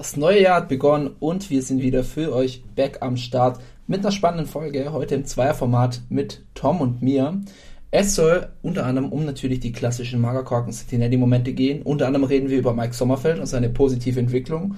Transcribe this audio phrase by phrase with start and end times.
[0.00, 4.00] Das neue Jahr hat begonnen und wir sind wieder für euch back am Start mit
[4.00, 4.94] einer spannenden Folge.
[4.94, 7.38] Heute im Zweierformat mit Tom und mir.
[7.90, 11.82] Es soll unter anderem um natürlich die klassischen Magerkorken Cincinnati-Momente gehen.
[11.82, 14.76] Unter anderem reden wir über Mike Sommerfeld und seine positive Entwicklung.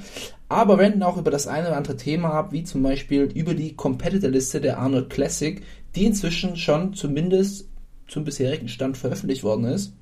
[0.48, 3.76] Aber wenden auch über das eine oder andere Thema ab, wie zum Beispiel über die
[3.76, 5.62] Competitor-Liste der Arnold Classic,
[5.94, 7.68] die inzwischen schon zumindest
[8.08, 9.94] zum bisherigen Stand veröffentlicht worden ist.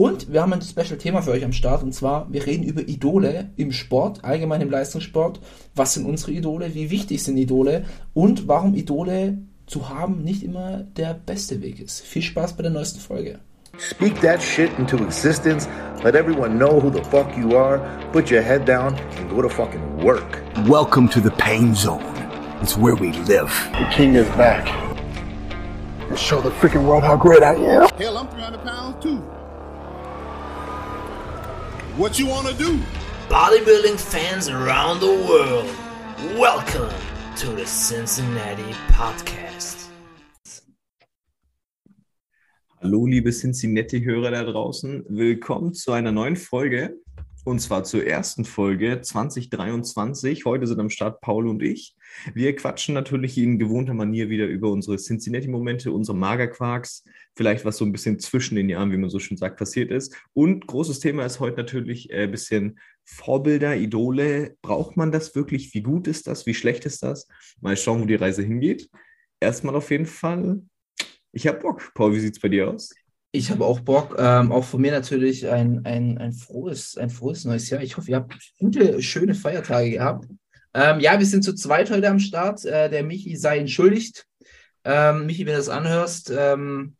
[0.00, 3.50] Und wir haben ein Special-Thema für euch am Start und zwar, wir reden über Idole
[3.56, 5.40] im Sport, allgemein im Leistungssport.
[5.74, 6.74] Was sind unsere Idole?
[6.74, 7.84] Wie wichtig sind Idole?
[8.14, 12.00] Und warum Idole zu haben nicht immer der beste Weg ist.
[12.00, 13.40] Viel Spaß bei der neuesten Folge.
[13.76, 15.68] Speak that shit into existence.
[16.02, 17.82] Let everyone know who the fuck you are.
[18.10, 20.40] Put your head down and go to fucking work.
[20.66, 22.00] Welcome to the pain zone.
[22.62, 23.52] It's where we live.
[23.72, 24.66] The king is back.
[26.08, 27.90] And show the freaking world how great I am.
[27.98, 29.22] Hell, I'm 300 pounds too.
[32.00, 32.80] What you want to do?
[33.28, 35.68] Bodybuilding fans around the world,
[36.38, 36.88] welcome
[37.36, 39.90] to the Cincinnati Podcast.
[42.80, 45.04] Hallo, liebe Cincinnati-Hörer da draußen.
[45.10, 46.96] Willkommen zu einer neuen Folge.
[47.44, 50.46] Und zwar zur ersten Folge 2023.
[50.46, 51.96] Heute sind am Start Paul und ich.
[52.32, 57.04] Wir quatschen natürlich in gewohnter Manier wieder über unsere Cincinnati-Momente, unsere Magerquarks,
[57.36, 60.16] vielleicht was so ein bisschen zwischen den Jahren, wie man so schön sagt, passiert ist.
[60.32, 64.56] Und großes Thema ist heute natürlich ein äh, bisschen Vorbilder, Idole.
[64.62, 65.74] Braucht man das wirklich?
[65.74, 66.46] Wie gut ist das?
[66.46, 67.28] Wie schlecht ist das?
[67.60, 68.88] Mal schauen, wo die Reise hingeht.
[69.40, 70.60] Erstmal auf jeden Fall.
[71.32, 71.92] Ich habe Bock.
[71.94, 72.90] Paul, wie sieht es bei dir aus?
[73.32, 74.16] Ich habe auch Bock.
[74.18, 77.82] Ähm, auch von mir natürlich ein, ein, ein, frohes, ein frohes neues Jahr.
[77.82, 80.26] Ich hoffe, ihr habt gute, schöne Feiertage gehabt.
[80.74, 82.64] Ähm, ja, wir sind zu zweit heute am Start.
[82.64, 84.26] Äh, der Michi sei entschuldigt.
[84.84, 86.96] Ähm, Michi, wenn du das anhörst, ähm,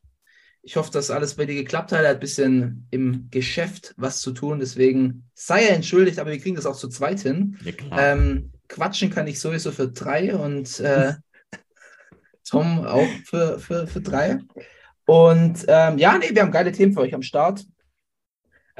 [0.63, 2.03] ich hoffe, dass alles bei dir geklappt hat.
[2.03, 4.59] Er hat ein bisschen im Geschäft was zu tun.
[4.59, 7.59] Deswegen sei er entschuldigt, aber wir kriegen das auch zu zweit hin.
[7.65, 11.15] Ja, ähm, quatschen kann ich sowieso für drei und äh,
[12.49, 14.39] Tom auch für, für, für drei.
[15.07, 17.65] Und ähm, ja, nee, wir haben geile Themen für euch am Start.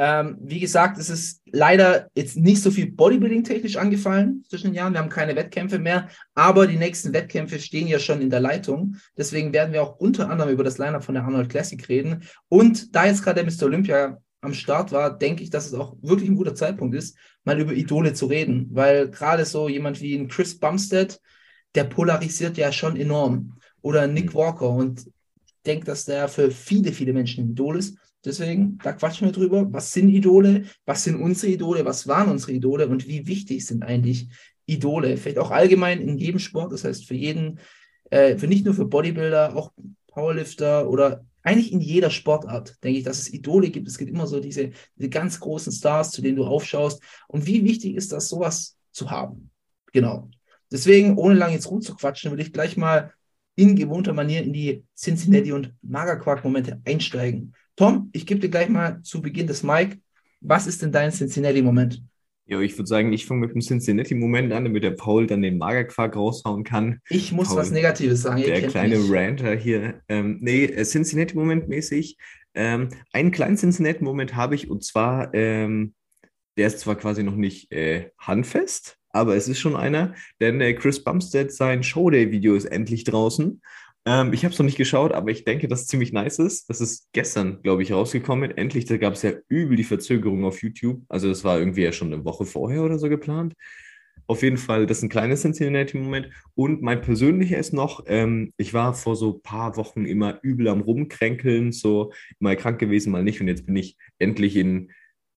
[0.03, 4.95] Ähm, wie gesagt, es ist leider jetzt nicht so viel Bodybuilding-technisch angefallen zwischen den Jahren.
[4.95, 8.97] Wir haben keine Wettkämpfe mehr, aber die nächsten Wettkämpfe stehen ja schon in der Leitung.
[9.19, 12.25] Deswegen werden wir auch unter anderem über das Lineup von der Arnold Classic reden.
[12.49, 13.67] Und da jetzt gerade der Mr.
[13.67, 17.61] Olympia am Start war, denke ich, dass es auch wirklich ein guter Zeitpunkt ist, mal
[17.61, 18.69] über Idole zu reden.
[18.71, 21.21] Weil gerade so jemand wie ein Chris Bumstead,
[21.75, 23.59] der polarisiert ja schon enorm.
[23.83, 24.39] Oder Nick mhm.
[24.39, 24.71] Walker.
[24.71, 25.11] Und
[25.67, 27.99] denke, dass der für viele, viele Menschen ein Idol ist.
[28.25, 29.73] Deswegen, da quatschen wir drüber.
[29.73, 30.65] Was sind Idole?
[30.85, 31.85] Was sind unsere Idole?
[31.85, 32.87] Was waren unsere Idole?
[32.89, 34.29] Und wie wichtig sind eigentlich
[34.67, 35.17] Idole?
[35.17, 36.73] Vielleicht auch allgemein in jedem Sport.
[36.73, 37.61] Das heißt, für jeden,
[38.11, 39.73] äh, für nicht nur für Bodybuilder, auch
[40.09, 43.89] Powerlifter oder eigentlich in jeder Sportart, denke ich, dass es Idole gibt.
[43.89, 47.03] Es gibt immer so diese, diese ganz großen Stars, zu denen du aufschaust.
[47.29, 49.51] Und wie wichtig ist das, sowas zu haben?
[49.93, 50.29] Genau.
[50.71, 53.13] Deswegen, ohne lange jetzt rumzuquatschen, will ich gleich mal
[53.57, 57.55] in gewohnter Manier in die Cincinnati und Magerquark-Momente einsteigen.
[57.77, 59.99] Tom, ich gebe dir gleich mal zu Beginn des Mike.
[60.41, 62.03] Was ist denn dein Cincinnati-Moment?
[62.47, 65.57] Ja, ich würde sagen, ich fange mit dem Cincinnati-Moment an, damit der Paul dann den
[65.59, 67.01] Magerquark raushauen kann.
[67.09, 68.43] Ich muss Paul, was Negatives sagen.
[68.43, 69.13] Der kleine mich.
[69.13, 70.03] Ranter hier.
[70.09, 72.17] Ähm, nee, äh, Cincinnati-Moment mäßig.
[72.55, 75.95] Ähm, einen kleinen Cincinnati-Moment habe ich und zwar, ähm,
[76.57, 80.75] der ist zwar quasi noch nicht äh, handfest, aber es ist schon einer, denn äh,
[80.75, 83.63] Chris Bumstead sein Showday-Video ist endlich draußen.
[84.11, 86.69] Ähm, ich habe es noch nicht geschaut, aber ich denke, dass es ziemlich nice ist.
[86.69, 88.51] Das ist gestern, glaube ich, rausgekommen.
[88.51, 91.03] Endlich, da gab es ja übel die Verzögerung auf YouTube.
[91.09, 93.55] Also das war irgendwie ja schon eine Woche vorher oder so geplant.
[94.27, 96.29] Auf jeden Fall, das ist ein kleines Cincinnati-Moment.
[96.57, 100.67] Und mein persönlicher ist noch, ähm, ich war vor so ein paar Wochen immer übel
[100.67, 103.41] am Rumkränkeln, so mal krank gewesen, mal nicht.
[103.41, 104.91] Und jetzt bin ich endlich in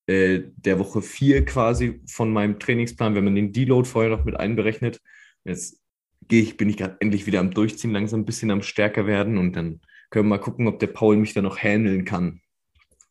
[0.08, 4.36] äh, der Woche 4 quasi von meinem Trainingsplan, wenn man den Deload vorher noch mit
[4.36, 5.00] einberechnet.
[5.46, 5.83] Jetzt
[6.28, 9.38] gehe ich, bin ich gerade endlich wieder am Durchziehen, langsam ein bisschen am stärker werden
[9.38, 12.42] und dann können wir mal gucken, ob der Paul mich da noch handeln kann,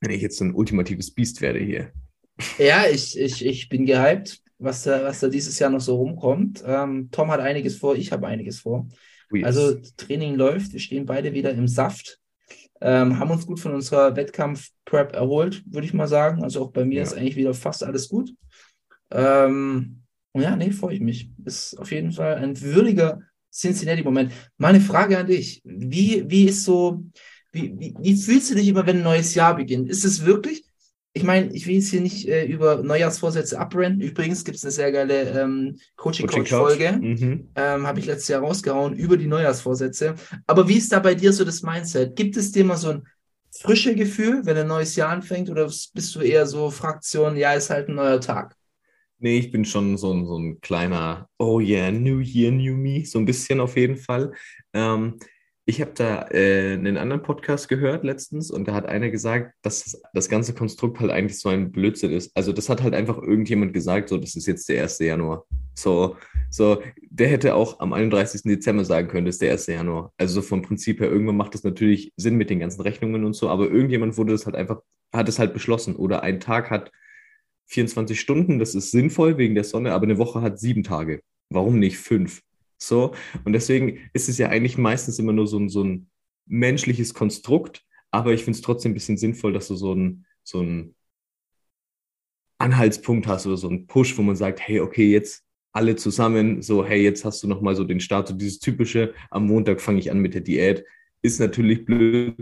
[0.00, 1.92] wenn ich jetzt so ein ultimatives Biest werde hier.
[2.58, 6.62] Ja, ich, ich, ich bin gehypt, was da, was da dieses Jahr noch so rumkommt.
[6.66, 8.88] Ähm, Tom hat einiges vor, ich habe einiges vor.
[9.32, 9.46] Oh yes.
[9.46, 12.18] Also Training läuft, wir stehen beide wieder im Saft.
[12.80, 16.42] Ähm, haben uns gut von unserer Wettkampf-Prep erholt, würde ich mal sagen.
[16.42, 17.02] Also auch bei mir ja.
[17.02, 18.32] ist eigentlich wieder fast alles gut.
[19.10, 20.01] Ähm,
[20.34, 21.30] ja, nee, freue ich mich.
[21.44, 23.20] Ist auf jeden Fall ein würdiger
[23.52, 24.32] Cincinnati-Moment.
[24.56, 27.04] Meine Frage an dich: Wie, wie ist so,
[27.52, 29.90] wie, wie, wie fühlst du dich immer, wenn ein neues Jahr beginnt?
[29.90, 30.64] Ist es wirklich,
[31.14, 34.00] ich meine, ich will jetzt hier nicht äh, über Neujahrsvorsätze abrennen.
[34.00, 36.92] Übrigens gibt es eine sehr geile ähm, Coaching-Coach-Folge.
[36.92, 37.48] Mhm.
[37.54, 40.14] Ähm, Habe ich letztes Jahr rausgehauen über die Neujahrsvorsätze.
[40.46, 42.16] Aber wie ist da bei dir so das Mindset?
[42.16, 43.02] Gibt es dir mal so ein
[43.50, 45.50] frisches Gefühl, wenn ein neues Jahr anfängt?
[45.50, 48.56] Oder bist du eher so Fraktion, ja, ist halt ein neuer Tag?
[49.22, 53.04] Nee, ich bin schon so ein, so ein kleiner, oh yeah, New Year, New Me,
[53.06, 54.32] so ein bisschen auf jeden Fall.
[54.72, 55.20] Ähm,
[55.64, 60.02] ich habe da äh, einen anderen Podcast gehört letztens und da hat einer gesagt, dass
[60.12, 62.36] das, ganze Konstrukt halt eigentlich so ein Blödsinn ist.
[62.36, 64.98] Also das hat halt einfach irgendjemand gesagt, so das ist jetzt der 1.
[64.98, 65.46] Januar.
[65.76, 66.16] So,
[66.50, 68.42] so, der hätte auch am 31.
[68.42, 69.68] Dezember sagen können, das ist der 1.
[69.68, 70.12] Januar.
[70.16, 73.34] Also so vom Prinzip her, irgendwann macht das natürlich Sinn mit den ganzen Rechnungen und
[73.34, 74.80] so, aber irgendjemand wurde das halt einfach,
[75.12, 75.94] hat es halt beschlossen.
[75.94, 76.90] Oder ein Tag hat
[77.66, 81.22] 24 Stunden, das ist sinnvoll wegen der Sonne, aber eine Woche hat sieben Tage.
[81.48, 82.42] Warum nicht fünf?
[82.78, 83.14] So,
[83.44, 86.10] und deswegen ist es ja eigentlich meistens immer nur so ein, so ein
[86.46, 90.60] menschliches Konstrukt, aber ich finde es trotzdem ein bisschen sinnvoll, dass du so ein, so
[90.60, 90.94] ein
[92.58, 96.84] Anhaltspunkt hast oder so einen Push, wo man sagt, hey, okay, jetzt alle zusammen, so,
[96.84, 100.10] hey, jetzt hast du nochmal so den Start, so dieses typische, am Montag fange ich
[100.10, 100.84] an mit der Diät,
[101.22, 102.34] ist natürlich blöd,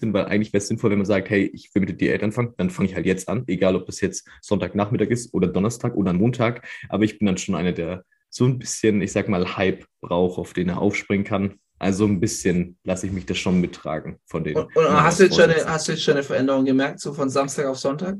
[0.00, 2.52] weil eigentlich wäre es sinnvoll, wenn man sagt, hey, ich will mit der Diät anfangen,
[2.58, 6.12] dann fange ich halt jetzt an, egal ob das jetzt Sonntagnachmittag ist oder Donnerstag oder
[6.12, 9.86] Montag, aber ich bin dann schon einer, der so ein bisschen, ich sag mal, Hype
[10.00, 11.54] braucht, auf den er aufspringen kann.
[11.78, 14.56] Also ein bisschen lasse ich mich das schon mittragen von den.
[14.56, 17.12] Und, und hast, du jetzt schon eine, hast du jetzt schon eine Veränderung gemerkt, so
[17.12, 18.16] von Samstag auf Sonntag?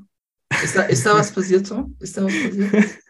[0.62, 1.96] Ist da, ist da was passiert, Tom?
[2.00, 2.72] Ist da was passiert?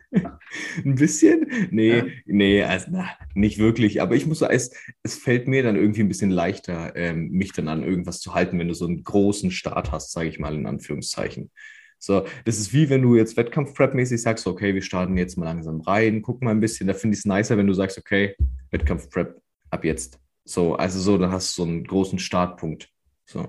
[0.84, 1.46] ein bisschen?
[1.70, 2.04] Nee, Ja.
[2.26, 4.00] nee, also na, nicht wirklich.
[4.02, 4.70] Aber ich muss sagen, es,
[5.02, 8.58] es fällt mir dann irgendwie ein bisschen leichter, ähm, mich dann an irgendwas zu halten,
[8.58, 11.50] wenn du so einen großen Start hast, sage ich mal in Anführungszeichen.
[11.98, 15.80] So, das ist wie wenn du jetzt Wettkampf-Prep-mäßig sagst, okay, wir starten jetzt mal langsam
[15.80, 16.86] rein, guck mal ein bisschen.
[16.86, 18.36] Da finde ich es nicer, wenn du sagst, okay,
[18.70, 19.40] Wettkampf-Prep
[19.70, 20.18] ab jetzt.
[20.44, 22.88] So, also so, dann hast du so einen großen Startpunkt.
[23.24, 23.46] So,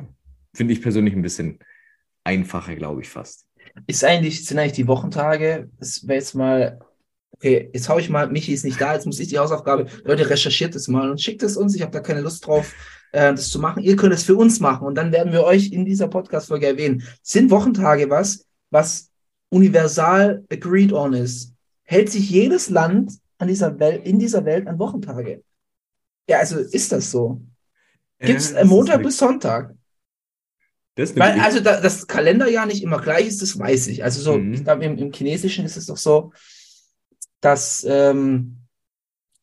[0.56, 1.60] finde ich persönlich ein bisschen
[2.24, 3.47] einfacher, glaube ich fast.
[3.86, 6.80] Ist eigentlich, sind eigentlich die Wochentage, das wäre jetzt mal,
[7.32, 10.30] okay, jetzt hau ich mal, Michi ist nicht da, jetzt muss ich die Hausaufgabe, Leute,
[10.30, 12.74] recherchiert es mal und schickt es uns, ich habe da keine Lust drauf,
[13.12, 13.84] äh, das zu machen.
[13.84, 17.04] Ihr könnt es für uns machen und dann werden wir euch in dieser Podcast-Folge erwähnen.
[17.22, 19.12] Sind Wochentage was, was
[19.50, 21.54] universal agreed on ist?
[21.84, 25.44] Hält sich jedes Land an dieser Welt, in dieser Welt an Wochentage?
[26.30, 27.42] Ja, also ist das so?
[28.20, 29.74] Gibt es Äh, ist Montag bis Sonntag?
[30.98, 34.04] Das Weil, also da, das Kalenderjahr nicht immer gleich ist, das weiß ich.
[34.04, 34.54] Also so, Mhm.
[34.54, 36.34] ich glaube, im, im Chinesischen ist es doch so,
[37.40, 38.58] dass, ähm,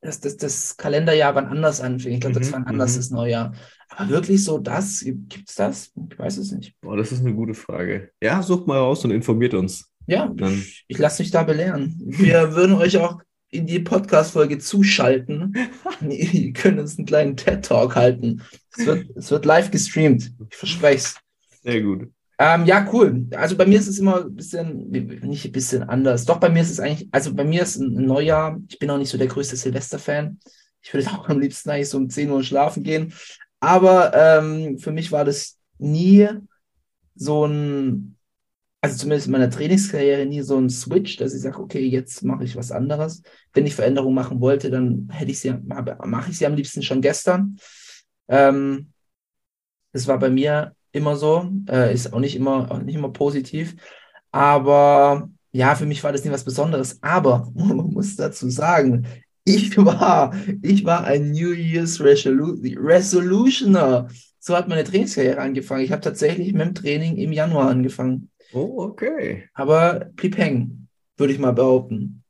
[0.00, 2.14] dass, dass das Kalenderjahr wann anders anfängt.
[2.16, 2.96] Ich glaube, das Mhm, wann anders mhm.
[2.96, 3.54] das Neujahr.
[3.88, 5.92] Aber wirklich so das, gibt es das?
[6.10, 6.74] Ich weiß es nicht.
[6.80, 8.10] Boah, das ist eine gute Frage.
[8.20, 9.90] Ja, sucht mal raus und informiert uns.
[10.06, 11.94] Ja, Dann- ich, ich lasse mich da belehren.
[12.04, 13.20] Wir würden euch auch
[13.50, 15.54] in die Podcast-Folge zuschalten.
[16.10, 18.42] Ihr könnt uns einen kleinen TED-Talk halten.
[18.76, 20.32] Es wird, es wird live gestreamt.
[20.50, 21.16] Ich verspreche es.
[21.64, 22.10] Sehr gut.
[22.38, 23.26] Ähm, ja, cool.
[23.32, 26.24] Also bei mir ist es immer ein bisschen, nicht ein bisschen anders.
[26.24, 28.98] Doch, bei mir ist es eigentlich, also bei mir ist ein Neujahr, ich bin auch
[28.98, 30.38] nicht so der größte Silvester-Fan.
[30.82, 33.14] Ich würde auch am liebsten eigentlich so um 10 Uhr schlafen gehen.
[33.60, 36.28] Aber ähm, für mich war das nie
[37.14, 38.16] so ein,
[38.82, 42.44] also zumindest in meiner Trainingskarriere nie so ein Switch, dass ich sage, okay, jetzt mache
[42.44, 43.22] ich was anderes.
[43.54, 47.00] Wenn ich Veränderungen machen wollte, dann hätte ich sie, mache ich sie am liebsten schon
[47.00, 47.56] gestern.
[48.28, 48.92] Ähm,
[49.92, 53.76] das war bei mir immer so, äh, ist auch nicht immer, auch nicht immer positiv.
[54.30, 56.98] Aber ja, für mich war das nie was Besonderes.
[57.02, 59.06] Aber man muss dazu sagen,
[59.44, 64.08] ich war, ich war ein New Year's Resolu Resolutioner.
[64.38, 65.84] So hat meine Trainingskarriere angefangen.
[65.84, 68.30] Ich habe tatsächlich mit dem Training im Januar angefangen.
[68.52, 69.48] Oh, okay.
[69.54, 72.22] Aber blieb hängen, würde ich mal behaupten.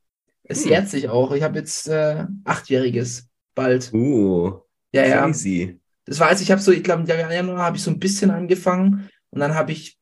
[0.43, 0.71] Es Hm.
[0.71, 1.31] jährt sich auch.
[1.33, 3.91] Ich habe jetzt äh, achtjähriges bald.
[3.93, 4.59] Uh,
[4.93, 5.23] Ja, ja.
[5.25, 5.79] crazy.
[6.05, 8.31] Das war, also ich habe so, ich glaube, im Januar habe ich so ein bisschen
[8.31, 9.97] angefangen und dann habe ich,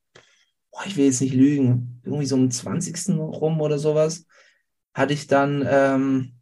[0.72, 3.20] boah, ich will jetzt nicht lügen, irgendwie so am 20.
[3.20, 4.26] rum oder sowas,
[4.94, 6.34] hatte ich dann ähm,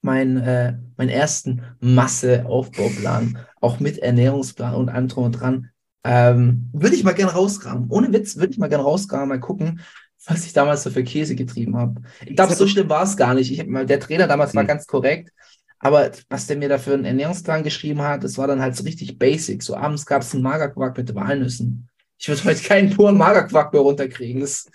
[0.00, 5.70] mein, äh, meinen ersten Masseaufbauplan, auch mit Ernährungsplan und allem drum und dran.
[6.04, 7.90] Ähm, würde ich mal gerne rauskramen.
[7.90, 9.80] Ohne Witz, würde ich mal gerne rauskramen, mal gucken,
[10.26, 12.00] was ich damals so für Käse getrieben habe.
[12.24, 13.50] Ich glaube, so schlimm war es gar nicht.
[13.50, 14.68] Ich hab mal, der Trainer damals war Hm.
[14.68, 15.32] ganz korrekt.
[15.80, 18.82] Aber was der mir da für einen Ernährungsplan geschrieben hat, das war dann halt so
[18.84, 19.62] richtig basic.
[19.62, 21.88] So abends gab es einen Magerquark mit Walnüssen.
[22.18, 24.40] Ich würde heute keinen puren Magerquark mehr runterkriegen.
[24.40, 24.68] Das,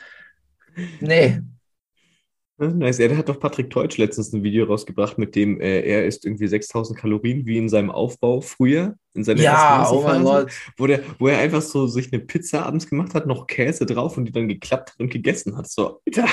[1.01, 1.41] nee.
[2.57, 2.99] Nice.
[2.99, 6.23] Ja, der hat doch Patrick Teutsch letztens ein Video rausgebracht, mit dem äh, er isst
[6.23, 10.51] irgendwie 6000 Kalorien wie in seinem Aufbau früher, in seiner Ja, ersten oh mein Gott.
[10.77, 14.17] Wo, der, wo er einfach so sich eine Pizza abends gemacht hat, noch Käse drauf
[14.17, 15.67] und die dann geklappt hat und gegessen hat.
[15.69, 16.27] So, Alter.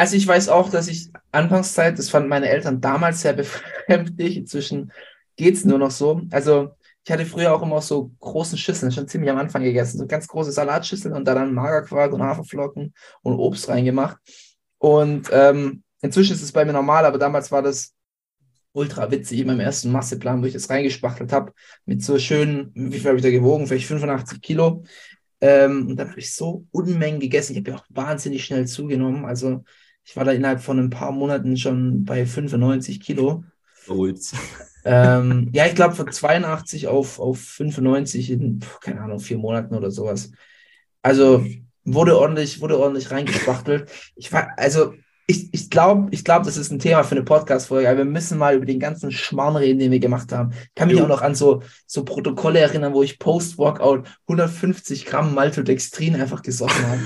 [0.00, 4.38] Also ich weiß auch, dass ich Anfangszeit, das fanden meine Eltern damals sehr befremdlich.
[4.38, 4.92] Inzwischen
[5.36, 6.22] geht's nur noch so.
[6.30, 6.70] Also
[7.04, 10.26] ich hatte früher auch immer so großen Schüsseln, schon ziemlich am Anfang gegessen, so ganz
[10.26, 14.16] große Salatschüsseln und da dann Magerquark und Haferflocken und Obst reingemacht.
[14.78, 17.92] Und ähm, inzwischen ist es bei mir normal, aber damals war das
[18.72, 21.52] ultra witzig in meinem ersten Masseplan, wo ich das reingespachtelt habe,
[21.84, 23.66] mit so schönen, wie viel habe ich da gewogen?
[23.66, 24.82] Vielleicht 85 Kilo.
[25.42, 27.52] Ähm, und dann habe ich so Unmengen gegessen.
[27.52, 29.26] Ich habe ja auch wahnsinnig schnell zugenommen.
[29.26, 29.62] Also
[30.04, 33.44] ich war da innerhalb von ein paar Monaten schon bei 95 Kilo.
[33.88, 34.34] Holz.
[34.84, 39.90] Ähm, ja, ich glaube von 82 auf, auf 95 in, keine Ahnung, vier Monaten oder
[39.90, 40.32] sowas.
[41.02, 41.44] Also
[41.84, 43.90] wurde ordentlich, wurde ordentlich reingespachtelt.
[44.16, 44.94] Ich war, also
[45.26, 48.36] ich, ich glaube, ich glaub, das ist ein Thema für eine Podcast-Folge, aber wir müssen
[48.36, 50.50] mal über den ganzen Schmarrn reden, den wir gemacht haben.
[50.52, 51.04] Ich kann mich Jo.
[51.04, 56.86] auch noch an so, so Protokolle erinnern, wo ich Post-Workout 150 Gramm Maltodextrin einfach gesoffen
[56.86, 57.02] habe.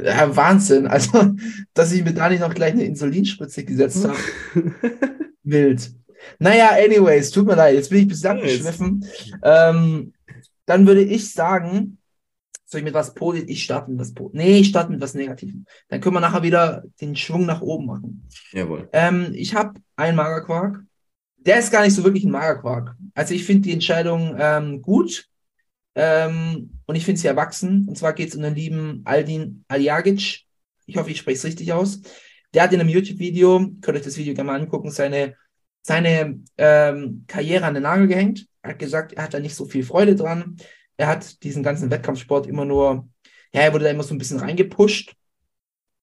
[0.00, 0.86] Ja, Wahnsinn.
[0.86, 1.34] Also,
[1.74, 4.18] dass ich mir da nicht noch gleich eine Insulinspritze gesetzt habe.
[5.42, 5.92] Wild.
[6.38, 9.04] Naja, anyways, tut mir leid, jetzt bin ich ein bisschen abgeschwiffen.
[9.42, 10.14] Ähm,
[10.66, 11.98] dann würde ich sagen,
[12.64, 14.44] soll ich mit was Positives, ich starte mit was Positives.
[14.44, 15.66] Nee, ich starte mit was Negativem.
[15.88, 18.28] Dann können wir nachher wieder den Schwung nach oben machen.
[18.52, 18.88] Jawohl.
[18.92, 20.82] Ähm, ich habe einen Magerquark.
[21.36, 22.96] Der ist gar nicht so wirklich ein Magerquark.
[23.14, 25.28] Also ich finde die Entscheidung ähm, gut
[25.94, 27.86] ähm, und ich finde sie erwachsen.
[27.88, 30.42] Und zwar geht es um den lieben Aldin Aljagic.
[30.86, 32.02] Ich hoffe, ich spreche es richtig aus.
[32.52, 35.36] Der hat in einem YouTube-Video, könnt ihr euch das Video gerne mal angucken, seine,
[35.82, 38.46] seine ähm, Karriere an den Nagel gehängt.
[38.62, 40.56] Er hat gesagt, er hat da nicht so viel Freude dran.
[40.96, 43.08] Er hat diesen ganzen Wettkampfsport immer nur,
[43.52, 45.14] ja, er wurde da immer so ein bisschen reingepusht.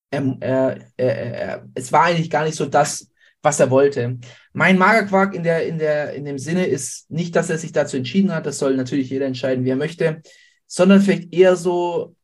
[0.09, 3.10] Äh, äh, äh, es war eigentlich gar nicht so das,
[3.43, 4.19] was er wollte.
[4.53, 7.97] Mein Magerquark in, der, in, der, in dem Sinne ist nicht, dass er sich dazu
[7.97, 10.21] entschieden hat, das soll natürlich jeder entscheiden, wie er möchte,
[10.67, 12.15] sondern vielleicht eher so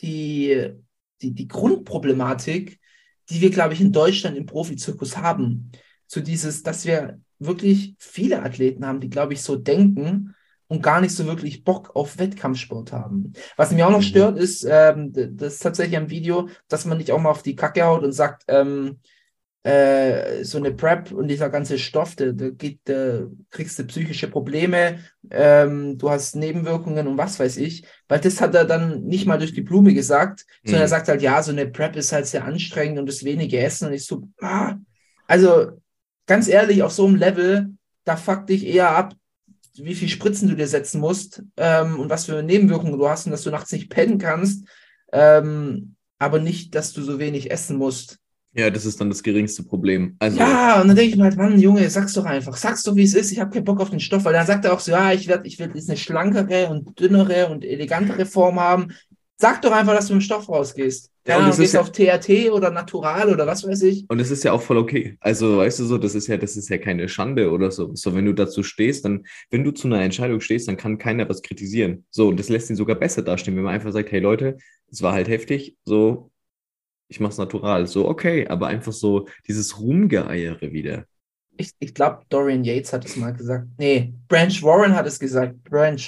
[0.00, 0.72] die,
[1.22, 2.78] die, die Grundproblematik,
[3.30, 5.72] die wir, glaube ich, in Deutschland im Profizirkus haben.
[6.06, 10.34] So dieses, dass wir wirklich viele Athleten haben, die, glaube ich, so denken
[10.66, 13.32] und gar nicht so wirklich Bock auf Wettkampfsport haben.
[13.56, 14.02] Was mich auch noch Mhm.
[14.02, 17.56] stört, ist, ähm, das ist tatsächlich am Video, dass man nicht auch mal auf die
[17.56, 18.98] Kacke haut und sagt, ähm,
[19.68, 24.28] äh, so eine Prep und dieser ganze Stoff, da, da geht, da kriegst du psychische
[24.28, 29.26] Probleme, ähm, du hast Nebenwirkungen und was weiß ich, weil das hat er dann nicht
[29.26, 30.84] mal durch die Blume gesagt, sondern Mhm.
[30.84, 33.88] er sagt halt, ja, so eine Prep ist halt sehr anstrengend und das wenige Essen
[33.88, 34.76] und ich so, ah,
[35.26, 35.80] also
[36.26, 37.70] ganz ehrlich, auf so einem Level,
[38.04, 39.14] da fuck dich eher ab,
[39.76, 43.32] wie viel Spritzen du dir setzen musst ähm, und was für Nebenwirkungen du hast und
[43.32, 44.66] dass du nachts nicht pennen kannst,
[45.12, 48.18] ähm, aber nicht, dass du so wenig essen musst.
[48.58, 50.16] Ja, das ist dann das geringste Problem.
[50.18, 52.56] Also, Ja, und dann denke ich mir halt, Mann, Junge, sag's doch einfach.
[52.56, 53.30] Sag's doch, wie es ist.
[53.30, 55.28] Ich habe keinen Bock auf den Stoff, weil dann sagt er auch so, ja, ich
[55.28, 58.88] werde ich werd jetzt eine schlankere und dünnere und elegantere Form haben.
[59.40, 61.12] Sag doch einfach, dass du mit dem Stoff rausgehst.
[61.24, 64.04] Ja, Ja, und du das gehst ja- auf TRT oder Natural oder was weiß ich.
[64.08, 65.16] Und das ist ja auch voll okay.
[65.20, 67.94] Also, weißt du so, das ist ja, das ist ja keine Schande oder so.
[67.94, 71.28] So, wenn du dazu stehst, dann, wenn du zu einer Entscheidung stehst, dann kann keiner
[71.28, 72.04] was kritisieren.
[72.10, 74.56] So, und das lässt ihn sogar besser dastehen, wenn man einfach sagt, hey Leute,
[74.90, 76.32] es war halt heftig, so,
[77.08, 77.86] ich mach's natural.
[77.86, 81.04] So, okay, aber einfach so dieses Rumgeeiere wieder.
[81.56, 83.66] Ich, ich glaube, Dorian Yates hat es mal gesagt.
[83.78, 85.64] Nee, Branch Warren hat es gesagt.
[85.64, 86.00] Branch.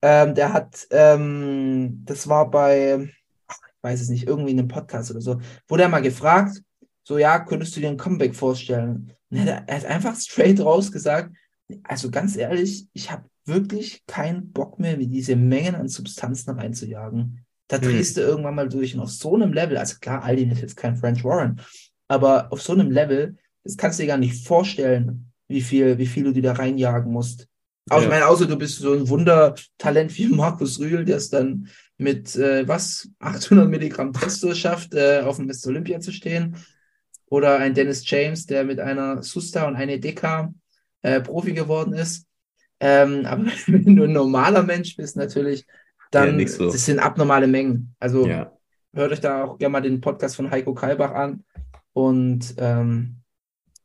[0.00, 3.10] Ähm, der hat, ähm, das war bei,
[3.48, 6.62] ich weiß es nicht, irgendwie in einem Podcast oder so, wurde er mal gefragt,
[7.02, 9.12] so, ja, könntest du dir ein Comeback vorstellen?
[9.30, 11.34] Und er, hat- einfach straight raus gesagt,
[11.82, 17.44] also ganz ehrlich, ich habe wirklich keinen Bock mehr, wie diese Mengen an Substanzen reinzujagen.
[17.68, 17.88] Da Hm.
[17.90, 20.76] drehst du irgendwann mal durch und auf so einem Level, also klar, Aldin ist jetzt
[20.76, 21.60] kein French Warren,
[22.08, 26.06] aber auf so einem Level, das kannst du dir gar nicht vorstellen, wie viel, wie
[26.06, 27.46] viel du dir da reinjagen musst.
[27.90, 28.10] Aber ich Ja.
[28.10, 32.66] meine, außer du bist so ein Wundertalent wie Markus Rühl, der es dann mit, äh,
[32.68, 35.70] was, 800 Milligramm Testo schafft, äh, auf dem Mr.
[35.70, 36.56] Olympia zu stehen.
[37.26, 40.52] Oder ein Dennis James, der mit einer Susta und eine Deka
[41.02, 42.26] äh, Profi geworden ist.
[42.80, 45.66] Ähm, aber wenn du ein normaler Mensch bist, natürlich,
[46.10, 46.70] dann Ja, so.
[46.70, 47.94] das sind abnormale Mengen.
[47.98, 48.52] Also Ja.
[48.94, 51.44] hört euch da auch gerne mal den Podcast von Heiko Kalbach an.
[51.92, 53.16] Und ähm,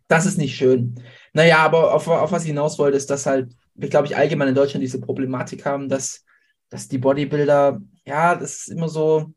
[0.08, 0.96] das ist nicht schön.
[1.34, 4.50] Naja, aber auf, auf was ich hinaus wollte, ist, dass halt, wir glaube ich allgemein
[4.50, 6.24] in Deutschland diese Problematik haben, dass,
[6.70, 9.34] dass die Bodybuilder, ja, das ist immer so,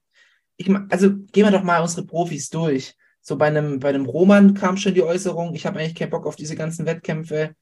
[0.59, 2.95] ich, also gehen wir doch mal unsere Profis durch.
[3.21, 6.27] So bei einem, bei einem Roman kam schon die Äußerung, ich habe eigentlich keinen Bock
[6.27, 7.55] auf diese ganzen Wettkämpfe.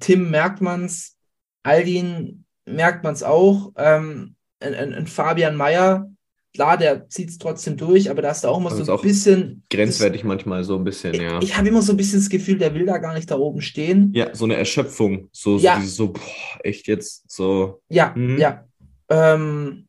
[0.00, 1.16] Tim merkt man's,
[1.62, 6.10] Aldin merkt man's auch, ähm, ein, Fabian Mayer,
[6.54, 9.62] klar, der zieht's trotzdem durch, aber da ist da auch immer Das so ein bisschen.
[9.70, 11.40] Grenzwertig manchmal so ein bisschen, Ich, ja.
[11.40, 13.60] ich habe immer so ein bisschen das Gefühl, der will da gar nicht da oben
[13.60, 14.12] stehen.
[14.14, 15.28] Ja, so eine Erschöpfung.
[15.32, 15.76] So, so Ja.
[15.78, 16.20] dieses so, boah,
[16.64, 17.80] echt jetzt so.
[17.88, 18.38] Ja, Mhm.
[18.38, 18.64] ja.
[19.08, 19.86] Ähm,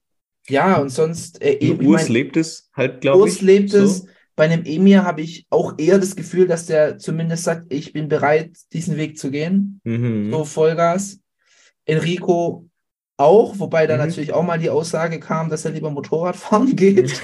[0.47, 3.35] ja, und sonst, äh, ich Urs mein, lebt es halt, glaube ich.
[3.35, 3.83] Urs lebt so.
[3.83, 4.05] es.
[4.35, 8.07] Bei einem Emir habe ich auch eher das Gefühl, dass der zumindest sagt, ich bin
[8.07, 9.81] bereit, diesen Weg zu gehen.
[9.83, 10.31] Mhm.
[10.31, 11.19] So Vollgas.
[11.85, 12.67] Enrico
[13.21, 14.01] auch, wobei da Mhm.
[14.01, 17.21] natürlich auch mal die Aussage kam, dass er lieber Motorrad fahren geht.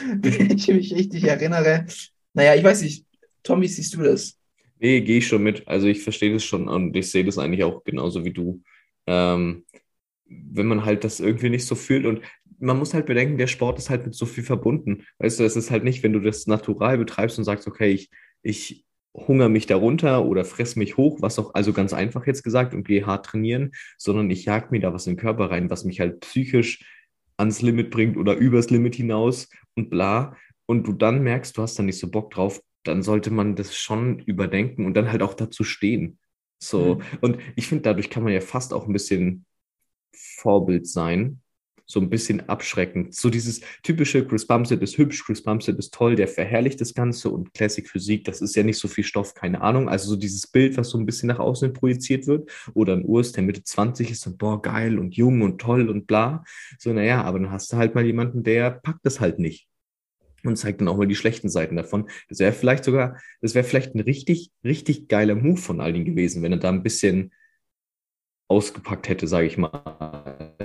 [0.00, 1.86] Wenn ich mich richtig erinnere.
[2.34, 3.04] Naja, ich weiß nicht.
[3.42, 4.38] Tommy, siehst du das?
[4.78, 5.66] Nee, gehe ich schon mit.
[5.68, 8.62] Also ich verstehe das schon und ich sehe das eigentlich auch genauso wie du.
[9.06, 9.64] Ähm,
[10.28, 12.20] wenn man halt das irgendwie nicht so fühlt und
[12.58, 15.04] man muss halt bedenken, der Sport ist halt mit so viel verbunden.
[15.18, 18.10] Weißt du, es ist halt nicht, wenn du das natural betreibst und sagst, okay, ich,
[18.42, 18.85] ich
[19.16, 22.86] hungere mich darunter oder fress mich hoch, was auch, also ganz einfach jetzt gesagt, und
[22.86, 26.00] gehe hart trainieren, sondern ich jag mir da was in den Körper rein, was mich
[26.00, 26.84] halt psychisch
[27.38, 30.36] ans Limit bringt oder übers Limit hinaus und bla.
[30.66, 33.76] Und du dann merkst, du hast da nicht so Bock drauf, dann sollte man das
[33.76, 36.18] schon überdenken und dann halt auch dazu stehen.
[36.58, 37.02] So, Mhm.
[37.20, 39.44] und ich finde, dadurch kann man ja fast auch ein bisschen
[40.14, 41.40] Vorbild sein,
[41.86, 43.14] so ein bisschen abschreckend.
[43.14, 47.30] So dieses typische Chris Bumstead ist hübsch, Chris Bumstead ist toll, der verherrlicht das Ganze
[47.30, 49.88] und Classic Physik, das ist ja nicht so viel Stoff, keine Ahnung.
[49.88, 52.50] Also so dieses Bild, was so ein bisschen nach außen projiziert wird.
[52.74, 56.06] Oder ein Urs, der Mitte 20 ist und boah, geil und jung und toll und
[56.06, 56.44] bla.
[56.78, 59.68] So, naja, aber dann hast du halt mal jemanden, der packt das halt nicht.
[60.42, 62.08] Und zeigt dann auch mal die schlechten Seiten davon.
[62.28, 66.42] Das wäre vielleicht sogar, das wäre vielleicht ein richtig, richtig geiler Move von Aldin gewesen,
[66.42, 67.32] wenn er da ein bisschen
[68.48, 70.56] ausgepackt hätte, sage ich mal.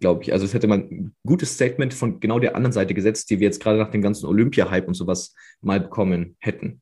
[0.00, 0.32] Glaube ich.
[0.32, 3.46] Also es hätte man ein gutes Statement von genau der anderen Seite gesetzt, die wir
[3.46, 6.80] jetzt gerade nach dem ganzen Olympia-Hype und sowas mal bekommen hätten.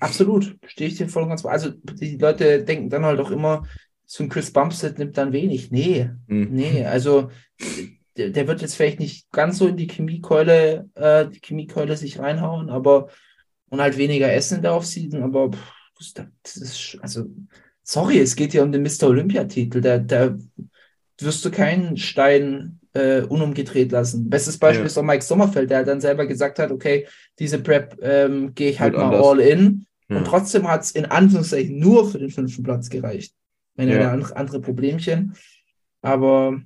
[0.00, 1.44] Absolut, stehe ich dir voll und ganz.
[1.44, 3.64] Also die Leute denken dann halt auch immer,
[4.04, 5.70] so ein Chris Bumstead nimmt dann wenig.
[5.70, 6.48] Nee, Hm.
[6.50, 7.30] nee, also
[8.16, 12.18] der, der wird jetzt vielleicht nicht ganz so in die Chemiekeule, äh, die Chemiekeule sich
[12.18, 13.08] reinhauen, aber
[13.70, 17.24] und halt weniger essen in der Offseason, aber pff, das, das ist, also,
[17.82, 19.08] sorry, es geht ja um den Mr.
[19.08, 19.80] Olympia-Titel.
[19.80, 20.36] Da, da
[21.20, 24.28] wirst du keinen Stein äh, unumgedreht lassen.
[24.28, 24.86] Bestes Beispiel Ja.
[24.86, 27.06] ist auch Mike Sommerfeld, der dann selber gesagt hat, okay,
[27.38, 29.26] diese Prep ähm, gehe ich halt Wird mal anders.
[29.26, 29.86] all in.
[30.08, 30.18] Ja.
[30.18, 33.34] Und trotzdem hat es in Anführungszeichen nur für den fünften Platz gereicht.
[33.76, 34.02] Wenn er Ja.
[34.04, 35.34] da andere, andere Problemchen.
[36.02, 36.60] Aber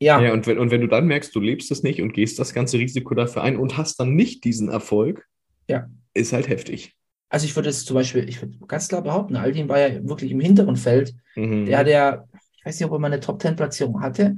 [0.00, 2.38] ja, Ja, und wenn, und wenn du dann merkst, du lebst es nicht und gehst
[2.38, 5.26] das ganze Risiko dafür ein und hast dann nicht diesen Erfolg,
[5.68, 5.88] Ja.
[6.14, 6.94] ist halt heftig.
[7.30, 10.32] also ich würde es zum Beispiel, ich würde ganz klar behaupten, Aldin war ja wirklich
[10.32, 11.14] im hinteren Feld.
[11.34, 11.64] Mhm.
[11.64, 12.24] Der hat ja,
[12.62, 14.36] ich weiß nicht, ob er mal eine Top-10-Platzierung hatte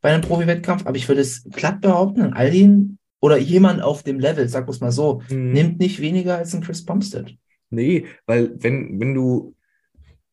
[0.00, 4.48] bei einem Profi-Wettkampf, aber ich würde es glatt behaupten, Aldin oder jemand auf dem Level,
[4.48, 5.52] sag es mal so, Mhm.
[5.52, 7.36] nimmt nicht weniger als ein Chris Bumstead.
[7.70, 9.54] Nee, weil wenn, wenn du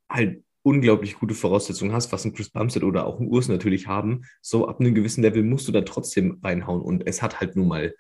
[0.10, 4.22] halt unglaublich gute Voraussetzungen hast, was ein Chris Bumstead oder auch ein Urs natürlich haben,
[4.42, 7.68] so ab einem gewissen Level musst du da trotzdem reinhauen und es hat halt nun
[7.68, 7.94] mal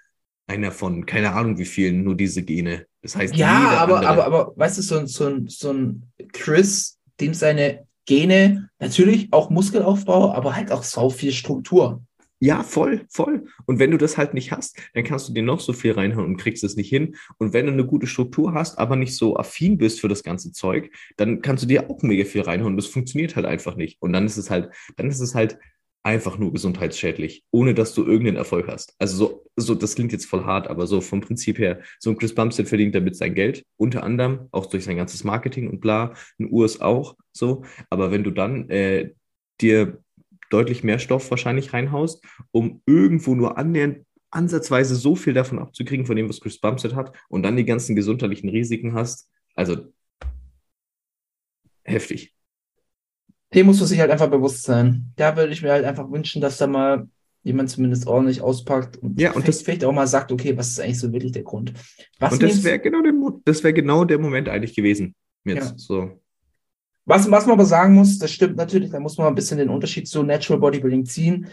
[0.48, 2.86] einer von, keine Ahnung wie vielen, nur diese Gene.
[3.02, 6.12] Das heißt, Ja, aber, andere- aber, aber, weißt du, so, ein- so, ein, so ein
[6.34, 12.02] Chris, dem seine Gene, natürlich auch Muskelaufbau, aber halt auch sau viel Struktur.
[12.46, 13.46] Ja, voll, voll.
[13.68, 16.26] Und wenn du das halt nicht hast, dann kannst du dir noch so viel reinhauen
[16.26, 17.16] und kriegst es nicht hin.
[17.38, 20.52] Und wenn du eine gute Struktur hast, aber nicht so affin bist für das ganze
[20.52, 22.76] Zeug, dann kannst du dir auch mega viel reinhauen.
[22.76, 24.02] Das funktioniert halt einfach nicht.
[24.02, 25.58] Und dann ist es halt, dann ist es halt
[26.04, 28.94] einfach nur gesundheitsschädlich, ohne dass du irgendeinen Erfolg hast.
[29.00, 32.18] Also so, so, das klingt jetzt voll hart, aber so vom Prinzip her, so ein
[32.18, 36.14] Chris Bumstead verdient damit sein Geld, unter anderem auch durch sein ganzes Marketing und bla,
[36.40, 37.64] ein Urs auch so.
[37.90, 39.12] Aber wenn du dann äh,
[39.62, 40.04] dir
[40.50, 46.16] deutlich mehr Stoff wahrscheinlich reinhaust, um irgendwo nur annähernd ansatzweise so viel davon abzukriegen, von
[46.16, 49.30] dem, was Chris Bumstead hat, und dann die ganzen gesundheitlichen Risiken hast.
[49.56, 49.94] Also
[51.84, 52.34] heftig.
[53.54, 55.12] Dem muss man sich halt einfach bewusst sein.
[55.16, 57.08] Da würde ich mir halt einfach wünschen, dass da mal
[57.44, 60.70] jemand zumindest ordentlich auspackt und, Ja, und vielleicht, das- vielleicht auch mal sagt, okay, was
[60.70, 61.74] ist eigentlich so wirklich der Grund?
[62.20, 63.14] Was, und das wäre genau, der
[63.46, 65.14] das wär genau der Moment eigentlich gewesen.
[65.44, 65.74] Jetzt Ja.
[65.78, 66.20] so.
[67.06, 69.70] was, was man aber sagen muss, das stimmt natürlich, da muss man ein bisschen den
[69.70, 71.48] Unterschied zu Natural Bodybuilding ziehen.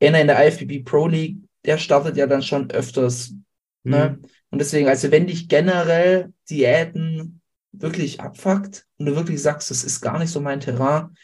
[0.00, 3.34] Einer in der IFBB Pro League, der startet ja dann schon öfters.
[3.82, 4.18] Ne?
[4.18, 4.28] Mhm.
[4.50, 7.42] Und deswegen, also wenn dich generell Diäten
[7.78, 11.14] wirklich abfuckt und du wirklich sagst, das ist gar nicht so mein Terrain,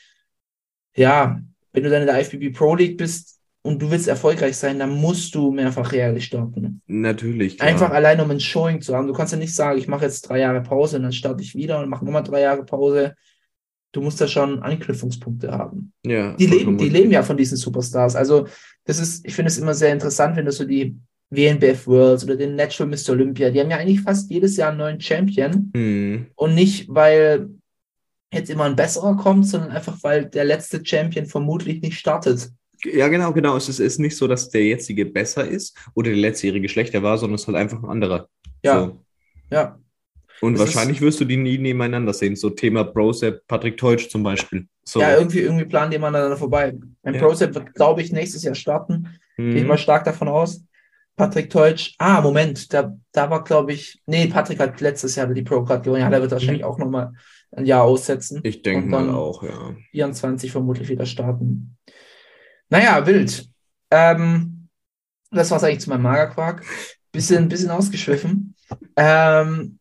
[0.96, 1.40] ja,
[1.72, 4.90] wenn du dann in der IFBB Pro League bist und du willst erfolgreich sein, dann
[4.90, 6.82] musst du mehrfach jährlich starten.
[6.86, 7.58] Natürlich.
[7.58, 7.68] Klar.
[7.68, 9.06] Einfach allein, um ein Showing zu haben.
[9.06, 11.54] Du kannst ja nicht sagen, ich mache jetzt drei Jahre Pause und dann starte ich
[11.54, 13.14] wieder und mache nochmal drei Jahre Pause.
[13.92, 15.92] Du musst da schon Anknüpfungspunkte haben.
[16.04, 18.16] ja, Die leben, die leben ja von diesen Superstars.
[18.16, 18.46] Also,
[18.84, 20.96] das ist, ich finde es immer sehr interessant, wenn du so die
[21.30, 23.10] WNBF Worlds oder den Natural Mr.
[23.10, 25.70] Olympia, die haben ja eigentlich fast jedes Jahr einen neuen Champion.
[25.74, 26.26] Mhm.
[26.34, 27.48] Und nicht, weil
[28.32, 32.50] jetzt immer ein besserer kommt, sondern einfach, weil der letzte Champion vermutlich nicht startet.
[32.84, 33.56] Ja, genau, genau.
[33.56, 37.18] Es ist, ist nicht so, dass der jetzige besser ist oder der letztjährige schlechter war,
[37.18, 38.28] sondern es ist halt einfach ein anderer.
[38.64, 38.80] Ja.
[38.80, 39.04] So.
[39.50, 39.78] Ja,
[40.40, 42.36] Und Es wahrscheinlich wirst du die nie nebeneinander sehen.
[42.36, 44.66] So Thema Brosep, Patrick Teutsch zum Beispiel.
[44.84, 45.00] So.
[45.00, 46.72] ja irgendwie, irgendwie planen die mal aneinander vorbei.
[47.02, 47.20] Mein Ja.
[47.20, 49.08] Procep wird, glaube ich, nächstes Jahr starten.
[49.36, 49.50] Mhm.
[49.50, 50.64] Gehe ich mal stark davon aus.
[51.16, 55.42] Patrick Teutsch, ah, Moment, da, da war, glaube ich, nee, Patrick hat letztes Jahr die
[55.42, 56.02] Pro-Card gewonnen.
[56.02, 57.12] Ja, der wird wahrscheinlich auch nochmal
[57.52, 58.38] ein Jahr aussetzen.
[58.38, 58.44] Mhm.
[58.44, 59.74] Ich denke mal auch, ja.
[59.90, 61.76] 24 vermutlich wieder starten.
[62.68, 63.48] Naja, wild.
[63.90, 64.68] Ähm,
[65.30, 66.64] das war's eigentlich zu meinem Magerquark.
[67.12, 68.54] Bisschen, bisschen ausgeschwiffen.
[68.96, 69.78] Ähm,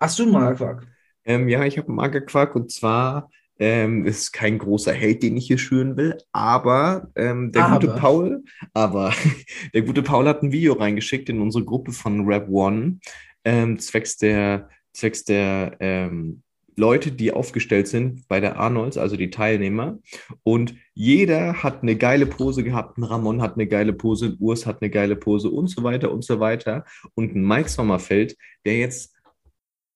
[0.00, 0.86] hast du einen Magerquark?
[1.24, 5.36] Ähm, ja, ich habe einen Magerquark und zwar Ähm, es ist kein großer Held, den
[5.36, 7.80] ich hier schüren will, aber ähm, der Aber.
[7.80, 9.12] gute Paul, aber
[9.74, 13.00] der gute Paul hat ein Video reingeschickt in unsere Gruppe von Rap One,
[13.44, 16.42] ähm, zwecks der, zwecks der ähm,
[16.78, 19.98] Leute, die aufgestellt sind bei der Arnolds, also die Teilnehmer.
[20.44, 22.96] Und jeder hat eine geile Pose gehabt.
[22.96, 26.12] Ein Ramon hat eine geile Pose, ein Urs hat eine geile Pose und so weiter
[26.12, 26.84] und so weiter.
[27.14, 29.12] Und ein Mike Sommerfeld, der jetzt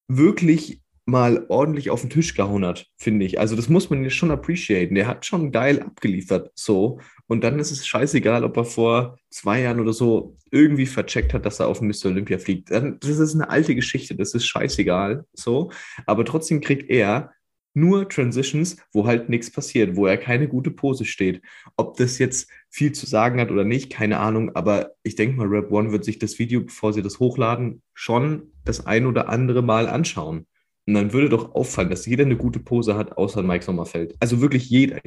[0.09, 3.41] wirklich mal ordentlich auf den Tisch gehauen hat, finde ich.
[3.41, 4.95] Also das muss man jetzt schon appreciaten.
[4.95, 7.01] Der hat schon geil abgeliefert, so.
[7.27, 11.45] Und dann ist es scheißegal, ob er vor zwei Jahren oder so irgendwie vercheckt hat,
[11.45, 12.07] dass er auf Mr.
[12.07, 12.71] Olympia fliegt.
[12.71, 15.73] Das ist eine alte Geschichte, das ist scheißegal, so.
[16.07, 17.33] Aber trotzdem kriegt er
[17.75, 21.41] nur Transitions, wo halt nichts passiert, wo er keine gute Pose steht.
[21.77, 25.47] Ob das jetzt viel zu sagen hat oder nicht, keine Ahnung, aber ich denke mal,
[25.47, 29.63] Rap One wird sich das Video, bevor sie das hochladen, schon das ein oder andere
[29.63, 30.47] Mal anschauen.
[30.87, 34.17] Und dann würde doch auffallen, dass jeder eine gute Pose hat, außer Mike Sommerfeld.
[34.21, 34.99] Also wirklich jeder.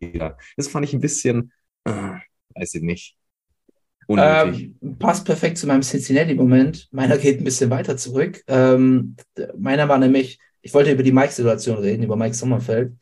[0.00, 0.38] jeder.
[0.56, 1.52] Das fand ich ein bisschen,
[1.84, 2.18] äh,
[2.54, 3.16] weiß ich nicht.
[4.08, 6.88] Ähm, passt perfekt zu meinem Cincinnati-Moment.
[6.92, 8.42] Meiner geht ein bisschen weiter zurück.
[8.46, 9.16] Ähm,
[9.58, 12.92] meiner war nämlich, ich wollte über die Mike-Situation reden, über Mike Sommerfeld.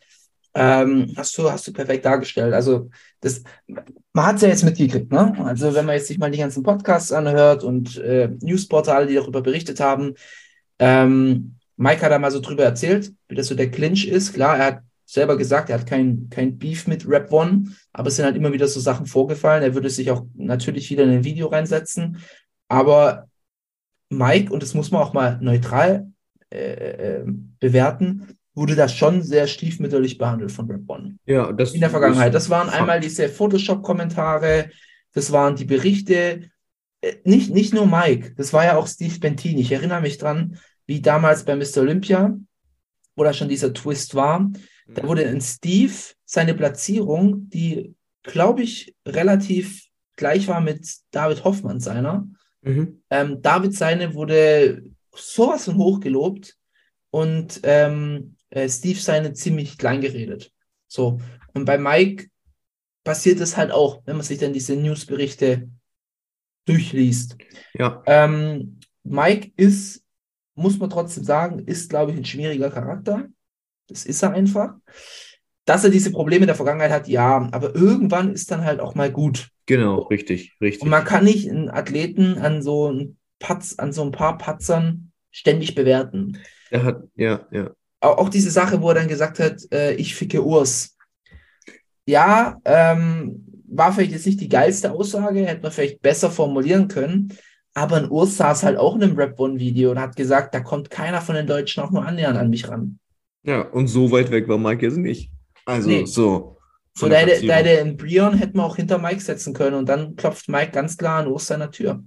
[0.55, 2.55] Ähm, hast du, hast du perfekt dargestellt.
[2.55, 2.88] Also,
[3.20, 5.35] das, man hat es ja jetzt mitgekriegt, ne?
[5.44, 9.42] Also, wenn man jetzt sich mal die ganzen Podcasts anhört und äh, Newsportale, die darüber
[9.42, 10.14] berichtet haben,
[10.79, 14.35] ähm, Mike hat da mal so drüber erzählt, wie das so der Clinch ist.
[14.35, 18.17] Klar, er hat selber gesagt, er hat kein, kein Beef mit Rap One, aber es
[18.17, 19.63] sind halt immer wieder so Sachen vorgefallen.
[19.63, 22.19] Er würde sich auch natürlich wieder in ein Video reinsetzen.
[22.69, 23.29] Aber
[24.09, 26.11] Mike, und das muss man auch mal neutral
[26.51, 27.25] äh, äh,
[27.61, 32.35] bewerten, wurde da schon sehr stiefmütterlich behandelt von Rap One ja, das in der Vergangenheit.
[32.35, 34.71] Das waren einmal diese Photoshop-Kommentare,
[35.13, 36.51] das waren die Berichte,
[37.01, 39.61] äh, nicht, nicht nur Mike, das war ja auch Steve Bentini.
[39.61, 41.79] Ich erinnere mich dran, wie damals bei Mr.
[41.79, 42.37] Olympia,
[43.16, 44.51] wo da schon dieser Twist war,
[44.87, 45.92] da wurde in Steve
[46.25, 52.27] seine Platzierung, die, glaube ich, relativ gleich war mit David Hoffmann seiner.
[52.62, 53.03] Mhm.
[53.11, 56.57] Ähm, David seine wurde sowas von hochgelobt
[57.11, 60.53] und ähm, äh, Steve seine ziemlich klein geredet.
[60.87, 61.20] So.
[61.55, 62.29] Und bei Mike
[63.05, 65.68] passiert es halt auch, wenn man sich dann diese Newsberichte
[66.66, 67.37] durchliest.
[67.75, 70.04] Ja, Ähm, Mike ist,
[70.55, 73.27] muss man trotzdem sagen, ist, glaube ich, ein schwieriger Charakter.
[73.88, 74.75] Das ist er einfach.
[75.67, 78.95] Dass er diese Probleme in der Vergangenheit hat, ja, aber irgendwann ist dann halt auch
[78.95, 79.49] mal gut.
[79.67, 80.83] genau, richtig, richtig.
[80.83, 85.12] Und man kann nicht einen Athleten an so ein Patz, an so ein paar Patzern
[85.31, 86.38] ständig bewerten.
[86.71, 87.71] Er hat, ja, ja.
[88.01, 90.97] Auch, auch diese Sache, wo er dann gesagt hat, äh, ich ficke Urs.
[92.07, 97.37] Ja, ähm, war vielleicht jetzt nicht die geilste Aussage, hätte man vielleicht besser formulieren können.
[97.75, 100.91] Aber ein Urs saß halt auch in einem Rap One-Video und hat gesagt, da kommt
[100.91, 102.99] keiner von den Deutschen auch nur annähernd an mich ran.
[103.43, 105.31] Ja, und so weit weg war Mike jetzt nicht.
[105.67, 106.07] Also, Nee.
[106.07, 106.57] so.
[106.97, 109.75] So, da der hätte, da hätte ein Brion hätten wir auch hinter Mike setzen können
[109.75, 112.05] und dann klopft Mike ganz klar an Urs seiner Tür.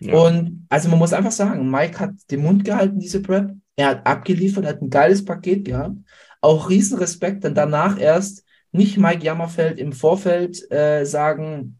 [0.00, 0.14] Ja.
[0.14, 3.52] Und also man muss einfach sagen, Mike hat den Mund gehalten, diese Prep.
[3.76, 5.96] Er hat abgeliefert, hat ein geiles Paket gehabt.
[6.40, 11.78] Auch Riesenrespekt, dann danach erst nicht Mike Jammerfeld im Vorfeld äh, sagen,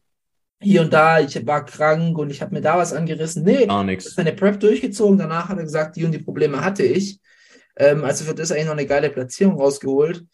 [0.60, 3.42] hier und da, ich war krank und ich habe mir da was angerissen.
[3.44, 4.14] Nee, Gar nichts.
[4.14, 5.18] seine Prep durchgezogen.
[5.18, 7.20] Danach hat er gesagt, die und die Probleme hatte ich.
[7.76, 10.24] Ähm, also für das eigentlich noch eine geile Platzierung rausgeholt.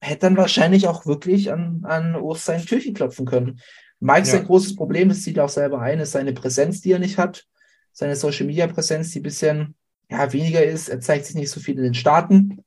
[0.00, 3.60] Hätte dann wahrscheinlich auch wirklich an, an Urs sein Türchen klopfen können.
[3.98, 4.36] Mike Ja.
[4.36, 7.18] sein großes Problem, das sieht er auch selber ein, ist seine Präsenz, die er nicht
[7.18, 7.44] hat.
[7.92, 9.74] Seine Social Media Präsenz, die ein bisschen
[10.10, 10.88] ja, weniger ist.
[10.88, 12.64] Er zeigt sich nicht so viel in den Staaten.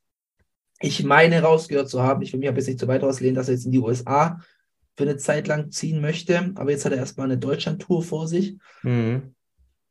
[0.80, 3.48] Ich meine rausgehört zu haben, ich will mich aber jetzt nicht so weit auslehnen, dass
[3.48, 4.42] er jetzt in die USA
[4.96, 6.52] für eine Zeit lang ziehen möchte.
[6.56, 8.58] Aber jetzt hat er erstmal eine Deutschland-Tour vor sich.
[8.84, 9.34] Mhm.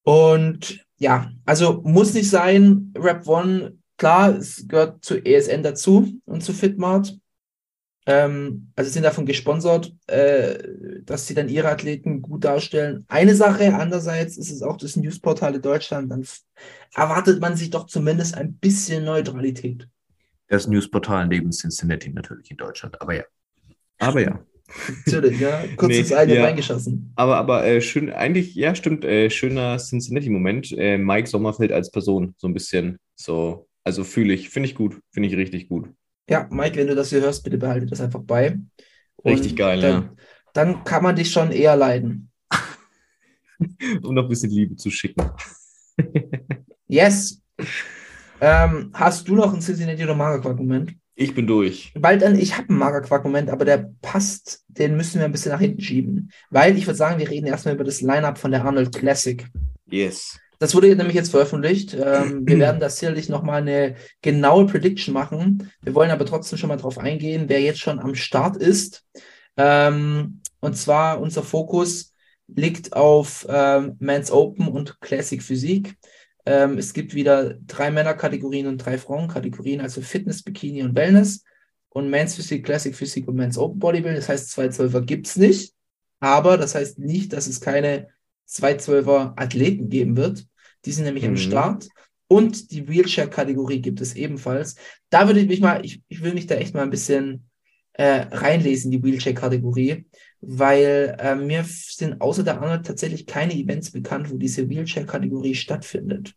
[0.05, 2.93] Und ja, also muss nicht sein.
[2.97, 7.17] Rap One, klar, es gehört zu ESN dazu und zu Fitmart.
[8.05, 10.59] Ähm, also sind davon gesponsert, äh,
[11.03, 13.05] dass sie dann ihre Athleten gut darstellen.
[13.07, 16.27] Eine Sache, andererseits ist es auch das Newsportal in Deutschland, dann
[16.95, 19.87] erwartet man sich doch zumindest ein bisschen Neutralität.
[20.49, 23.01] Das Newsportal neben Cincinnati natürlich in Deutschland.
[23.01, 23.25] Aber ja.
[23.99, 24.45] Aber ja.
[25.07, 25.65] Natürlich, ja.
[25.77, 26.45] Kurz Nee, ins eigene ja.
[26.45, 27.13] reingeschossen.
[27.17, 30.73] Aber, aber äh, schön, eigentlich, ja, stimmt, äh, schöner Cincinnati-Moment.
[30.77, 32.99] Äh, Mike Sommerfeld als Person, so ein bisschen.
[33.15, 35.89] So, also fühle ich, finde ich gut, finde ich richtig gut.
[36.29, 38.59] Ja, Mike, wenn du das hier hörst, bitte behalte das einfach bei.
[39.25, 40.15] Richtig Und geil, dann, ja.
[40.55, 42.31] Dann kann man dich schon eher leiden.
[44.03, 45.31] Um noch ein bisschen Liebe zu schicken.
[46.89, 47.41] Yes.
[48.39, 50.95] Ähm, hast du noch einen Cincinnati oder Magerquark-Moment?
[51.23, 51.93] Ich bin durch.
[51.95, 55.61] Weil dann, ich habe einen Magerquark-Moment, aber der passt, den müssen wir ein bisschen nach
[55.61, 56.33] hinten schieben.
[56.51, 59.47] Weil ich würde sagen, wir reden erstmal über das Line-Up von der Arnold Classic.
[59.89, 60.39] Yes.
[60.59, 61.95] Das wurde nämlich jetzt veröffentlicht.
[61.95, 65.71] Ähm, wir werden das sicherlich nochmal eine genaue Prediction machen.
[65.83, 69.05] Wir wollen aber trotzdem schon mal drauf eingehen, wer jetzt schon am Start ist.
[69.57, 72.15] Ähm, und zwar unser Fokus
[72.49, 75.97] liegt auf ähm, Men's Open und Classic Physik.
[76.45, 81.45] Ähm, es gibt wieder drei Männerkategorien und drei Frauenkategorien, also Fitness, Bikini und Wellness.
[81.91, 84.17] Und Men's Physik, Classic Physik und Men's Open Bodybuilding.
[84.17, 85.75] Das heißt, 212er gibt es nicht.
[86.21, 88.09] Aber das heißt nicht, dass es keine
[88.47, 90.47] 212er Athleten geben wird.
[90.85, 91.31] Die sind nämlich Mhm.
[91.31, 91.89] am Start.
[92.29, 94.77] Und die Wheelchair-Kategorie gibt es ebenfalls.
[95.11, 97.49] Da würde ich mich mal, ich, ich will mich da echt mal ein bisschen
[97.93, 100.07] äh, reinlesen, die Wheelchair-Kategorie,
[100.43, 106.35] weil äh, mir sind außer der Arnold tatsächlich keine Events bekannt, wo diese Wheelchair-Kategorie stattfindet.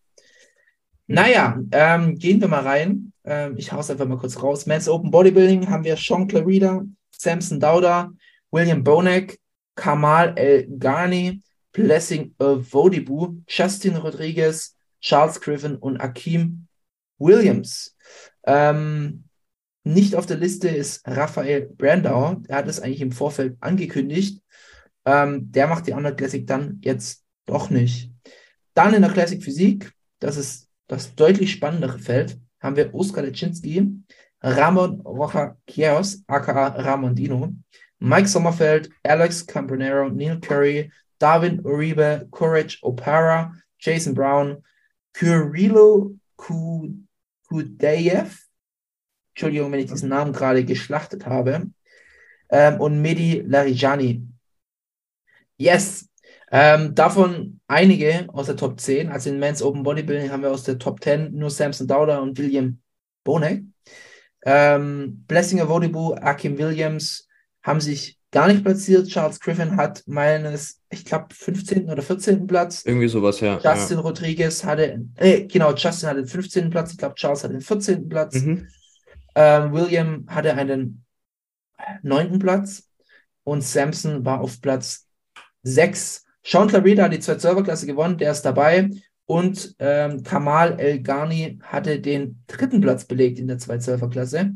[1.07, 3.11] Naja, ähm, gehen wir mal rein.
[3.23, 4.67] Ähm, ich hau's einfach mal kurz raus.
[4.67, 8.11] Men's Open Bodybuilding haben wir Sean Clarida, Samson Dauda,
[8.51, 9.39] William Bonek,
[9.75, 11.41] Kamal El Ghani,
[11.71, 16.67] Blessing Vodibu, Justin Rodriguez, Charles Griffin und Akeem
[17.17, 17.95] Williams.
[18.45, 19.25] Ähm,
[19.85, 22.41] nicht auf der Liste ist Raphael Brandauer.
[22.47, 24.41] Er hat es eigentlich im Vorfeld angekündigt.
[25.05, 28.11] Ähm, der macht die Arnold Classic dann jetzt doch nicht.
[28.73, 34.03] Dann in der Classic Physik, das ist das deutlich spannendere Feld, haben wir Oskar Leczynski,
[34.41, 37.53] Ramon Rocha Quiros, aka Ramondino,
[37.99, 44.63] Mike Sommerfeld, Alex Cambronero, Neil Curry, Darwin Uribe, Courage Opara, Jason Brown,
[45.13, 48.44] Kurilo Kudeyev,
[49.35, 51.67] Entschuldigung, wenn ich diesen Namen gerade geschlachtet habe,
[52.49, 54.25] ähm, und Mehdi Larijani.
[55.57, 56.07] Yes,
[56.51, 59.09] ähm, davon einige aus der Top 10.
[59.09, 62.37] Also in Men's Open Bodybuilding haben wir aus der Top 10 nur Samson Dauda und
[62.37, 62.79] William
[63.23, 63.63] Bonek.
[64.45, 67.27] Ähm, Blessinger Vodibu, Akim Williams
[67.63, 69.07] haben sich gar nicht platziert.
[69.07, 71.89] Charles Griffin hat meines, ich glaube, 15.
[71.89, 72.45] oder 14.
[72.45, 72.83] Platz.
[72.85, 73.59] Irgendwie sowas, ja.
[73.63, 76.69] Justin Rodriguez hatte, äh, genau, Justin hatte den 15.
[76.69, 76.91] Platz.
[76.91, 78.07] Ich glaube, Charles hatte den 14.
[78.07, 78.35] Platz.
[78.35, 78.41] ja.
[78.41, 78.67] Mhm.
[79.35, 81.05] Ähm, William hatte einen
[82.01, 82.89] neunten Platz
[83.43, 85.07] und Samson war auf Platz
[85.63, 86.25] sechs.
[86.43, 88.89] Sean Clarida hat die zwei Serverklasse gewonnen, der ist dabei.
[89.25, 94.53] Und ähm, Kamal El Ghani hatte den dritten Platz belegt in der zwei Serverklasse,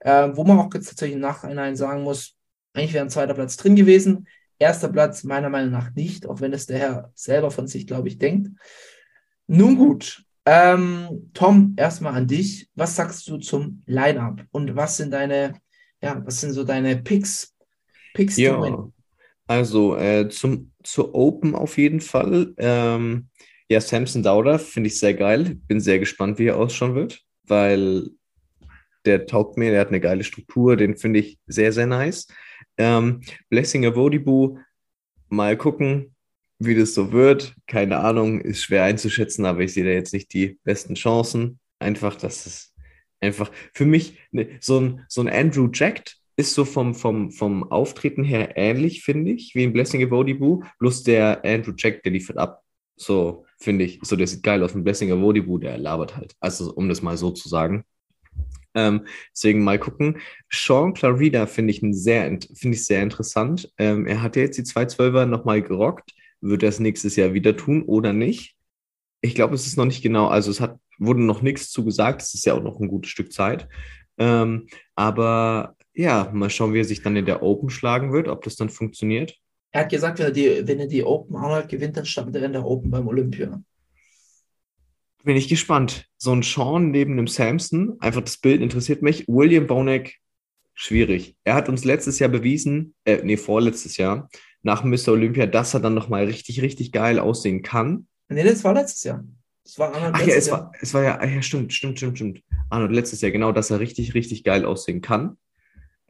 [0.00, 2.34] ähm, wo man auch jetzt tatsächlich im Nachhinein sagen muss,
[2.74, 4.26] eigentlich wäre ein zweiter Platz drin gewesen.
[4.58, 8.08] Erster Platz meiner Meinung nach nicht, auch wenn es der Herr selber von sich, glaube
[8.08, 8.50] ich, denkt.
[9.46, 12.70] Nun gut, ähm, Tom, erstmal an dich.
[12.74, 14.44] Was sagst du zum Line-Up?
[14.50, 15.60] Und was sind deine,
[16.00, 17.54] ja, was sind so deine Picks?
[18.14, 18.38] Picks?
[18.38, 18.88] Ja,
[19.46, 22.54] also äh, zum, zu Open auf jeden Fall.
[22.56, 23.28] Ähm,
[23.68, 25.58] ja, Samson Dauda finde ich sehr geil.
[25.66, 28.08] Bin sehr gespannt, wie er ausschauen wird, weil
[29.04, 32.26] der taugt mir, der hat eine geile Struktur, den finde ich sehr, sehr nice.
[32.78, 34.58] Ähm, Blessinger Vodibu,
[35.28, 36.14] mal gucken,
[36.58, 37.54] wie das so wird.
[37.66, 41.60] Keine Ahnung, ist schwer einzuschätzen, aber ich sehe da jetzt nicht die besten Chancen.
[41.78, 42.74] Einfach, dass es
[43.20, 47.64] einfach für mich ne, so ein, so ein Andrew Jack ist so vom, vom, vom
[47.70, 50.62] Auftreten her ähnlich, finde ich, wie ein Blessinger Vodibu.
[50.78, 52.62] Bloß der Andrew Jack, der liefert ab.
[52.96, 53.98] So, finde ich.
[54.02, 54.74] So, der sieht geil aus.
[54.74, 56.34] Ein Blessinger Vodibu, der labert halt.
[56.38, 57.84] Also, um das mal so zu sagen.
[58.74, 60.18] Ähm, deswegen mal gucken.
[60.48, 63.72] Sean Clarida finde ich, ein sehr, ich sehr interessant.
[63.76, 66.12] Ähm, er hat ja jetzt die 212er nochmal gerockt.
[66.40, 68.56] Wird er es nächstes Jahr wieder tun oder nicht?
[69.20, 72.22] Ich glaube, es ist noch nicht genau, also es hat, wurde noch nichts zu gesagt.
[72.22, 73.68] Es ist ja auch noch ein gutes Stück Zeit.
[74.18, 78.42] Ähm, aber ja, mal schauen, wie er sich dann in der Open schlagen wird, ob
[78.44, 79.36] das dann funktioniert.
[79.70, 82.44] Er hat gesagt, wenn er die, wenn er die Open Arnold gewinnt, dann startet er
[82.44, 83.62] in der Open beim Olympia.
[85.24, 86.06] Bin ich gespannt.
[86.16, 89.26] So ein Sean neben einem Samson, einfach das Bild interessiert mich.
[89.26, 90.18] William Bonek,
[90.74, 91.36] schwierig.
[91.44, 94.28] Er hat uns letztes Jahr bewiesen, äh, nee, vorletztes Jahr,
[94.68, 95.12] nach Mr.
[95.12, 98.06] Olympia, dass er dann nochmal richtig, richtig geil aussehen kann.
[98.28, 99.24] Nee, das war letztes Jahr.
[99.64, 100.60] Das war Arnold Ach ja, es Jahr.
[100.60, 102.42] war, es war ja, ah ja, stimmt, stimmt, stimmt, stimmt.
[102.68, 105.38] Arnold letztes Jahr, genau, dass er richtig, richtig geil aussehen kann.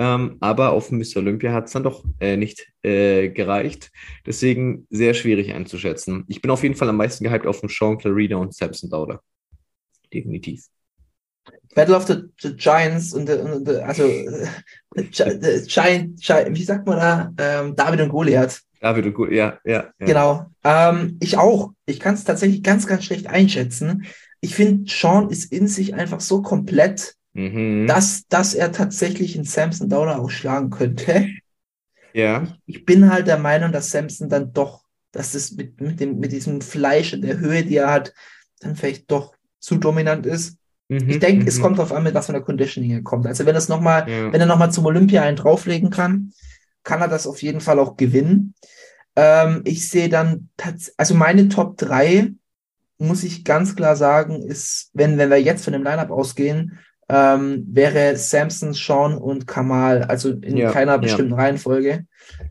[0.01, 1.19] Ähm, aber auf Mr.
[1.19, 3.93] Olympia hat es dann doch äh, nicht äh, gereicht.
[4.27, 6.25] Deswegen sehr schwierig einzuschätzen.
[6.27, 9.23] Ich bin auf jeden Fall am meisten gehypt auf den Sean Clarida und Samson Dauder.
[10.13, 10.67] Definitiv.
[11.75, 14.47] Battle of the, the Giants und, the, und the, also äh,
[14.95, 17.33] the Giant, Giant, wie sagt man da?
[17.39, 18.63] Ähm, David und Goliath.
[18.81, 19.91] David und gut, ja, ja.
[19.99, 20.07] ja.
[20.07, 20.47] Genau.
[20.65, 21.73] Ähm, ich auch.
[21.87, 24.07] Ich kann es tatsächlich ganz, ganz schlecht einschätzen.
[24.41, 27.87] Ich finde, Sean ist in sich einfach so komplett, Mhm.
[27.87, 31.29] dass, dass er tatsächlich einen Samson Downer auch schlagen könnte.
[32.13, 32.49] ja.
[32.67, 36.33] Ich bin halt der Meinung, dass Samson dann doch, dass das mit, mit, dem, mit
[36.33, 38.13] diesem Fleisch und der Höhe, die er hat,
[38.61, 40.58] dann vielleicht doch zu dominant ist.
[40.89, 41.63] Mhm, Ich denke, es mhm.
[41.63, 43.27] kommt darauf an, mit was für einer Conditioning er kommt.
[43.27, 44.33] Also wenn es noch mal, Ja.
[44.33, 46.33] wenn er nochmal zum Olympia einen drauflegen kann,
[46.83, 48.55] kann er das auf jeden Fall auch gewinnen.
[49.17, 50.49] Ähm, ich sehe dann,
[50.97, 52.33] also meine Top 3
[52.99, 57.65] muss ich ganz klar sagen, ist, wenn, wenn wir jetzt von dem Lineup ausgehen, ähm,
[57.71, 60.99] wäre Samson, Sean und Kamal, also in Ja, keiner ja.
[60.99, 62.07] bestimmten Reihenfolge.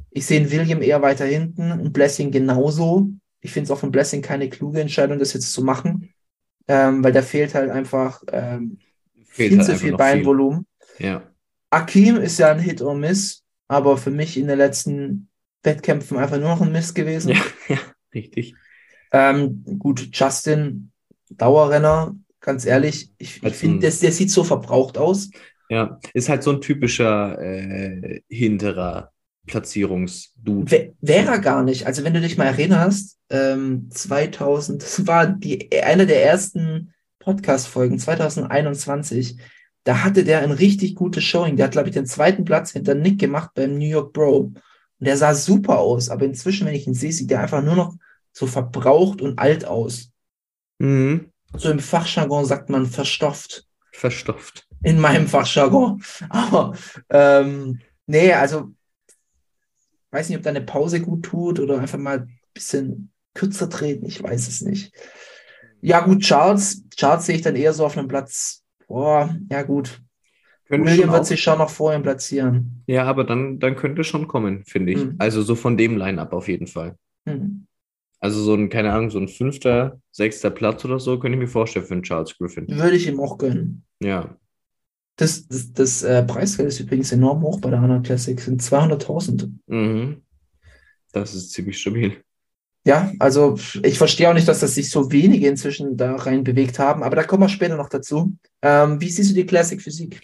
[0.10, 3.10] Ich sehe einen William eher weiter hinten, ein Blessing genauso.
[3.42, 6.10] Ich finde es auch von Blessing keine kluge Entscheidung, das jetzt zu machen,
[6.68, 8.80] ähm, weil da fehlt halt einfach ähm,
[9.26, 10.66] Fehlt viel halt zu viel Beinvolumen.
[11.00, 11.24] Ja.
[11.70, 15.30] Akim ist ja ein Hit or Miss, aber für mich in den letzten
[15.64, 17.30] Wettkämpfen einfach nur noch ein Miss gewesen.
[17.30, 17.80] Ja, ja,
[18.14, 18.56] richtig.
[19.12, 20.92] Ähm, gut, Justin,
[21.30, 25.30] Dauerrenner, ganz ehrlich, ich, ich finde, der, der sieht so verbraucht aus.
[25.70, 29.12] Ja, ist halt so ein typischer äh, hinterer
[29.48, 30.72] Platzierungsdude.
[30.72, 31.88] Wär, Wäre er gar nicht.
[31.88, 37.98] Also wenn du dich mal erinnerst, ähm, 2000, das war die, eine der ersten Podcast-Folgen,
[37.98, 39.38] 2021,
[39.84, 41.56] da hatte der ein richtig gutes Showing.
[41.56, 44.38] Der hat, glaube ich, den zweiten Platz hinter Nick gemacht beim New York Bro.
[44.38, 44.56] Und
[45.00, 47.96] der sah super aus, aber inzwischen, wenn ich ihn sehe, sieht der einfach nur noch
[48.34, 50.12] so verbraucht und alt aus.
[50.80, 51.32] Mhm.
[51.56, 53.66] So im Fachjargon sagt man verstofft.
[53.92, 54.68] Verstopft.
[54.84, 56.04] in meinem Fachjargon.
[56.30, 56.74] Aber
[57.10, 58.72] ähm, nee, also
[60.12, 64.06] weiß nicht, ob da eine Pause gut tut oder einfach mal ein bisschen kürzer treten,
[64.06, 64.94] ich weiß es nicht.
[65.82, 68.64] Ja, gut, Charles, Charles sehe ich dann eher so auf einem Platz.
[68.88, 70.02] Boah, ja gut.
[70.68, 72.84] Könnte William wird sich schon noch vor ihm platzieren.
[72.88, 75.06] Ja, aber dann, dann könnte schon kommen, finde ich.
[75.06, 75.16] Mhm.
[75.18, 76.98] Also so von dem Line-Up auf jeden Fall.
[77.26, 77.68] Hm.
[78.20, 81.48] Also so ein, keine Ahnung, so ein fünfter, sechster Platz oder so, könnte ich mir
[81.48, 82.68] vorstellen für einen Charles Griffin.
[82.68, 83.86] Würde ich ihm auch gönnen.
[84.02, 84.36] Ja.
[85.18, 89.50] Das, das, das äh, Preisgeld ist übrigens enorm hoch bei der HANA Classic, sind 200.000.
[89.68, 90.22] Mhm.
[91.12, 92.18] Das ist ziemlich stabil.
[92.86, 96.80] Ja, also ich verstehe auch nicht, dass das sich so wenige inzwischen da rein bewegt
[96.80, 98.38] haben, aber da kommen wir später noch dazu.
[98.62, 100.22] Ähm, wie siehst du die Classic Physik?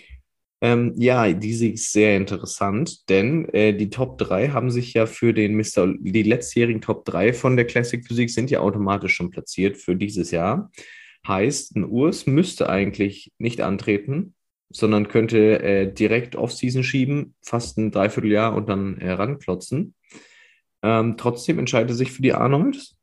[0.61, 5.33] Ähm, ja, die ist sehr interessant, denn äh, die Top 3 haben sich ja für
[5.33, 5.93] den Mr.
[5.99, 10.31] Die letztjährigen Top 3 von der Classic Physik sind ja automatisch schon platziert für dieses
[10.31, 10.71] Jahr.
[11.27, 14.35] Heißt, ein Urs müsste eigentlich nicht antreten,
[14.69, 19.93] sondern könnte äh, direkt Off-Season schieben, fast ein Dreivierteljahr und dann äh, ranklotzen.
[20.81, 22.97] Ähm, trotzdem entscheidet er sich für die Arnolds.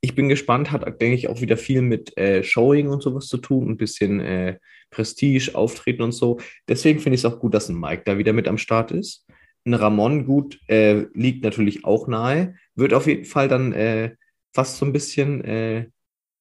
[0.00, 3.38] Ich bin gespannt, hat, denke ich, auch wieder viel mit äh, Showing und sowas zu
[3.38, 4.58] tun, ein bisschen äh,
[4.90, 6.40] Prestige, Auftreten und so.
[6.68, 9.26] Deswegen finde ich es auch gut, dass ein Mike da wieder mit am Start ist.
[9.64, 12.56] Ein Ramon, gut, äh, liegt natürlich auch nahe.
[12.74, 14.16] Wird auf jeden Fall dann äh,
[14.52, 15.86] fast so ein bisschen äh,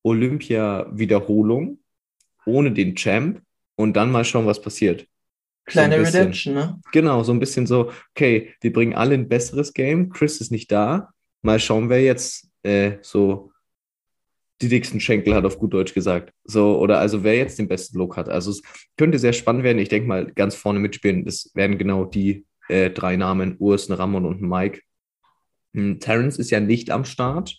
[0.04, 1.80] Olympia-Wiederholung
[2.48, 3.42] ohne den Champ
[3.82, 5.08] und dann mal schauen, was passiert.
[5.66, 6.16] Kleine bisschen.
[6.16, 6.80] Redemption, ne?
[6.92, 10.10] Genau, so ein bisschen so, okay, wir bringen alle ein besseres Game.
[10.10, 11.10] Chris ist nicht da.
[11.42, 13.52] Mal schauen, wer jetzt äh, so
[14.62, 16.34] die dicksten Schenkel hat, auf gut Deutsch gesagt.
[16.44, 18.30] So, oder also wer jetzt den besten Look hat.
[18.30, 18.62] Also es
[18.98, 19.80] könnte sehr spannend werden.
[19.80, 24.26] Ich denke mal, ganz vorne mitspielen, das werden genau die äh, drei Namen, Urs, Ramon
[24.26, 24.82] und Mike.
[25.74, 27.58] Hm, Terrence ist ja nicht am Start.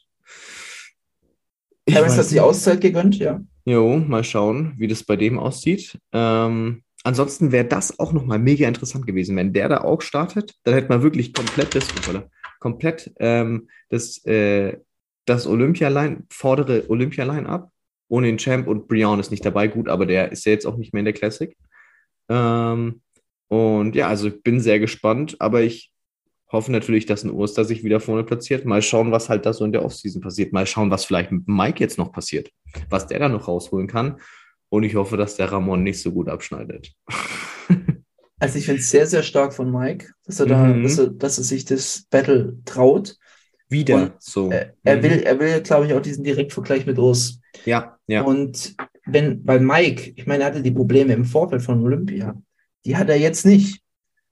[1.95, 2.41] Weiß hat sich nicht.
[2.43, 3.41] Auszeit gegönnt, ja.
[3.65, 5.99] Jo, mal schauen, wie das bei dem aussieht.
[6.13, 9.37] Ähm, ansonsten wäre das auch nochmal mega interessant gewesen.
[9.37, 11.87] Wenn der da auch startet, dann hätte man wirklich komplett das,
[12.59, 14.79] komplett ähm, das, äh,
[15.27, 17.71] das Olympia-Line, vordere Olympia-Line ab,
[18.09, 19.69] ohne den Champ und Brian ist nicht dabei.
[19.69, 21.57] Gut, aber der ist ja jetzt auch nicht mehr in der Classic.
[22.29, 23.01] Ähm,
[23.49, 25.92] und ja, also ich bin sehr gespannt, aber ich
[26.53, 28.65] hoffe natürlich, dass ein Oster sich wieder vorne platziert.
[28.65, 30.53] Mal schauen, was halt da so in der Offseason passiert.
[30.53, 32.51] Mal schauen, was vielleicht mit Mike jetzt noch passiert
[32.89, 34.19] was der da noch rausholen kann.
[34.71, 36.93] Und ich hoffe, dass der Ramon nicht so gut abschneidet.
[38.39, 40.83] Also ich finde es sehr, sehr stark von Mike, dass er da, Mhm.
[40.83, 43.17] dass er, dass er sich das Battle traut.
[43.69, 44.51] Wieder Und, so.
[44.51, 45.03] Er, er Mhm.
[45.05, 47.39] will, er will, glaube ich, auch diesen Direktvergleich mit Urs.
[47.65, 48.23] Ja, ja.
[48.23, 48.75] Und
[49.07, 52.35] wenn, weil Mike, ich meine, er hatte die Probleme im Vorfeld von Olympia,
[52.85, 53.81] die hat er jetzt nicht.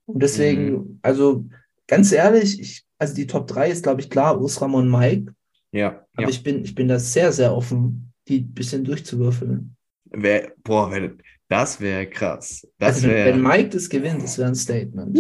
[0.06, 0.98] Und deswegen, Mhm.
[1.02, 1.44] also
[1.90, 5.34] ganz ehrlich, ich, also die Top 3 ist, glaube ich, klar, Urs, Ramon, Mike.
[5.72, 6.28] ja, Aber ja.
[6.28, 9.76] ich bin, ich bin da sehr, sehr offen, die ein bisschen durchzuwürfeln.
[10.12, 12.66] Wär, boah, wenn, das wäre krass.
[12.78, 15.18] Das Also wenn, wäre wenn Mike das gewinnt, das wäre ein Statement.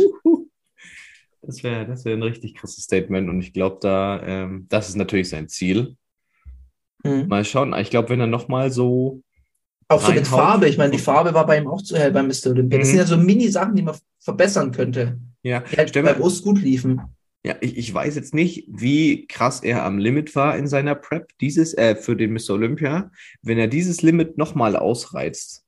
[1.42, 3.28] das wär, das wär ein richtig krasses Statement.
[3.28, 5.96] Und ich glaube, da, ähm, das ist natürlich sein Ziel.
[7.02, 7.26] Mhm.
[7.28, 7.74] Mal schauen.
[7.78, 9.22] Ich glaube, wenn er nochmal so.
[9.88, 10.26] Auch so mit.
[10.26, 10.68] Farbe.
[10.68, 12.50] Ich meine, die Farbe war bei ihm auch zu hell beim Mr.
[12.50, 12.78] Olympia.
[12.78, 12.90] Das Mhm.
[12.90, 15.18] sind ja so Mini-Sachen, die man verbessern könnte.
[15.42, 17.00] Ja, Die halt stell bei Urs gut liefen.
[17.44, 21.30] Ja, ich, ich weiß jetzt nicht, wie krass er am Limit war in seiner Prep,
[21.40, 22.50] dieses, äh, für den Mr.
[22.50, 23.10] Olympia.
[23.42, 25.64] Wenn er dieses Limit nochmal ausreizt.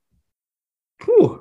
[0.98, 1.38] Puh.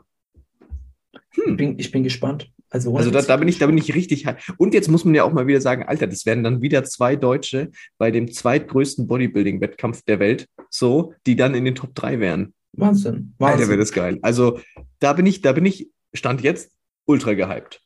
[1.34, 2.52] Ich bin, ich bin gespannt.
[2.70, 4.54] Also, Also da, da bin ich, da bin ich richtig high.
[4.58, 7.18] Und jetzt muss man ja auch mal wieder sagen, Alter, das werden dann wieder zwei
[7.18, 12.54] Deutsche bei dem zweitgrößten Bodybuilding-Wettkampf der Welt, so, die dann in den Top 3 wären.
[12.72, 13.34] Wahnsinn.
[13.38, 13.70] Alter, Wahnsinn.
[13.70, 14.20] wäre das geil.
[14.22, 14.62] Also
[15.00, 16.72] da bin ich, da bin ich, Stand jetzt,
[17.06, 17.82] ultra gehypt.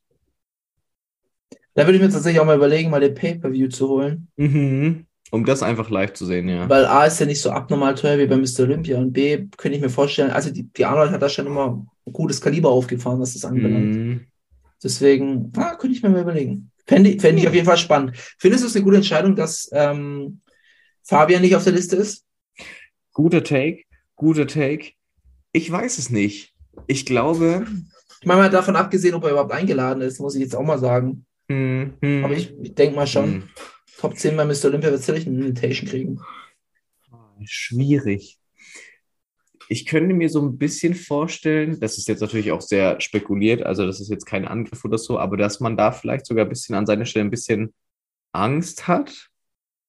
[1.75, 4.27] Da würde ich mir tatsächlich auch mal überlegen, mal den Pay-Per-View zu holen.
[4.37, 5.05] Mhm.
[5.31, 6.69] Um das einfach live zu sehen, ja.
[6.69, 8.61] Weil A ist ja nicht so abnormal teuer wie bei Mr.
[8.61, 11.85] Olympia und B könnte ich mir vorstellen, also die, die Arnold hat da schon immer
[12.05, 13.95] ein gutes Kaliber aufgefahren, was das anbelangt.
[13.95, 14.21] Mhm.
[14.81, 16.71] Deswegen, ah, könnte ich mir mal überlegen.
[16.87, 18.15] Fände ich, ich auf jeden Fall spannend.
[18.37, 20.41] Findest du es eine gute Entscheidung, dass ähm,
[21.03, 22.23] Fabian nicht auf der Liste ist?
[23.11, 23.83] Guter Take,
[24.15, 24.91] guter Take.
[25.51, 26.53] Ich weiß es nicht.
[26.87, 27.65] Ich glaube.
[28.21, 30.79] Ich meine mal davon abgesehen, ob er überhaupt eingeladen ist, muss ich jetzt auch mal
[30.79, 31.24] sagen.
[31.49, 33.49] Hm, hm, Aber ich, ich denke mal schon, hm.
[33.97, 34.65] Top 10 bei Mr.
[34.65, 36.21] Olympia wird sicherlich eine Invitation kriegen.
[37.43, 38.37] Schwierig.
[39.67, 43.85] Ich könnte mir so ein bisschen vorstellen, das ist jetzt natürlich auch sehr spekuliert, also
[43.85, 46.75] das ist jetzt kein Angriff oder so, aber dass man da vielleicht sogar ein bisschen
[46.75, 47.73] an seiner Stelle ein bisschen
[48.31, 49.29] Angst hat,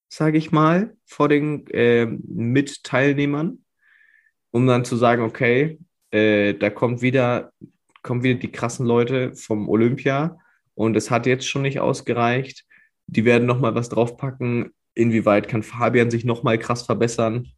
[0.09, 3.65] sage ich mal, vor den äh, Mitteilnehmern,
[4.51, 5.79] um dann zu sagen, okay,
[6.11, 7.53] äh, da kommt wieder,
[8.03, 10.39] kommen wieder die krassen Leute vom Olympia
[10.77, 12.65] und es hat jetzt schon nicht ausgereicht.
[13.07, 14.73] Die werden nochmal was draufpacken.
[14.95, 17.49] Inwieweit kann Fabian sich nochmal krass verbessern?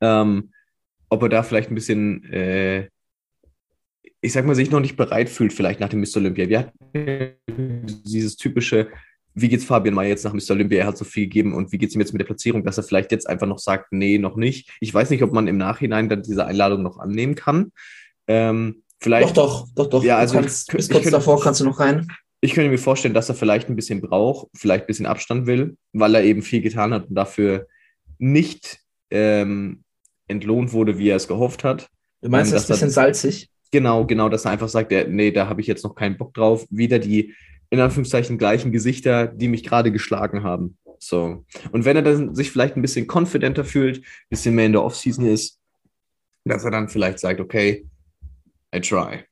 [0.00, 0.52] Ähm,
[1.08, 2.88] ob er da vielleicht ein bisschen, äh,
[4.20, 6.16] ich sag mal, sich noch nicht bereit fühlt, vielleicht nach dem Mr.
[6.16, 6.48] Olympia.
[6.48, 8.88] Wir hatten dieses typische,
[9.34, 10.50] wie geht's Fabian mal jetzt nach Mr.
[10.50, 10.80] Olympia?
[10.80, 12.84] Er hat so viel gegeben und wie geht's ihm jetzt mit der Platzierung, dass er
[12.84, 14.72] vielleicht jetzt einfach noch sagt, nee, noch nicht.
[14.80, 17.70] Ich weiß nicht, ob man im Nachhinein dann diese Einladung noch annehmen kann.
[18.26, 20.04] Ähm, vielleicht, Doch, doch, doch, doch.
[20.04, 22.08] Ja, Du also kannst, ich- bis kurz könnte- davor kannst du noch rein.
[22.40, 25.76] ich könnte mir vorstellen, dass er vielleicht ein bisschen braucht, vielleicht ein bisschen Abstand will,
[25.92, 27.66] weil er eben viel getan hat und dafür
[28.18, 28.78] nicht
[29.10, 29.82] ähm,
[30.28, 31.88] entlohnt wurde, wie er es gehofft hat.
[32.22, 33.50] Du meinst, Ähm, das ist ein dass er- bisschen salzig?
[33.72, 36.34] Genau, genau, dass er einfach sagt, der, nee, da habe ich jetzt noch keinen Bock
[36.34, 36.66] drauf.
[36.70, 37.34] Wieder die,
[37.70, 40.78] in Anführungszeichen, gleichen Gesichter, die mich gerade geschlagen haben.
[40.98, 41.44] So.
[41.72, 44.82] Und wenn er dann sich vielleicht ein bisschen confidenter fühlt, ein bisschen mehr in der
[44.82, 45.58] Offseason ist,
[46.44, 47.84] dass er dann vielleicht sagt, okay,
[48.74, 49.24] I try.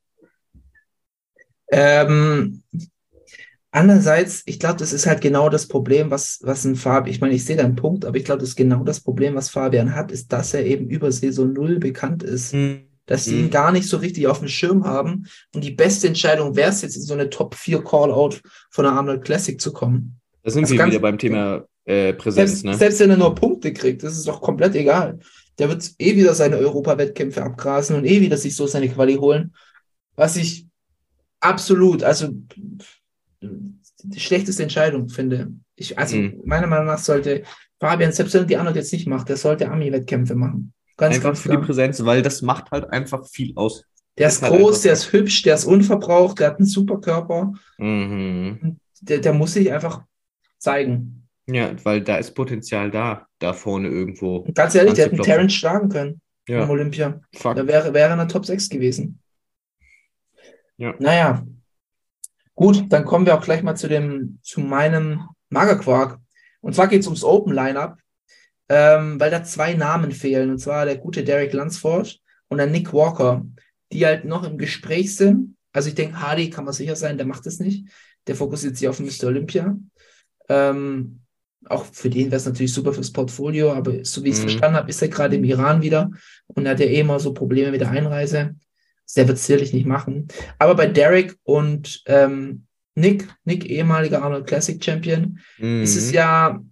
[1.70, 2.62] Ähm,
[3.70, 7.34] andererseits, ich glaube, das ist halt genau das Problem, was, was ein Fabian, ich meine,
[7.34, 10.12] ich sehe deinen Punkt, aber ich glaube, das ist genau das Problem, was Fabian hat,
[10.12, 12.54] ist, dass er eben über Saison Null bekannt ist.
[13.06, 13.50] dass die ihn Mhm.
[13.50, 15.26] gar nicht so richtig auf dem Schirm haben.
[15.54, 18.92] Und die beste Entscheidung wäre es jetzt, in so eine Top 4 Call-Out von der
[18.94, 20.18] Arnold Classic zu kommen.
[20.42, 22.74] Da sind Das wir wieder beim Thema äh, Präsenz, Selbst, ne?
[22.74, 25.18] selbst wenn er nur Punkte kriegt, das ist doch komplett egal.
[25.58, 29.54] Der wird eh wieder seine Europa-Wettkämpfe abgrasen und eh wieder sich so seine Quali holen.
[30.16, 30.66] Was ich
[31.40, 32.30] absolut, also
[33.40, 35.52] die schlechteste Entscheidung finde.
[35.76, 36.42] Ich, also Mhm.
[36.44, 37.42] meiner Meinung nach sollte
[37.80, 40.72] Fabian, selbst wenn die Arnold jetzt nicht macht, der sollte Ami-Wettkämpfe machen.
[40.96, 41.56] Ganz, Einfach ganz für die.
[41.58, 43.84] Präsenz, weil das macht halt einfach viel aus.
[44.16, 47.00] Der Ist ist halt groß, der ist hübsch, der ist unverbraucht, der hat einen super
[47.00, 47.52] Körper.
[47.78, 48.78] Mhm.
[49.00, 50.02] Der, der muss sich einfach
[50.58, 51.28] zeigen.
[51.46, 54.44] Ja, weil da ist Potenzial da, da vorne irgendwo.
[54.54, 55.22] Ganz ehrlich, der hätte.
[55.22, 57.20] Terrence schlagen können Ja, im Olympia.
[57.34, 57.56] fuck.
[57.56, 59.20] Da wäre, wäre er in der Top 6 gewesen.
[60.76, 60.94] Ja.
[60.98, 61.46] Naja.
[62.54, 66.18] Gut, dann kommen wir auch gleich mal zu dem, zu meinem Magerquark.
[66.60, 67.96] Und zwar geht es ums Open Lineup,
[68.68, 70.50] ähm, weil da zwei Namen fehlen.
[70.50, 73.44] Und zwar der gute Derek Lunsford und der Nick Walker,
[73.92, 75.56] die halt noch im Gespräch sind.
[75.72, 77.88] Also ich denke, Hardy kann man sicher sein, der macht es nicht.
[78.26, 79.24] Der fokussiert sich auf Mr.
[79.26, 79.76] Olympia.
[80.48, 81.23] Ähm,
[81.68, 84.48] auch für den wäre es natürlich super fürs Portfolio, aber so wie ich es Mhm.
[84.50, 86.10] verstanden habe, ist er gerade im Iran wieder
[86.46, 88.54] und hat ja eh immer so Probleme mit der Einreise.
[89.16, 90.28] Der wird es sicherlich nicht machen.
[90.58, 95.82] Aber bei Derek und ähm, Nick, Nick, ehemaliger Arnold Classic Champion, Mhm.
[95.82, 96.62] ist es ja,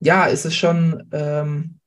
[0.00, 1.78] ja, ist es schon ähm,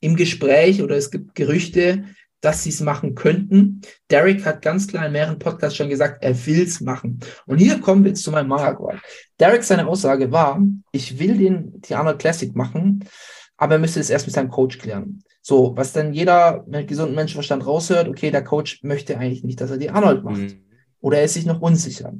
[0.00, 2.04] im Gespräch oder es gibt Gerüchte,
[2.44, 3.80] dass sie es machen könnten.
[4.10, 7.20] Derek hat ganz klar in mehreren Podcasts schon gesagt, er will es machen.
[7.46, 9.00] Und hier kommen wir jetzt zu meinem Maragwal.
[9.40, 10.60] Derek, seine Aussage war,
[10.92, 13.04] ich will den, die Arnold Classic machen,
[13.56, 15.22] aber er müsste es erst mit seinem Coach klären.
[15.40, 19.70] So, was dann jeder mit gesundem Menschenverstand raushört, okay, der Coach möchte eigentlich nicht, dass
[19.70, 20.38] er die Arnold macht.
[20.38, 20.64] Mhm.
[21.00, 22.12] Oder er ist sich noch unsicher.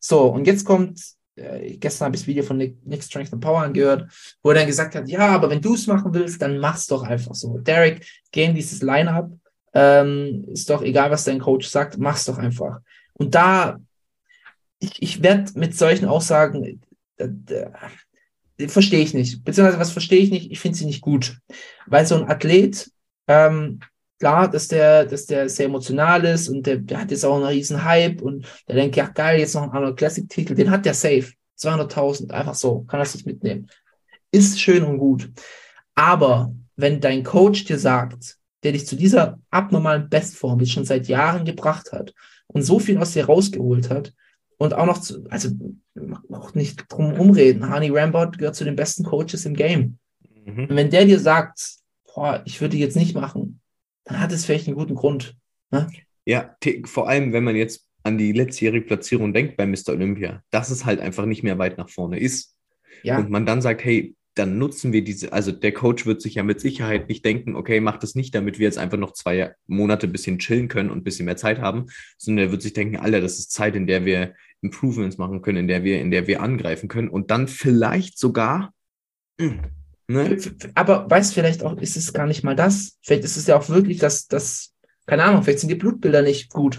[0.00, 1.00] So, und jetzt kommt,
[1.36, 4.12] äh, gestern habe ich das Video von Nick, Nick Strength and Power angehört,
[4.42, 7.02] wo er dann gesagt hat, ja, aber wenn du es machen willst, dann mach's doch
[7.04, 7.58] einfach so.
[7.58, 9.30] Derek, geh in dieses Line-Up,
[9.74, 12.80] ähm, ist doch egal, was dein Coach sagt, mach's doch einfach.
[13.14, 13.78] Und da,
[14.78, 16.80] ich, ich werde mit solchen Aussagen,
[17.16, 17.28] äh,
[18.58, 19.44] äh, verstehe ich nicht.
[19.44, 20.50] Beziehungsweise, was verstehe ich nicht?
[20.50, 21.38] Ich finde sie nicht gut.
[21.86, 22.90] Weil so ein Athlet,
[23.28, 23.80] ähm,
[24.18, 27.44] klar, dass der, dass der sehr emotional ist und der, der hat jetzt auch einen
[27.44, 30.84] riesen Hype und der denkt, ja geil, jetzt noch ein Arnold Classic Titel, den hat
[30.84, 31.32] der safe.
[31.58, 33.68] 200.000, einfach so, kann er sich mitnehmen.
[34.30, 35.30] Ist schön und gut.
[35.94, 41.08] Aber wenn dein Coach dir sagt, der dich zu dieser abnormalen Bestform jetzt schon seit
[41.08, 42.14] Jahren gebracht hat
[42.46, 44.14] und so viel aus dir rausgeholt hat
[44.58, 45.50] und auch noch zu, also
[46.30, 49.98] auch nicht drum rumreden, Hani Rambert gehört zu den besten Coaches im Game.
[50.44, 50.64] Mhm.
[50.68, 51.76] Und wenn der dir sagt,
[52.14, 53.60] boah, ich würde jetzt nicht machen,
[54.04, 55.36] dann hat es vielleicht einen guten Grund.
[56.24, 59.90] Ja, te- vor allem, wenn man jetzt an die letztjährige Platzierung denkt bei Mr.
[59.90, 62.54] Olympia, dass es halt einfach nicht mehr weit nach vorne ist.
[63.02, 66.36] Ja, Und man dann sagt, hey, dann nutzen wir diese, also der Coach wird sich
[66.36, 69.54] ja mit Sicherheit nicht denken, okay, mach das nicht, damit wir jetzt einfach noch zwei
[69.66, 72.72] Monate ein bisschen chillen können und ein bisschen mehr Zeit haben, sondern er wird sich
[72.72, 76.10] denken, Alter, das ist Zeit, in der wir Improvements machen können, in der wir, in
[76.10, 78.72] der wir angreifen können und dann vielleicht sogar,
[80.08, 80.38] ne?
[80.74, 82.98] Aber weißt vielleicht auch, ist es gar nicht mal das.
[83.02, 84.72] Vielleicht ist es ja auch wirklich, dass, dass
[85.06, 86.76] keine Ahnung, vielleicht sind die Blutbilder nicht gut.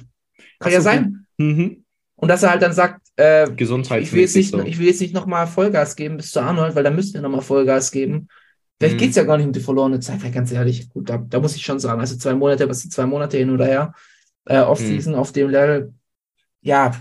[0.59, 1.27] Kann Ach ja so, sein.
[1.37, 1.83] Mhm.
[2.15, 4.61] Und dass er halt dann sagt, äh, Gesundheitsmäßig ich will jetzt nicht, so.
[4.63, 7.41] ich will jetzt nicht nochmal Vollgas geben bis zu Arnold, weil da müssten wir nochmal
[7.41, 8.27] Vollgas geben.
[8.79, 8.99] Vielleicht Mhm.
[8.99, 11.55] geht's ja gar nicht um die verlorene Zeit, weil ganz ehrlich, gut, da, da muss
[11.55, 13.93] ich schon sagen, also zwei Monate, was sind zwei Monate hin oder her,
[14.45, 14.65] äh, Mhm.
[14.65, 15.93] Off-Season auf dem Level,
[16.61, 16.93] ja,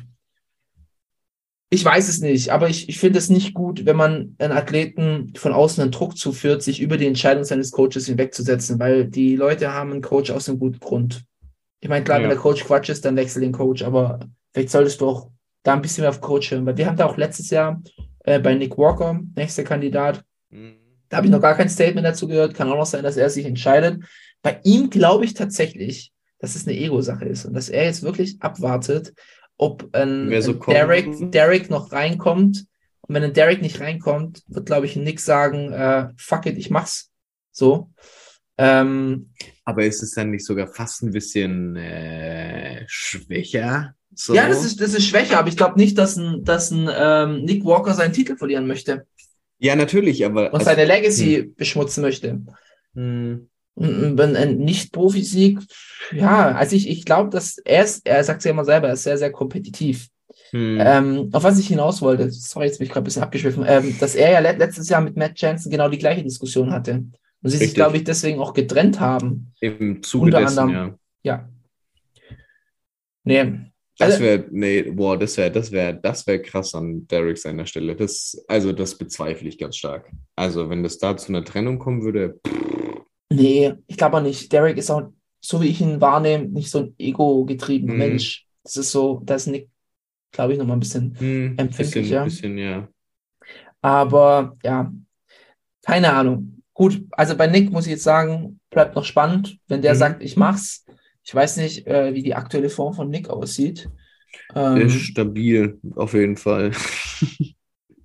[1.71, 5.33] ich weiß es nicht, aber ich, ich finde es nicht gut, wenn man einen Athleten
[5.37, 9.73] von außen einen Druck zuführt, sich über die Entscheidung seines Coaches hinwegzusetzen, weil die Leute
[9.73, 11.25] haben einen Coach aus einem guten Grund.
[11.81, 12.25] Ich meine, klar, Ja.
[12.25, 14.21] wenn der Coach Quatsch ist, dann wechsel den Coach, aber
[14.53, 15.31] vielleicht solltest du auch
[15.63, 17.83] da ein bisschen mehr auf Coach hören, weil wir haben da auch letztes Jahr
[18.25, 20.77] äh, bei Nick Walker, nächster Kandidat, Mhm.
[21.09, 22.55] da habe ich noch gar kein Statement dazu gehört.
[22.55, 24.05] Kann auch noch sein, dass er sich entscheidet.
[24.43, 28.37] Bei ihm glaube ich tatsächlich, dass es eine Ego-Sache ist und dass er jetzt wirklich
[28.43, 29.15] abwartet,
[29.57, 30.61] ob ein, so ein.
[30.67, 32.67] Derek, Derek noch reinkommt.
[33.01, 36.69] Und wenn ein Derek nicht reinkommt, wird, glaube ich, Nick sagen, äh, fuck it, ich
[36.71, 37.11] mach's.
[37.51, 37.91] So.
[38.59, 39.31] Ähm,
[39.65, 43.95] Aber ist es dann nicht sogar fast ein bisschen äh, schwächer?
[44.15, 44.35] So?
[44.35, 47.45] Ja, das ist, das ist schwächer, aber ich glaube nicht, dass ein, dass ein ähm,
[47.45, 49.07] Nick Walker seinen Titel verlieren möchte
[49.63, 50.49] ja, natürlich, aber.
[50.49, 52.41] und also- seine Legacy beschmutzen möchte.
[52.95, 53.49] Hm.
[53.75, 55.61] Und Wenn ein Nicht-Profi-Sieg,
[56.13, 58.95] ja, also ich, ich glaube, dass er ist, er sagt es ja immer selber, er
[58.95, 60.09] ist sehr, sehr kompetitiv.
[60.51, 60.79] Hm.
[60.81, 63.97] Ähm, auf was ich hinaus wollte, sorry, jetzt bin ich gerade ein bisschen abgeschwiffen, ähm,
[64.01, 66.95] dass er ja let letztes Jahr mit Matt Jansen genau die gleiche Diskussion hatte.
[66.95, 67.77] Und sie sich, Richtig.
[67.77, 69.53] glaube ich, deswegen auch getrennt haben.
[69.61, 70.99] Im Zuge unter dessen, anderem.
[71.23, 71.49] ja.
[71.49, 71.49] Ja.
[73.25, 73.72] Nee.
[73.99, 77.67] Das Also- wäre, nee, boah, das wäre, das wäre, das wäre krass an Derek seiner
[77.67, 77.95] Stelle.
[77.95, 80.11] Das, also, das bezweifle ich ganz stark.
[80.35, 82.41] Also, wenn das da zu einer Trennung kommen würde,
[83.31, 84.53] Nee, ich glaube auch nicht.
[84.53, 87.99] Derek ist auch, so wie ich ihn wahrnehme, nicht so ein ego-getriebener Mhm.
[87.99, 88.47] Mensch.
[88.63, 89.71] Das ist so, da ist Nick,
[90.33, 92.25] glaube ich, nochmal ein bisschen hm, Empfindlicher.
[92.25, 92.89] bisschen, bisschen, ja.
[93.81, 94.93] Aber ja,
[95.83, 96.63] keine Ahnung.
[96.75, 99.99] Gut, also bei Nick muss ich jetzt sagen, bleibt noch spannend, wenn der Mhm.
[99.99, 100.82] sagt, ich mach's.
[101.25, 103.91] Ich weiß nicht, äh, wie die aktuelle Form von Nick aussieht.
[104.75, 106.73] Der Ähm, ist stabil, auf jeden Fall.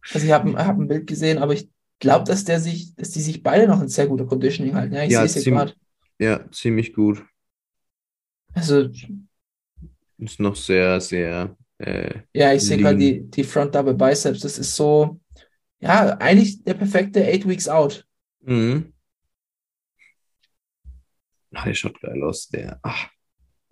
[0.10, 3.22] also ich habe hab ein Bild gesehen, aber ich glaube, dass der sich, dass die
[3.22, 4.94] sich beide noch in sehr guter Conditioning halten.
[4.96, 5.74] Ja, ich Ja, sehe es gerade.
[6.20, 7.24] Ja, ziemlich gut.
[8.56, 8.90] Also,
[10.18, 14.42] Ist noch sehr, sehr, äh, ja, ich sehe gerade die, die Front Double Biceps.
[14.42, 15.20] Das ist so,
[15.82, 18.08] ja, eigentlich der perfekte Eight Weeks Out.
[18.42, 18.92] mhm.
[21.52, 22.80] Der schaut geil aus, der.
[22.84, 23.08] Ach,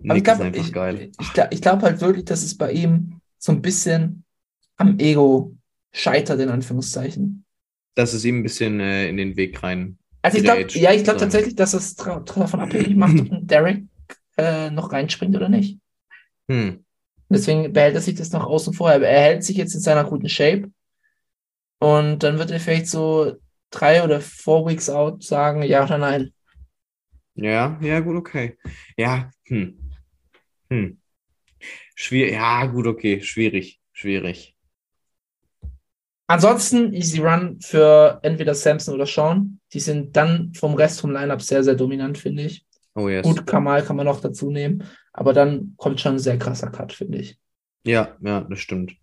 [0.03, 1.11] Aber Nick ich glaube, ist einfach ich, geil.
[1.19, 4.23] ich, glaub- ich glaube halt wirklich, dass es bei ihm so ein bisschen
[4.77, 5.55] am Ego
[5.93, 7.45] scheitert, in Anführungszeichen.
[7.95, 9.97] Dass es ihm ein bisschen äh, in den Weg rein.
[10.21, 13.83] Also ich glaube, ja, ich glaube tatsächlich, dass es davon abhängig macht, ob Derek
[14.37, 15.79] äh, noch reinspringt oder nicht.
[16.49, 16.83] Hm.
[17.29, 18.91] Deswegen behält er sich das noch außen vor.
[18.91, 20.71] Er hält sich jetzt in seiner guten Shape
[21.79, 23.33] und dann wird er vielleicht so
[23.71, 26.33] drei oder four Weeks out sagen, ja oder nein.
[27.35, 28.57] Ja, ja, gut, okay.
[28.97, 29.77] Ja, hm.
[30.69, 30.97] Hm.
[31.95, 34.55] Schwierig, ja, gut, okay, schwierig, schwierig.
[36.27, 39.59] Ansonsten easy run für entweder Samson oder Sean.
[39.73, 42.65] Die sind dann vom Rest vom Lineup sehr, sehr dominant, finde ich.
[42.95, 43.25] Oh, yes.
[43.25, 44.83] Gut, Kamal kann man noch dazu nehmen,
[45.13, 47.37] aber dann kommt schon ein sehr krasser Cut, finde ich.
[47.85, 48.95] Ja, ja, das stimmt.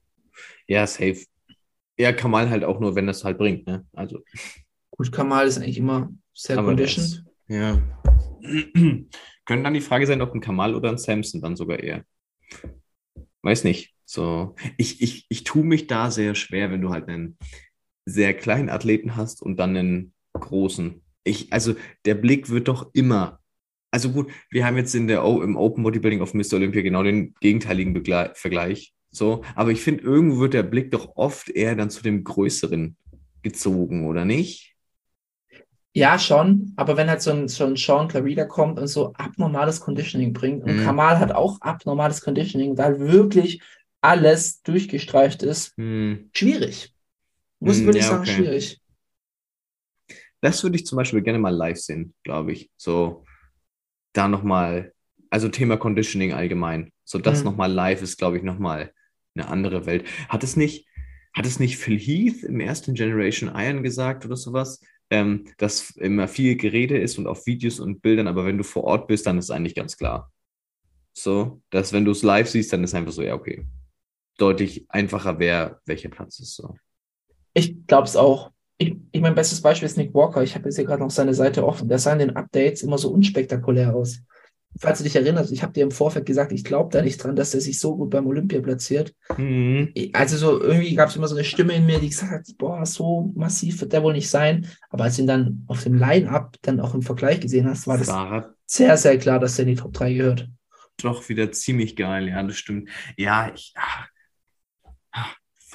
[0.66, 1.26] Ja, safe.
[1.98, 3.86] Ja, Kamal halt auch nur, wenn das halt bringt, ne?
[3.92, 4.20] Also,
[4.90, 7.24] Gut, Kamal ist eigentlich immer sehr Aber conditioned.
[7.52, 7.82] Ja.
[9.44, 12.04] Könnte dann die Frage sein, ob ein Kamal oder ein Samson dann sogar eher.
[13.42, 13.94] Weiß nicht.
[14.04, 17.38] So, ich, ich, ich tue mich da sehr schwer, wenn du halt einen
[18.04, 21.02] sehr kleinen Athleten hast und dann einen großen.
[21.24, 21.74] Ich, also
[22.04, 23.40] der Blick wird doch immer.
[23.90, 26.54] Also gut, wir haben jetzt in der O- im Open Bodybuilding auf Mr.
[26.54, 28.94] Olympia genau den gegenteiligen Begle Vergleich.
[29.10, 32.96] So, aber ich finde, irgendwo wird der Blick doch oft eher dann zu dem Größeren
[33.42, 34.71] gezogen, oder nicht?
[35.94, 39.80] Ja, schon, aber wenn halt so ein, so ein Sean Clarida kommt und so abnormales
[39.80, 40.78] Conditioning bringt und Mhm.
[40.78, 43.60] Kamal hat auch abnormales Conditioning, da wirklich
[44.00, 46.30] alles durchgestreift ist, Hm.
[46.34, 46.94] schwierig.
[47.60, 48.26] Muss Hm, würde ich ja, sagen, okay.
[48.26, 48.80] schwierig.
[50.40, 52.70] Das würde ich zum Beispiel gerne mal live sehen, glaube ich.
[52.76, 53.24] So,
[54.12, 54.94] da nochmal,
[55.30, 56.92] also Thema Conditioning allgemein.
[57.04, 57.44] So, das Mhm.
[57.44, 58.92] nochmal live ist, glaube ich, nochmal
[59.36, 60.06] eine andere Welt.
[60.28, 60.86] Hat es nicht,
[61.34, 64.80] hat es nicht Phil Heath im ersten Generation Iron gesagt oder sowas?
[65.12, 68.84] Ähm, dass immer viel Gerede ist und auf Videos und Bildern, aber wenn du vor
[68.84, 70.32] Ort bist, dann ist eigentlich ganz klar.
[71.12, 73.66] So, dass wenn du es live siehst, dann ist einfach so, ja, okay.
[74.38, 76.56] Deutlich einfacher, wer welcher Platz ist.
[76.56, 76.74] So.
[77.52, 78.52] Ich glaube es auch.
[78.78, 80.42] ich, ich mein bestes Beispiel ist Nick Walker.
[80.42, 81.88] Ich habe jetzt hier gerade noch seine Seite offen.
[81.90, 84.22] Der sah in den Updates immer so unspektakulär aus.
[84.78, 87.36] Falls du dich erinnerst, ich habe dir im Vorfeld gesagt, ich glaube da nicht dran,
[87.36, 89.14] dass er sich so gut beim Olympia platziert.
[89.36, 89.92] Mhm.
[90.12, 92.84] Also so irgendwie gab es immer so eine Stimme in mir, die gesagt hat, boah,
[92.86, 94.66] so massiv wird der wohl nicht sein.
[94.90, 97.98] Aber als du ihn dann auf dem Line-Up dann auch im Vergleich gesehen hast, war
[97.98, 100.48] das War sehr, sehr klar, dass er in die Top 3 gehört.
[101.02, 102.88] doch wieder ziemlich geil, ja, das stimmt.
[103.16, 103.74] Ja, ich.
[103.76, 104.06] Ah,
[105.12, 105.26] ah,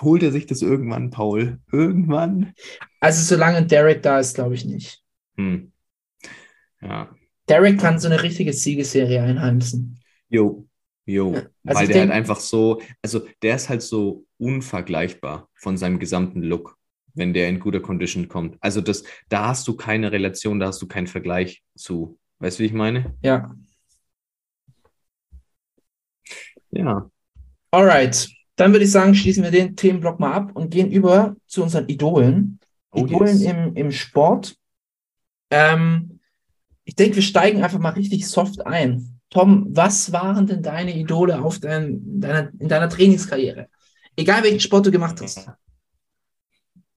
[0.01, 1.59] holt er sich das irgendwann, Paul?
[1.71, 2.53] Irgendwann?
[2.99, 5.03] Also solange Derek da ist, glaube ich nicht.
[5.35, 5.71] Hm.
[6.81, 7.09] Ja.
[7.49, 9.99] Derek kann so eine richtige Siegesserie einheimsen.
[10.29, 10.67] Jo,
[11.05, 11.33] jo.
[11.65, 16.41] Also Weil der halt einfach so, also der ist halt so unvergleichbar von seinem gesamten
[16.41, 16.77] Look,
[17.13, 18.57] wenn der in guter Condition kommt.
[18.59, 22.19] Also das, da hast du keine Relation, da hast du keinen Vergleich zu.
[22.39, 23.15] Weißt du, wie ich meine?
[23.21, 23.55] Ja.
[26.71, 27.09] Ja.
[27.71, 28.29] Alright.
[28.55, 31.87] Dann würde ich sagen, schließen wir den Themenblock mal ab und gehen über zu unseren
[31.87, 32.59] Idolen.
[32.91, 33.51] Oh, Idolen yes.
[33.51, 34.57] im, im Sport.
[35.51, 36.16] Ähm,
[36.87, 39.19] ich denke, wir steigen einfach mal richtig soft ein.
[39.29, 43.67] Tom, was waren denn deine Idole auf dein, deiner, in deiner Trainingskarriere?
[44.15, 45.49] Egal welchen Sport du gemacht hast.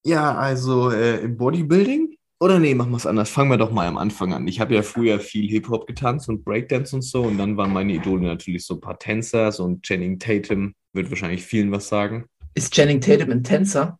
[0.04, 2.16] Ja, also äh, im Bodybuilding?
[2.38, 3.30] Oder nee, machen wir es anders.
[3.30, 4.46] Fangen wir doch mal am Anfang an.
[4.46, 7.22] Ich habe ja früher viel Hip-Hop getanzt und Breakdance und so.
[7.22, 11.10] Und dann waren meine Idole natürlich so ein paar Tänzer, so ein Channing Tatum, wird
[11.10, 12.26] wahrscheinlich vielen was sagen.
[12.54, 13.98] Ist Channing Tatum ein Tänzer?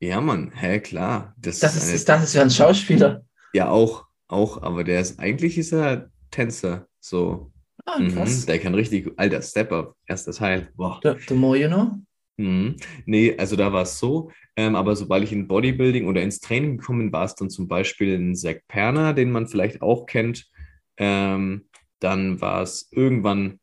[0.00, 1.34] Ja, Mann, hä, klar.
[1.38, 3.22] Das, Das ist eine, ist, das ist ja ein Schauspieler.
[3.54, 6.86] ja auch, auch, aber der ist, eigentlich ist er Tänzer.
[7.00, 7.52] So,
[7.86, 8.46] Ah, mhm, krass.
[8.46, 10.68] der kann richtig, alter, Step-Up, erstes Teil.
[10.76, 11.00] Boah.
[11.02, 11.92] The, the more you know.
[12.36, 12.76] Mhm.
[13.06, 16.78] Nee, also da war es so, ähm, aber sobald ich in Bodybuilding oder ins Training
[16.78, 20.48] gekommen bin, war es dann zum Beispiel ein Zack Perner, den man vielleicht auch kennt.
[20.96, 21.66] Ähm,
[21.98, 23.58] dann war es irgendwann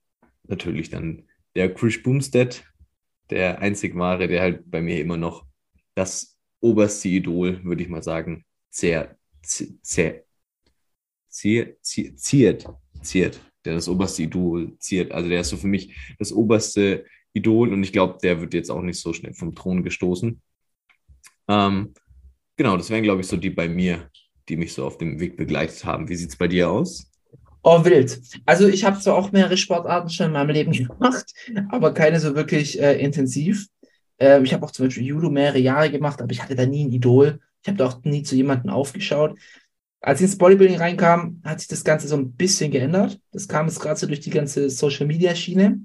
[0.47, 1.23] natürlich dann
[1.55, 2.63] der Chris Bumstead,
[3.29, 5.45] der einzig wahre, der halt bei mir immer noch
[5.95, 10.23] das oberste Idol, würde ich mal sagen, sehr, sehr,
[11.37, 11.77] ziert,
[12.17, 12.65] ziert,
[13.01, 15.11] ziert, der das oberste Idol ziert.
[15.11, 18.71] Also der ist so für mich das oberste Idol und ich glaube, der wird jetzt
[18.71, 20.41] auch nicht so schnell vom Thron gestoßen.
[21.47, 21.93] Ähm,
[22.55, 24.09] genau, das wären, glaube ich, so die bei mir,
[24.49, 26.09] die mich so auf dem Weg begleitet haben.
[26.09, 27.11] Wie sieht es bei dir aus?
[27.61, 28.19] Oh, wild.
[28.45, 31.25] Also ich habe zwar auch mehrere Sportarten schon in meinem Leben gemacht,
[31.69, 33.67] aber keine so wirklich äh, intensiv.
[34.17, 36.85] Ähm, ich habe auch zum Beispiel Judo mehrere Jahre gemacht, aber ich hatte da nie
[36.85, 37.39] ein Idol.
[37.61, 39.37] Ich habe da auch nie zu jemandem aufgeschaut.
[40.01, 43.19] Als ich ins Bodybuilding reinkam, hat sich das Ganze so ein bisschen geändert.
[43.31, 45.81] Das kam jetzt gerade so durch die ganze Social-Media-Schiene.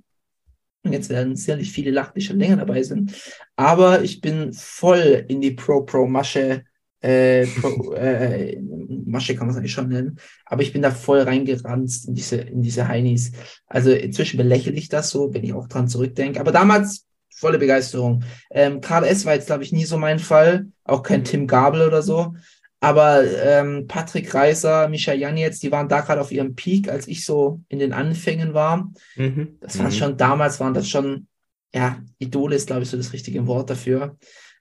[0.84, 3.14] Und jetzt werden sicherlich viele lachen, die schon länger dabei sind.
[3.56, 6.64] Aber ich bin voll in die Pro-Pro-Masche,
[7.00, 11.20] äh, Pro, äh, Masche kann man es eigentlich schon nennen, aber ich bin da voll
[11.20, 13.32] reingeranzt in diese, in diese Heinis.
[13.66, 16.40] Also inzwischen belächle ich das so, wenn ich auch dran zurückdenke.
[16.40, 18.24] Aber damals volle Begeisterung.
[18.50, 20.66] Ähm, KDS war jetzt, glaube ich, nie so mein Fall.
[20.84, 22.34] Auch kein Tim Gabel oder so.
[22.82, 27.24] Aber ähm, Patrick Reiser, Mischa Janetz, die waren da gerade auf ihrem Peak, als ich
[27.24, 28.90] so in den Anfängen war.
[29.14, 29.56] Mhm.
[29.60, 29.92] Das war Mhm.
[29.92, 31.28] schon, damals waren das schon,
[31.72, 34.16] ja, Idole ist, glaube ich, so das richtige Wort dafür.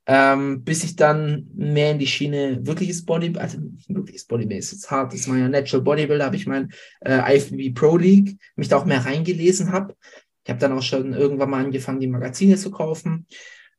[0.06, 3.58] Ähm, bis ich dann mehr in die Schiene wirkliches Body, also
[3.88, 6.72] wirkliches Bodybuilding ist jetzt hart, das war ja Natural Bodybuilder, habe ich mein
[7.04, 9.96] äh, IFBB Pro League, mich da auch mehr reingelesen habe.
[10.44, 13.26] Ich habe dann auch schon irgendwann mal angefangen, die Magazine zu kaufen.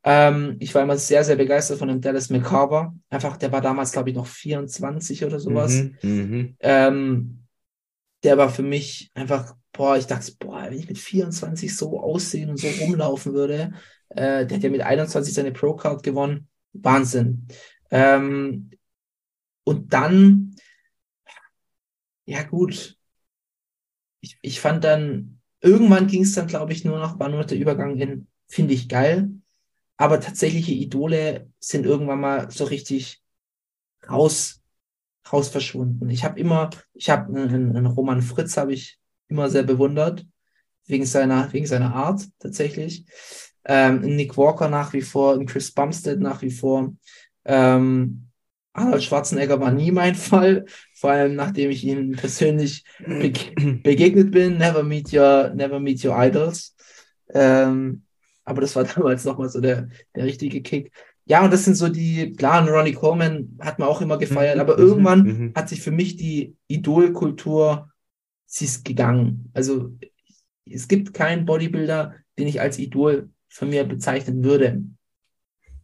[0.05, 2.95] Ähm, ich war immer sehr, sehr begeistert von dem Dallas McCarver.
[3.09, 5.75] Einfach, der war damals, glaube ich, noch 24 oder sowas.
[5.75, 5.97] Mhm.
[6.03, 6.57] Mhm.
[6.61, 7.39] Ähm,
[8.25, 12.51] der war für mich einfach, boah, ich dachte, boah, wenn ich mit 24 so aussehen
[12.51, 13.73] und so rumlaufen würde,
[14.11, 16.49] äh, der hat ja mit 21 seine Pro-Card gewonnen.
[16.73, 17.47] Wahnsinn.
[17.91, 18.71] Ähm,
[19.65, 20.57] und dann,
[22.25, 22.97] ja gut,
[24.21, 27.47] ich, ich fand dann, irgendwann ging es dann, glaube ich, nur noch, war nur noch
[27.47, 29.31] der Übergang in, finde ich geil,
[29.97, 33.22] aber tatsächliche Idole sind irgendwann mal so richtig
[34.09, 34.62] raus,
[35.32, 36.11] raus verschwunden.
[36.11, 40.26] Ich habe immer, ich habe einen, einen Roman Fritz habe ich immer sehr bewundert,
[40.86, 43.05] wegen seiner, wegen seiner Art tatsächlich.
[43.64, 46.93] Ähm, Nick Walker nach wie vor, Chris Bumstead nach wie vor.
[47.45, 48.28] Ähm,
[48.72, 50.64] Arnold Schwarzenegger war nie mein Fall,
[50.95, 54.59] vor allem nachdem ich ihm persönlich beg begegnet bin.
[54.59, 56.74] Never meet your, never meet your idols.
[57.32, 58.05] Ähm,
[58.45, 60.93] aber das war damals nochmal so der, der richtige Kick.
[61.24, 64.59] Ja, und das sind so die, klar, ein Ronnie Coleman hat man auch immer gefeiert,
[64.59, 65.53] aber Mhm, irgendwann mhm.
[65.55, 67.90] hat sich für mich die Idolkultur,
[68.47, 69.51] sie ist gegangen.
[69.55, 69.93] Also
[70.66, 74.82] es gibt keinen Bodybuilder, den ich als Idol von mir bezeichnen würde.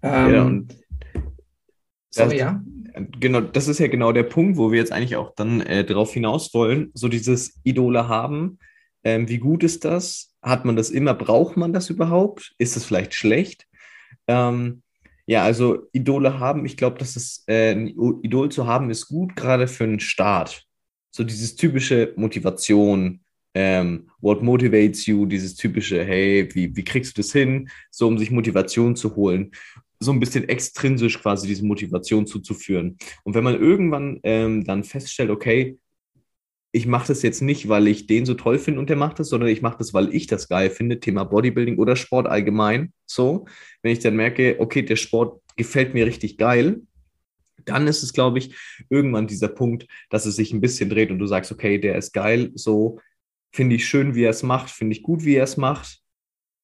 [0.03, 0.77] Ähm, Ja, und
[2.11, 2.63] sorry, das- ja.
[3.21, 6.13] Genau, das ist ja genau der Punkt, wo wir jetzt eigentlich auch dann äh, drauf
[6.13, 6.91] hinaus wollen.
[6.95, 8.59] So dieses Idole haben.
[9.05, 10.28] Ähm, wie gut ist das?
[10.43, 11.15] Hat man das immer?
[11.15, 12.55] Braucht man das überhaupt?
[12.59, 13.67] Ist es vielleicht schlecht?
[14.27, 14.83] Ähm,
[15.27, 17.89] Ja, also Idole haben, ich glaube, dass es äh, ein
[18.23, 20.65] Idol zu haben ist gut, gerade für einen Start.
[21.11, 23.21] So dieses typische Motivation,
[23.55, 28.17] ähm, what motivates you, dieses typische, hey, wie, wie kriegst du das hin, so um
[28.17, 29.51] sich Motivation zu holen,
[30.01, 32.97] so ein bisschen extrinsisch quasi diese Motivation zuzuführen.
[33.25, 35.77] Und wenn man irgendwann ähm, dann feststellt, okay,
[36.73, 39.29] ich mache das jetzt nicht, weil ich den so toll finde und der macht das,
[39.29, 42.93] sondern ich mache das, weil ich das geil finde, Thema Bodybuilding oder Sport allgemein.
[43.07, 43.47] So,
[43.83, 46.83] wenn ich dann merke, okay, der Sport gefällt mir richtig geil,
[47.65, 48.55] dann ist es, glaube ich,
[48.91, 52.13] irgendwann dieser Punkt, dass es sich ein bisschen dreht und du sagst, okay, der ist
[52.13, 53.01] geil, so
[53.53, 56.01] finde ich schön, wie er es macht, finde ich gut, wie er es macht.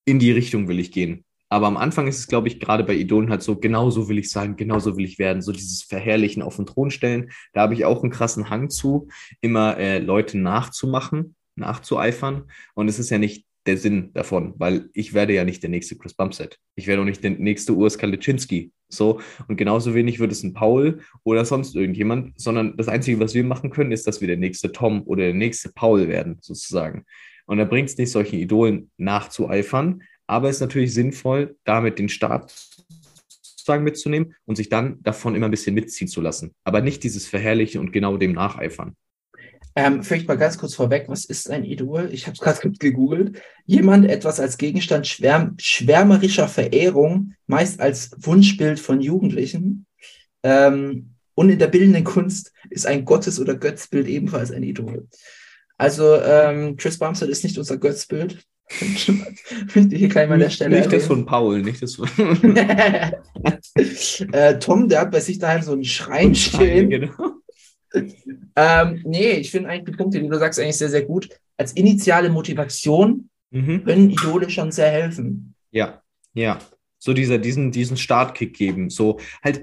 [0.06, 1.24] In die Richtung will ich gehen.
[1.48, 4.18] Aber am Anfang ist es, glaube ich, gerade bei Idolen halt so, genau so will
[4.18, 5.42] ich sein, genau so will ich werden.
[5.42, 7.30] So dieses Verherrlichen auf den Thron stellen.
[7.52, 9.08] Da habe ich auch einen krassen Hang zu,
[9.40, 12.50] immer äh, Leute nachzumachen, nachzueifern.
[12.74, 15.96] Und es ist ja nicht der Sinn davon, weil ich werde ja nicht der nächste
[15.96, 16.58] Chris Bumpset.
[16.76, 18.72] Ich werde auch nicht der nächste Urs Kalitschinski.
[18.88, 19.20] So.
[19.48, 23.44] Und genauso wenig wird es ein Paul oder sonst irgendjemand, sondern das Einzige, was wir
[23.44, 27.04] machen können, ist, dass wir der nächste Tom oder der nächste Paul werden, sozusagen.
[27.46, 30.02] Und da bringt es nicht, solchen Idolen nachzueifern,
[30.34, 32.52] aber es ist natürlich sinnvoll, damit den Start
[33.40, 36.52] sozusagen mitzunehmen und sich dann davon immer ein bisschen mitziehen zu lassen.
[36.64, 38.96] Aber nicht dieses Verherrlichen und genau dem nacheifern.
[39.76, 42.08] Ähm, vielleicht mal ganz kurz vorweg, was ist ein Idol?
[42.12, 43.40] Ich habe es gerade gegoogelt.
[43.64, 49.86] Jemand etwas als Gegenstand schwärm schwärmerischer Verehrung, meist als Wunschbild von Jugendlichen.
[50.42, 55.06] Ähm, und in der bildenden Kunst ist ein Gottes- oder Götzbild ebenfalls ein Idol.
[55.78, 58.44] Also ähm, Chris Bumstead ist nicht unser Götzbild.
[59.74, 62.08] Möchte ich gleich mal an der Stelle Nicht das von Paul, nicht das von.
[64.32, 66.90] äh, Tom, der hat bei sich daheim so einen Schrein stehen.
[66.90, 67.12] Genau.
[68.56, 71.28] Ähm, nee, ich finde eigentlich die Punkte, die du sagst, eigentlich sehr, sehr gut.
[71.56, 73.84] Als initiale Motivation Mhm.
[73.84, 75.54] können Idole schon sehr helfen.
[75.70, 76.02] Ja,
[76.34, 76.58] ja.
[76.98, 78.90] So dieser, diesen, diesen Startkick geben.
[78.90, 79.62] So halt,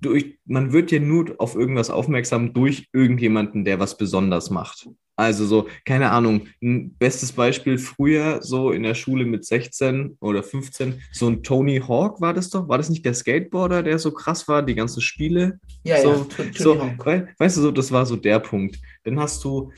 [0.00, 4.88] durch, man wird ja nur auf irgendwas aufmerksam durch irgendjemanden, der was besonders macht.
[5.16, 10.42] Also so, keine Ahnung, ein bestes Beispiel früher, so in der Schule mit 16 oder
[10.42, 12.68] 15, so ein Tony Hawk war das doch?
[12.68, 15.60] War das nicht der Skateboarder, der so krass war, die ganzen Spiele?
[15.84, 17.04] Ja, so, ja, Tony so, Hawk.
[17.06, 18.78] wei- weißt du, so, das war so der Punkt.
[19.04, 19.70] Dann hast du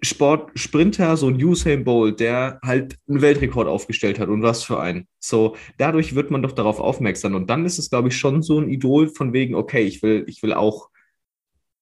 [0.00, 4.62] bei Sport Sprinter, so ein Usain Bolt, der halt einen Weltrekord aufgestellt hat und was
[4.62, 5.06] für einen.
[5.18, 8.60] So, dadurch wird man doch darauf aufmerksam und dann ist es, glaube ich, schon so
[8.60, 10.90] ein Idol von wegen, okay, ich will, ich will auch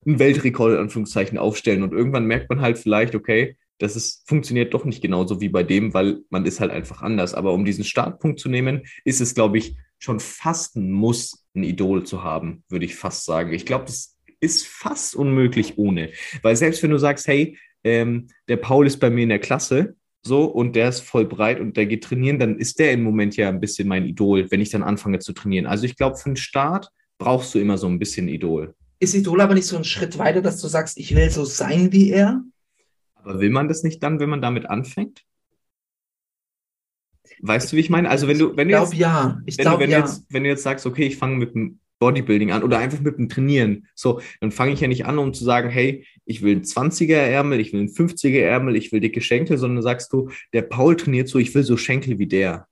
[0.06, 4.72] einen Weltrekord in Anführungszeichen aufstellen und irgendwann merkt man halt vielleicht, okay, das ist, funktioniert
[4.72, 7.34] doch nicht genauso wie bei dem, weil man ist halt einfach anders.
[7.34, 11.62] Aber um diesen Startpunkt zu nehmen, ist es, glaube ich, schon fast ein Muss, ein
[11.62, 13.52] Idol zu haben, würde ich fast sagen.
[13.52, 16.10] Ich glaube, das ist fast unmöglich ohne.
[16.42, 19.94] Weil selbst wenn du sagst, hey, ähm, der Paul ist bei mir in der Klasse,
[20.22, 23.36] so, und der ist voll breit und der geht trainieren, dann ist der im Moment
[23.36, 25.66] ja ein bisschen mein Idol, wenn ich dann anfange zu trainieren.
[25.66, 28.74] Also ich glaube, für den Start brauchst du immer so ein bisschen Idol.
[28.98, 31.92] Ist Idol aber nicht so ein Schritt weiter, dass du sagst, ich will so sein
[31.92, 32.42] wie er?
[33.14, 35.22] Aber will man das nicht dann, wenn man damit anfängt?
[37.40, 38.10] Weißt du, wie ich meine?
[38.10, 39.40] Also wenn du, wenn Ich du jetzt, ja.
[39.46, 40.00] Ich wenn du, glaube wenn, ja.
[40.00, 43.00] du jetzt, wenn du jetzt sagst, okay, ich fange mit dem Bodybuilding an oder einfach
[43.00, 46.42] mit dem Trainieren, so, dann fange ich ja nicht an, um zu sagen, hey, ich
[46.42, 50.12] will einen 20er Ärmel, ich will einen 50er Ärmel, ich will dicke Schenkel, sondern sagst
[50.12, 52.68] du, der Paul trainiert so, ich will so Schenkel wie der.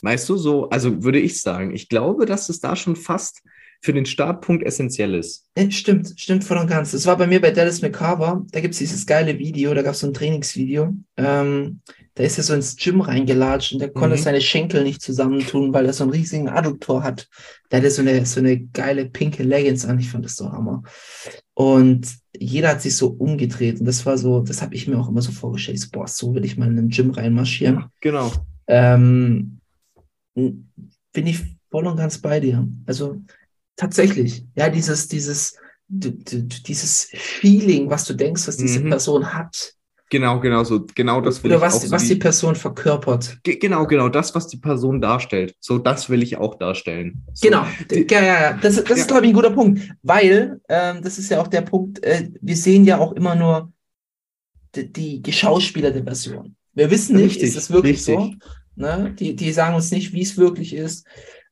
[0.00, 3.42] Weißt du, so, also würde ich sagen, ich glaube, dass es da schon fast
[3.84, 5.44] für den Startpunkt essentiell ist.
[5.58, 6.92] Ja, stimmt, stimmt voll und ganz.
[6.92, 8.46] Das war bei mir bei Dallas McCarver.
[8.52, 10.94] Da gibt es dieses geile Video, da gab es so ein Trainingsvideo.
[11.16, 11.80] Ähm,
[12.14, 14.20] da ist er so ins Gym reingelatscht und der konnte Mhm.
[14.20, 17.28] seine Schenkel nicht zusammentun, weil er so einen riesigen Adduktor hat.
[17.72, 19.98] Der hatte so eine, so eine geile pinke Leggings an.
[19.98, 20.84] Ich fand das so Hammer.
[21.54, 22.06] Und
[22.38, 23.80] jeder hat sich so umgedreht.
[23.80, 25.78] Und das war so, das habe ich mir auch immer so vorgestellt.
[25.78, 27.86] Ich so, boah, so will ich mal in einem Gym reinmarschieren.
[28.00, 28.30] Genau.
[28.68, 29.58] Ähm,
[30.34, 32.68] bin ich voll und ganz bei dir.
[32.86, 33.20] Also
[33.76, 35.56] tatsächlich, ja, dieses, dieses,
[35.88, 38.88] dieses Feeling, was du denkst, was diese Mhm.
[38.90, 39.74] Person hat.
[40.10, 40.84] Genau, genau so.
[40.94, 43.38] Genau das will Oder ich was, auch so was die- die Person verkörpert.
[43.42, 45.54] Ge- Genau, genau, das, was die Person darstellt.
[45.58, 47.24] So, das will ich auch darstellen.
[47.32, 48.52] So, Genau, ja, ja, ja.
[48.60, 48.94] Das, das Ja.
[48.96, 52.28] ist, glaube ich, ein guter Punkt, weil ähm, das ist ja auch der Punkt, äh,
[52.42, 53.72] wir sehen ja auch immer nur
[54.74, 56.56] die, die geschauspielerte Version.
[56.74, 58.14] Wir wissen nicht, Richtig, ist es wirklich richtig.
[58.14, 58.34] so?
[58.76, 59.14] Ne?
[59.18, 61.06] Die, die sagen uns nicht, wie es wirklich ist,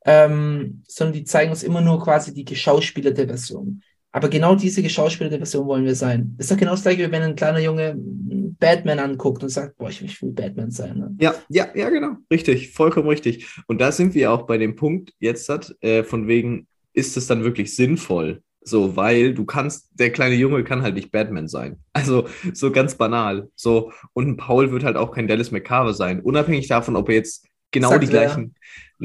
[0.04, 3.82] ähm, sondern die zeigen uns immer nur quasi die geschauspielerte Version.
[4.12, 6.34] Aber genau diese geschauspielerte Version wollen wir sein.
[6.38, 9.88] Ist doch genau das gleiche, wie wenn ein kleiner Junge Batman anguckt und sagt, boah,
[9.88, 10.98] ich will Batman sein.
[10.98, 11.16] Ne?
[11.20, 12.16] Ja, ja, ja, genau.
[12.30, 13.46] Richtig, vollkommen richtig.
[13.68, 17.28] Und da sind wir auch bei dem Punkt jetzt hat, äh, von wegen, ist es
[17.28, 18.42] dann wirklich sinnvoll?
[18.62, 21.76] So, weil du kannst, der kleine Junge kann halt nicht Batman sein.
[21.92, 23.48] Also, so ganz banal.
[23.54, 26.20] So, und ein Paul wird halt auch kein Dallas McCarver sein.
[26.20, 28.54] Unabhängig davon, ob er jetzt genau Sagt die gleichen.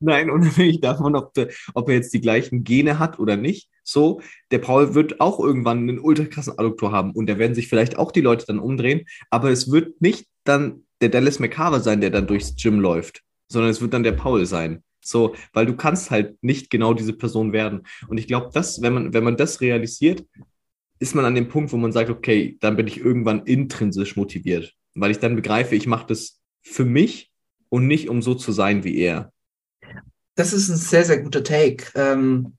[0.00, 3.68] Nein, unabhängig davon, ob, der, ob er jetzt die gleichen Gene hat oder nicht.
[3.84, 4.20] So,
[4.50, 7.98] der Paul wird auch irgendwann einen ultra krassen Adduktor haben und da werden sich vielleicht
[7.98, 12.10] auch die Leute dann umdrehen, aber es wird nicht dann der Dallas McCarver sein, der
[12.10, 14.82] dann durchs Gym läuft, sondern es wird dann der Paul sein.
[15.04, 17.82] So, weil du kannst halt nicht genau diese Person werden.
[18.06, 20.24] Und ich glaube, dass, wenn man, wenn man das realisiert,
[21.00, 24.74] ist man an dem Punkt, wo man sagt, okay, dann bin ich irgendwann intrinsisch motiviert,
[24.94, 27.32] weil ich dann begreife, ich mache das für mich
[27.68, 29.32] und nicht um so zu sein wie er.
[30.34, 31.86] Das ist ein sehr, sehr guter Take.
[31.94, 32.54] Ähm,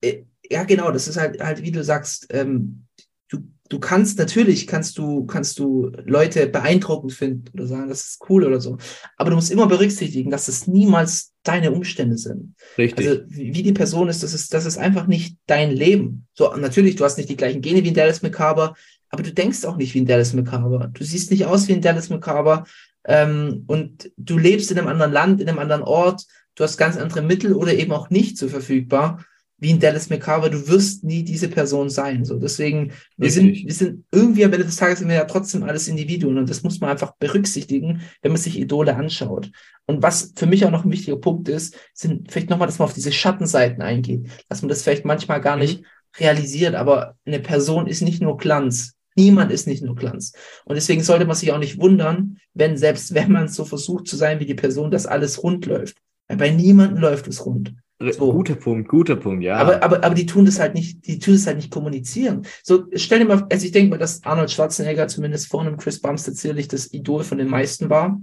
[0.00, 2.86] äh, ja, genau, das ist halt, halt wie du sagst, ähm,
[3.28, 3.38] du,
[3.68, 8.44] du kannst, natürlich kannst du, kannst du Leute beeindruckend finden oder sagen, das ist cool
[8.44, 8.78] oder so.
[9.16, 12.54] Aber du musst immer berücksichtigen, dass es niemals deine Umstände sind.
[12.78, 13.08] Richtig.
[13.08, 16.26] Also wie, wie die Person ist, das ist, das ist einfach nicht dein Leben.
[16.34, 18.74] So, natürlich, du hast nicht die gleichen Gene wie ein Dallas McCarver,
[19.10, 20.90] aber du denkst auch nicht wie ein Dallas McCarver.
[20.92, 22.64] Du siehst nicht aus wie ein Dallas McCarver
[23.04, 26.24] ähm, und du lebst in einem anderen Land, in einem anderen Ort,
[26.56, 29.24] du hast ganz andere Mittel oder eben auch nicht so verfügbar
[29.58, 32.24] wie ein Dallas McCarver, du wirst nie diese Person sein.
[32.24, 35.62] So, deswegen, wir sind, wir sind irgendwie am Ende des Tages sind wir ja trotzdem
[35.62, 39.50] alles Individuen und das muss man einfach berücksichtigen, wenn man sich Idole anschaut.
[39.86, 42.88] Und was für mich auch noch ein wichtiger Punkt ist, sind vielleicht nochmal, dass man
[42.88, 45.62] auf diese Schattenseiten eingeht, dass man das vielleicht manchmal gar Mhm.
[45.62, 45.84] nicht
[46.18, 48.92] realisiert, aber eine Person ist nicht nur Glanz.
[49.16, 50.32] Niemand ist nicht nur Glanz.
[50.66, 54.16] Und deswegen sollte man sich auch nicht wundern, wenn selbst wenn man so versucht zu
[54.16, 55.96] sein wie die Person, dass alles rund läuft.
[56.28, 57.74] Bei niemandem läuft es rund.
[57.98, 58.30] So.
[58.32, 59.56] Guter Punkt, guter Punkt, ja.
[59.56, 62.46] Aber, aber, aber die tun das halt nicht, die tun das halt nicht kommunizieren.
[62.62, 66.00] So, stell dir mal, also ich denke mal, dass Arnold Schwarzenegger zumindest vor einem Chris
[66.02, 68.20] Bumstead sicherlich das Idol von den meisten war.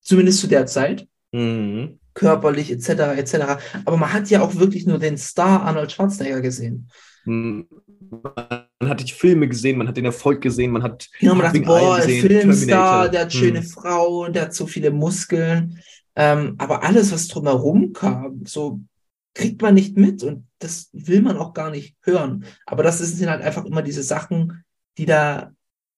[0.00, 1.06] Zumindest zu der Zeit.
[1.32, 1.96] mhm.
[2.12, 3.36] Körperlich, etc., etc.
[3.84, 6.88] Aber man hat ja auch wirklich nur den Star Arnold Schwarzenegger gesehen.
[7.24, 11.60] Man hat die Filme gesehen, man hat den Erfolg gesehen, man hat Genau, man dachte,
[11.60, 13.08] boah, gesehen, Filmstar, Terminator.
[13.10, 13.66] der hat schöne Hm.
[13.66, 15.78] Frauen, der hat so viele Muskeln.
[16.16, 18.80] Ähm, aber alles, was drumherum kam, so
[19.34, 22.44] kriegt man nicht mit und das will man auch gar nicht hören.
[22.66, 24.64] Aber das sind halt einfach immer diese Sachen,
[24.98, 25.52] die da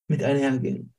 [0.09, 0.93] mit einhergehen.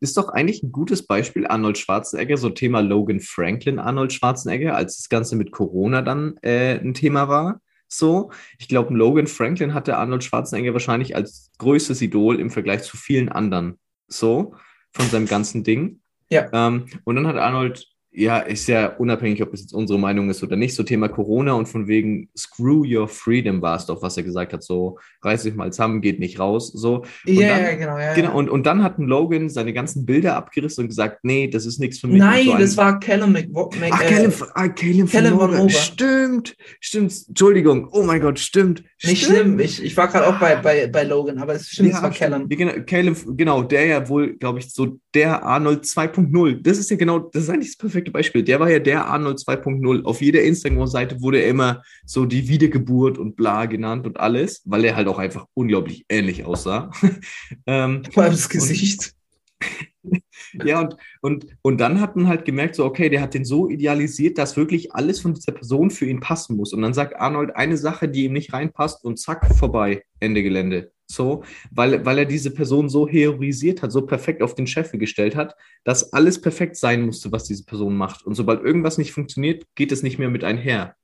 [0.00, 4.98] Ist doch eigentlich ein gutes Beispiel, Arnold Schwarzenegger, so Thema Logan Franklin, Arnold Schwarzenegger, als
[4.98, 7.60] das Ganze mit Corona dann äh, ein Thema war.
[7.88, 12.96] So, ich glaube, Logan Franklin hatte Arnold Schwarzenegger wahrscheinlich als größtes Idol im Vergleich zu
[12.96, 13.78] vielen anderen.
[14.08, 14.54] So,
[14.92, 16.00] von seinem ganzen Ding.
[16.28, 16.48] Ja.
[16.52, 17.86] Ähm, und dann hat Arnold,
[18.16, 21.54] ja, ist ja unabhängig, ob es jetzt unsere Meinung ist oder nicht, so Thema Corona
[21.54, 25.42] und von wegen Screw your freedom war es doch, was er gesagt hat, so reiß
[25.42, 27.04] dich mal zusammen, geht nicht raus, so.
[27.26, 27.98] Ja, dann- ja, genau.
[27.98, 28.34] Ja, Genau, ja.
[28.34, 31.98] und, und dann hat Logan seine ganzen Bilder abgerissen und gesagt, nee, das ist nichts
[31.98, 32.14] für mich.
[32.14, 35.56] Und Nein, so das war Callum Mc, Mc Ach, äh, Callum, ah, Callum, Callum von.
[35.56, 35.70] Mober.
[35.70, 37.12] Stimmt, stimmt.
[37.28, 37.88] Entschuldigung.
[37.90, 38.84] Oh mein Gott, stimmt.
[39.02, 39.38] nicht stimmt.
[39.38, 39.58] schlimm.
[39.58, 42.10] Ich, ich war gerade auch bei, bei, bei Logan, aber es stimmt, es war.
[42.10, 42.46] Callum.
[42.48, 46.62] Ja, genau, Caleb, genau, der ja wohl, glaube ich, so der Arnold 2.0.
[46.62, 48.42] Das ist ja genau, das ist eigentlich das perfekte Beispiel.
[48.42, 50.04] Der war ja der Arnold 2.0.
[50.04, 54.84] Auf jeder Instagram-Seite wurde er immer so die Wiedergeburt und bla genannt und alles, weil
[54.84, 56.90] er halt auch einfach unglaublich ähnlich aussah.
[57.66, 59.14] ähm, Vor allem das Gesicht.
[60.64, 63.68] Ja, und, und, und dann hat man halt gemerkt, so, okay, der hat den so
[63.68, 66.72] idealisiert, dass wirklich alles von dieser Person für ihn passen muss.
[66.72, 70.92] Und dann sagt Arnold eine Sache, die ihm nicht reinpasst und zack, vorbei, Ende Gelände.
[71.06, 75.36] So, weil, weil er diese Person so heroisiert hat, so perfekt auf den Chef gestellt
[75.36, 78.24] hat, dass alles perfekt sein musste, was diese Person macht.
[78.24, 80.96] Und sobald irgendwas nicht funktioniert, geht es nicht mehr mit einher.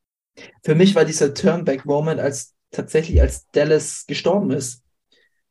[0.63, 4.83] Für mich war dieser Turnback-Moment, als tatsächlich als Dallas gestorben ist.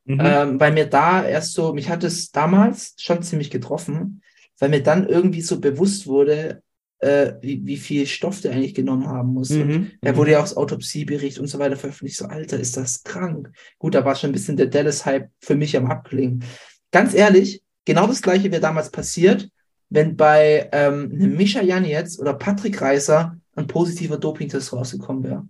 [0.05, 0.19] Mhm.
[0.23, 4.23] Ähm, weil mir da erst so, mich hat es damals schon ziemlich getroffen,
[4.57, 6.63] weil mir dann irgendwie so bewusst wurde,
[6.99, 9.51] äh, wie, wie viel Stoff der eigentlich genommen haben muss.
[9.51, 9.91] Und Mhm.
[10.01, 12.17] da wurde ja auch Autopsiebericht und so weiter veröffentlicht.
[12.17, 13.51] So, Alter, ist das krank.
[13.77, 16.43] Gut, da war schon ein bisschen der Dallas-Hype für mich am Abklingen.
[16.91, 19.49] Ganz ehrlich, genau das Gleiche wäre damals passiert,
[19.89, 25.47] wenn bei ähm, einem Mischa Janetz oder Patrick Reiser ein positiver Dopingtest rausgekommen wäre.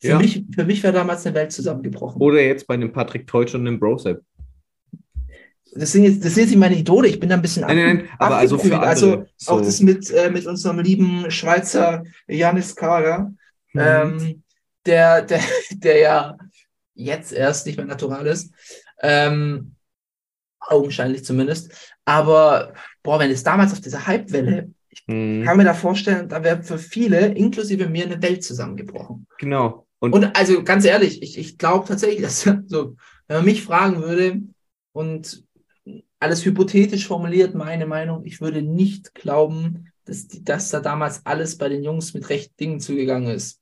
[0.00, 0.18] Für Ja.
[0.18, 2.20] mich, für mich wäre damals eine Welt zusammengebrochen.
[2.20, 4.20] Oder jetzt bei dem Patrick Teutsch und dem Brosep.
[5.74, 7.08] Das sind jetzt, das sind jetzt nicht meine Idole.
[7.08, 8.86] Ich bin da ein bisschen Nein, nein, nein, aber also für andere.
[8.88, 9.12] Also
[9.46, 9.60] auch so.
[9.60, 13.32] das mit, äh, mit unserem lieben Schweizer Janis Kager,
[13.74, 13.80] Mhm.
[13.80, 14.42] ähm,
[14.84, 15.40] der, der,
[15.72, 16.36] der ja
[16.94, 18.52] jetzt erst nicht mehr natural ist.
[19.00, 19.74] Ähm,
[20.60, 21.72] augenscheinlich zumindest.
[22.04, 25.44] Aber, boah, wenn es damals auf dieser Hypewelle, ich Mhm.
[25.44, 29.26] kann mir da vorstellen, da wäre für viele, inklusive mir, eine Welt zusammengebrochen.
[29.38, 29.86] Genau.
[30.00, 32.96] Und, Und also ganz ehrlich, ich, ich glaube tatsächlich, dass so,
[33.26, 34.42] wenn man mich fragen würde
[34.92, 35.44] und
[36.22, 41.58] alles hypothetisch formuliert, meine Meinung, ich würde nicht glauben, dass, die, dass da damals alles
[41.58, 43.60] bei den Jungs mit rechten Dingen zugegangen ist.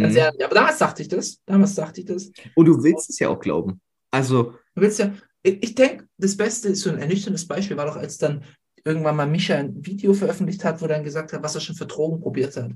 [0.00, 0.18] Ganz Mhm.
[0.18, 1.40] ehrlich, aber damals dachte ich das.
[1.46, 2.30] Damals dachte ich das.
[2.54, 3.80] und du willst es ja auch glauben.
[4.10, 7.86] Also, Du willst ja, ich, ich denke, das Beste ist so ein ernüchterndes Beispiel, war
[7.86, 8.44] doch, als dann
[8.84, 11.76] irgendwann mal Mischa ein Video veröffentlicht hat, wo er dann gesagt hat, was er schon
[11.76, 12.72] für Drogen probiert hat.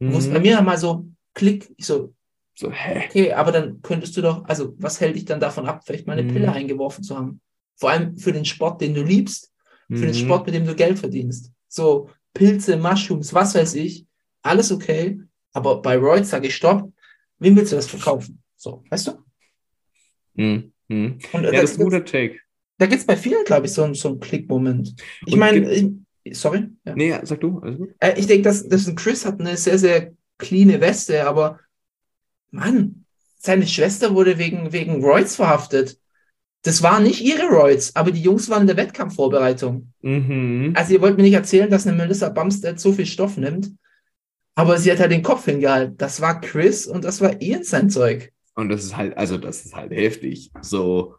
[0.00, 0.32] Wo es Mhm.
[0.32, 2.14] bei mir mal so klick, ich so,
[2.54, 3.04] So, hä?
[3.08, 6.14] okay, aber dann könntest du doch, also was hält dich dann davon ab, vielleicht mal
[6.14, 6.28] eine Mhm.
[6.28, 7.40] Pille eingeworfen zu haben?
[7.80, 9.50] Vor allem für den Sport, den du liebst,
[9.88, 10.14] für den Mhm.
[10.14, 11.50] Sport, mit dem du Geld verdienst.
[11.66, 14.06] So Pilze, Mushrooms, was weiß ich,
[14.42, 15.18] alles okay.
[15.52, 16.92] Aber bei Royd sage ich Stopp.
[17.38, 18.42] Wem willst du das verkaufen?
[18.56, 19.12] So, weißt du?
[20.34, 20.72] Mhm.
[20.88, 21.18] Mhm.
[21.32, 22.38] Und Ja, da, das ist ein guter Take.
[22.78, 24.94] da gibt es bei vielen, glaube ich, so, einen- so einen Klick-Moment.
[25.26, 25.96] Ich meine,
[26.32, 26.68] sorry.
[26.84, 26.94] Ja.
[26.94, 27.60] Nee, ja, sag du.
[27.98, 31.60] Äh, ich denke, dass, dass ein Chris hat eine sehr, sehr cleane Weste, aber
[32.50, 33.06] Mann,
[33.38, 35.98] seine Schwester wurde wegen, wegen Roids verhaftet.
[36.62, 39.92] Das waren nicht ihre Roids, aber die Jungs waren in der Wettkampfvorbereitung.
[40.02, 40.72] Mhm.
[40.76, 43.70] Also ihr wollt mir nicht erzählen, dass eine Melissa Bumstead so viel Stoff nimmt,
[44.54, 45.96] aber sie hat halt den Kopf hingehalten.
[45.96, 48.32] Das war Chris und das war Ian sein Zeug.
[48.54, 50.50] Und das ist halt, also das ist halt heftig.
[50.60, 51.14] So,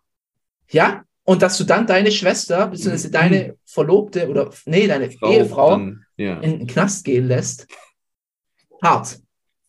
[0.70, 1.04] Ja?
[1.24, 3.12] Und dass du dann deine Schwester, beziehungsweise Mhm.
[3.12, 6.40] deine Verlobte oder, nee, deine Frau, Ehefrau dann, ja.
[6.40, 7.68] in den Knast gehen lässt.
[8.84, 9.20] Hart.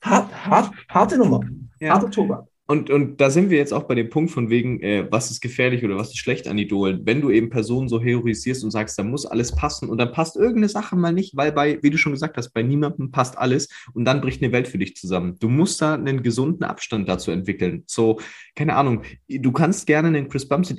[0.03, 1.41] Hart, hart, harte Nummer.
[1.79, 1.95] Ja.
[1.95, 2.47] Harter Tobak.
[2.67, 5.41] Und, und da sind wir jetzt auch bei dem Punkt von wegen, äh, was ist
[5.41, 7.05] gefährlich oder was ist schlecht an Idolen.
[7.05, 10.37] Wenn du eben Personen so heroisierst und sagst, da muss alles passen und dann passt
[10.37, 13.69] irgendeine Sache mal nicht, weil bei, wie du schon gesagt hast, bei niemandem passt alles
[13.95, 15.37] und dann bricht eine Welt für dich zusammen.
[15.41, 17.83] Du musst da einen gesunden Abstand dazu entwickeln.
[17.87, 18.21] So,
[18.55, 20.79] keine Ahnung, du kannst gerne einen Chris Bumstead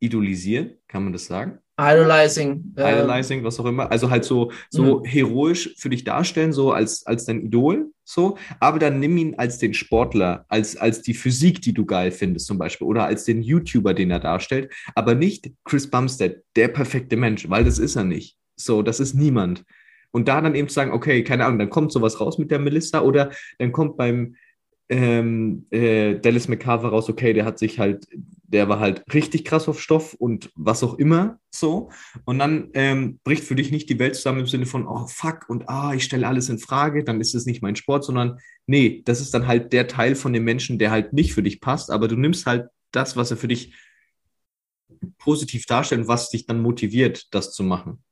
[0.00, 1.58] idolisieren, kann man das sagen?
[1.78, 2.74] Idolizing.
[2.76, 3.90] äh, Idolizing, was auch immer.
[3.90, 8.36] Also halt so, so heroisch für dich darstellen, so als, als dein Idol, so.
[8.58, 12.46] Aber dann nimm ihn als den Sportler, als, als die Physik, die du geil findest,
[12.46, 14.72] zum Beispiel, oder als den YouTuber, den er darstellt.
[14.94, 18.36] Aber nicht Chris Bumstead, der perfekte Mensch, weil das ist er nicht.
[18.56, 19.64] So, das ist niemand.
[20.10, 22.58] Und da dann eben zu sagen, okay, keine Ahnung, dann kommt sowas raus mit der
[22.58, 24.34] Melissa oder dann kommt beim
[24.88, 28.08] ähm, äh, Dallas McCarver raus, okay, der hat sich halt,
[28.52, 31.90] der war halt richtig krass auf Stoff und was auch immer so.
[32.24, 35.48] Und dann ähm, bricht für dich nicht die Welt zusammen im Sinne von, oh fuck,
[35.48, 39.02] und ah, ich stelle alles in Frage, dann ist es nicht mein Sport, sondern nee,
[39.04, 41.90] das ist dann halt der Teil von dem Menschen, der halt nicht für dich passt,
[41.90, 43.72] aber du nimmst halt das, was er für dich
[45.18, 48.02] positiv darstellt und was dich dann motiviert, das zu machen.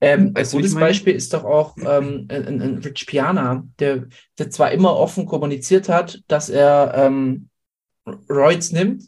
[0.00, 0.74] Ähm, ein gutes?
[0.74, 5.88] Beispiel ist doch auch ähm, ein, ein Rich Piana, der, der zwar immer offen kommuniziert
[5.88, 7.48] hat, dass er ähm,
[8.28, 9.04] Roids nimmt,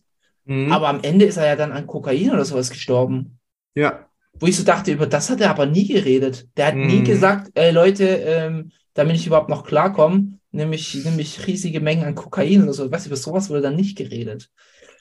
[0.46, 0.72] Mhm.
[0.72, 3.38] aber am Ende ist er ja dann an Kokain oder sowas gestorben.
[3.74, 6.46] ja, Wo ich so dachte, über das hat er aber nie geredet.
[6.56, 7.04] Der hat nie Mhm.
[7.04, 12.62] gesagt, ey Leute, ähm, damit ich überhaupt noch klarkomme, nehme ich, riesige Mengen an Kokain
[12.62, 12.90] oder so.
[12.90, 14.50] Weißt du, über sowas wurde dann nicht geredet.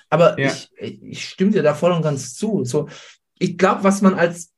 [0.10, 0.48] Aber Ja.
[0.48, 0.70] ich,
[1.04, 2.64] ich stimme dir da voll und ganz zu.
[2.64, 2.88] So,
[3.38, 4.52] ich glaube, was man als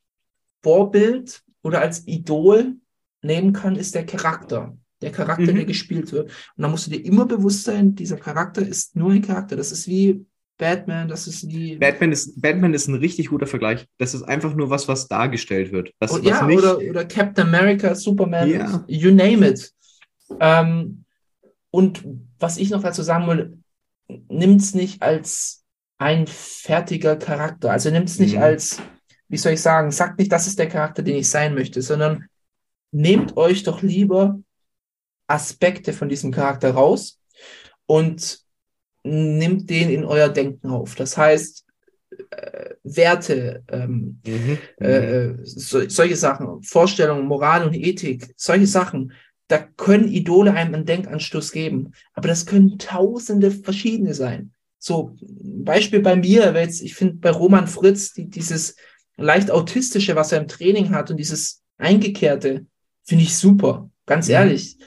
[0.62, 2.74] Vorbild oder als Idol
[3.22, 4.76] nehmen kann, ist der Charakter.
[5.02, 5.56] Der Charakter, Mhm.
[5.56, 6.30] der gespielt wird.
[6.56, 9.56] Und da musst du dir immer bewusst sein, dieser Charakter ist nur ein Charakter.
[9.56, 10.24] Das ist wie
[10.58, 11.76] Batman, das ist wie.
[11.76, 13.86] Batman ist, Batman ist ein richtig guter Vergleich.
[13.96, 15.88] Das ist einfach nur was, was dargestellt wird.
[15.90, 18.84] Und was ja, nicht, oder, oder Captain America, Superman, Ja.
[18.88, 19.72] you name it.
[20.40, 21.04] Ähm,
[21.70, 22.04] und
[22.38, 23.58] was ich noch dazu sagen will,
[24.28, 25.64] nimmt es nicht als
[25.98, 27.70] ein fertiger Charakter.
[27.70, 28.42] Also nimmt es nicht Mhm.
[28.42, 28.80] als,
[29.28, 32.26] wie soll ich sagen, sagt nicht, das ist der Charakter, den ich sein möchte, sondern
[32.90, 34.38] nehmt euch doch lieber
[35.26, 37.20] Aspekte von diesem Charakter raus
[37.86, 38.40] und
[39.02, 40.94] nimmt den in euer Denken auf.
[40.94, 41.64] Das heißt,
[42.30, 44.58] äh, Werte, ähm, Mhm.
[44.78, 49.12] äh, so, solche Sachen, Vorstellungen, Moral und Ethik, solche Sachen,
[49.48, 51.92] da können Idole einem einen Denkanstoß geben.
[52.12, 54.52] Aber das können tausende verschiedene sein.
[54.78, 58.76] So, Beispiel bei mir, jetzt, ich finde bei Roman Fritz, die, dieses
[59.16, 62.66] leicht autistische, was er im Training hat und dieses Eingekehrte,
[63.04, 63.90] finde ich super.
[64.08, 64.34] Ganz Mhm.
[64.34, 64.78] ehrlich.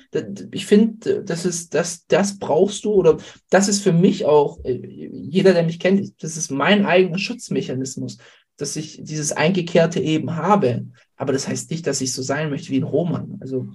[0.51, 3.17] Ich finde, das ist, das, das brauchst du oder
[3.51, 4.81] das ist für mich auch, äh,
[5.13, 8.17] jeder, der mich kennt, das ist mein eigener Schutzmechanismus,
[8.57, 10.87] dass ich dieses Eingekehrte eben habe.
[11.15, 13.37] Aber das heißt nicht, dass ich so sein möchte wie ein Roman.
[13.41, 13.67] Also,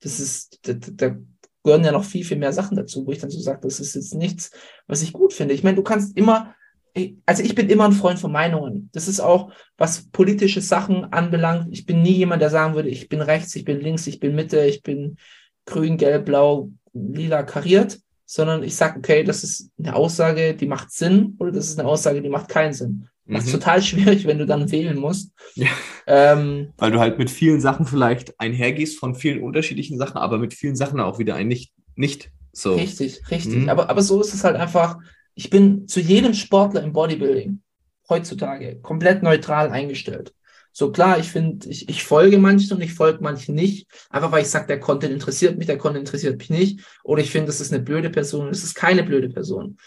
[0.00, 1.16] das ist, da, da
[1.64, 3.94] gehören ja noch viel, viel mehr Sachen dazu, wo ich dann so sage, das ist
[3.94, 4.52] jetzt nichts,
[4.86, 5.54] was ich gut finde.
[5.54, 6.54] Ich meine, du kannst immer,
[7.26, 8.88] also ich bin immer ein Freund von Meinungen.
[8.92, 11.68] Das ist auch, was politische Sachen anbelangt.
[11.72, 14.34] Ich bin nie jemand, der sagen würde, ich bin rechts, ich bin links, ich bin
[14.34, 15.16] Mitte, ich bin
[15.66, 20.92] grün, gelb, blau, lila kariert, sondern ich sage, okay, das ist eine Aussage, die macht
[20.92, 23.08] Sinn oder das ist eine Aussage, die macht keinen Sinn.
[23.26, 23.52] Macht Mhm.
[23.52, 25.32] total schwierig, wenn du dann wählen musst.
[25.54, 25.68] Ja.
[26.06, 30.54] Ähm, Weil du halt mit vielen Sachen vielleicht einhergehst von vielen unterschiedlichen Sachen, aber mit
[30.54, 32.74] vielen Sachen auch wieder ein nicht, nicht so.
[32.74, 33.62] Richtig, richtig.
[33.62, 33.68] Mhm.
[33.68, 34.98] Aber, aber so ist es halt einfach.
[35.34, 37.60] Ich bin zu jedem Sportler im Bodybuilding
[38.08, 40.34] heutzutage komplett neutral eingestellt.
[40.76, 43.86] So klar, ich finde, ich, ich folge manchen und ich folge manchen nicht.
[44.10, 46.80] Einfach weil ich sage, der Content interessiert mich, der Content interessiert mich nicht.
[47.04, 49.78] Oder ich finde, das ist eine blöde Person, das ist keine blöde Person.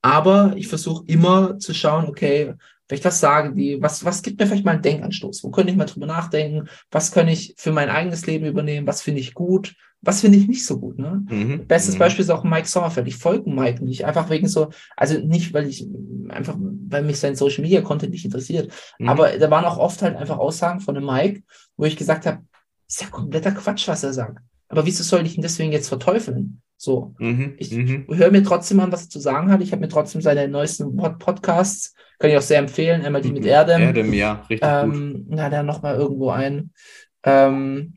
[0.00, 2.54] Aber ich versuche immer zu schauen, okay,
[2.90, 5.44] vielleicht was sagen die, was, was gibt mir vielleicht mal einen Denkanstoß?
[5.44, 6.68] Wo könnte ich mal drüber nachdenken?
[6.90, 8.84] Was kann ich für mein eigenes Leben übernehmen?
[8.88, 9.76] Was finde ich gut?
[10.02, 10.98] Was finde ich nicht so gut?
[10.98, 11.22] Ne?
[11.28, 11.66] Mhm.
[11.68, 11.98] Bestes Mhm.
[12.00, 13.06] Beispiel ist auch Mike Sommerfeld.
[13.06, 15.86] Ich folge Mike nicht, einfach wegen so, also nicht, weil ich
[16.30, 18.72] einfach, weil mich sein Social Media Content nicht interessiert.
[18.98, 19.08] Mhm.
[19.08, 21.42] Aber da waren auch oft halt einfach Aussagen von dem Mike,
[21.76, 22.40] wo ich gesagt habe,
[22.88, 24.38] ist ja kompletter Quatsch, was er sagt.
[24.68, 26.60] Aber wieso soll ich ihn deswegen jetzt verteufeln?
[26.76, 27.14] So.
[27.18, 27.54] Mhm.
[27.58, 28.06] Ich Mhm.
[28.10, 29.60] höre mir trotzdem an, was er zu sagen hat.
[29.60, 33.04] Ich habe mir trotzdem seine neuesten Pod Podcasts, kann ich auch sehr empfehlen.
[33.04, 33.80] Einmal die mit Erdem.
[33.80, 34.68] Erdem, ja, richtig gut.
[34.94, 36.70] Ähm, na, da noch mal irgendwo ein.
[37.24, 37.94] Ähm,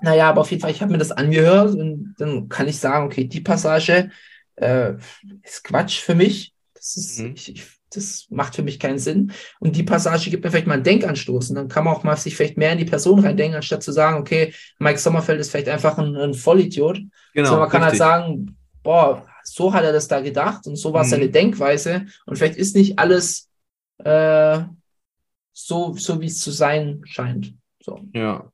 [0.00, 3.06] naja, aber auf jeden Fall, ich habe mir das angehört und dann kann ich sagen,
[3.06, 4.10] okay, die Passage
[4.56, 4.94] äh,
[5.42, 6.54] ist Quatsch für mich.
[6.74, 7.34] Das ist, Mhm.
[7.36, 9.32] ich, ich, das macht für mich keinen Sinn.
[9.60, 11.50] Und die Passage gibt mir vielleicht mal einen Denkanstoß.
[11.50, 13.92] Und dann kann man auch mal sich vielleicht mehr in die Person reindenken, anstatt zu
[13.92, 16.98] sagen, okay, Mike Sommerfeld ist vielleicht einfach ein, ein Vollidiot.
[17.34, 18.00] Genau, sondern man kann richtig.
[18.00, 21.08] halt sagen, boah, so hat er das da gedacht und so war Mhm.
[21.08, 22.06] seine Denkweise.
[22.26, 23.50] Und vielleicht ist nicht alles
[23.98, 24.60] äh,
[25.52, 27.54] so, so wie es zu sein scheint.
[27.82, 28.00] So.
[28.14, 28.50] Ja.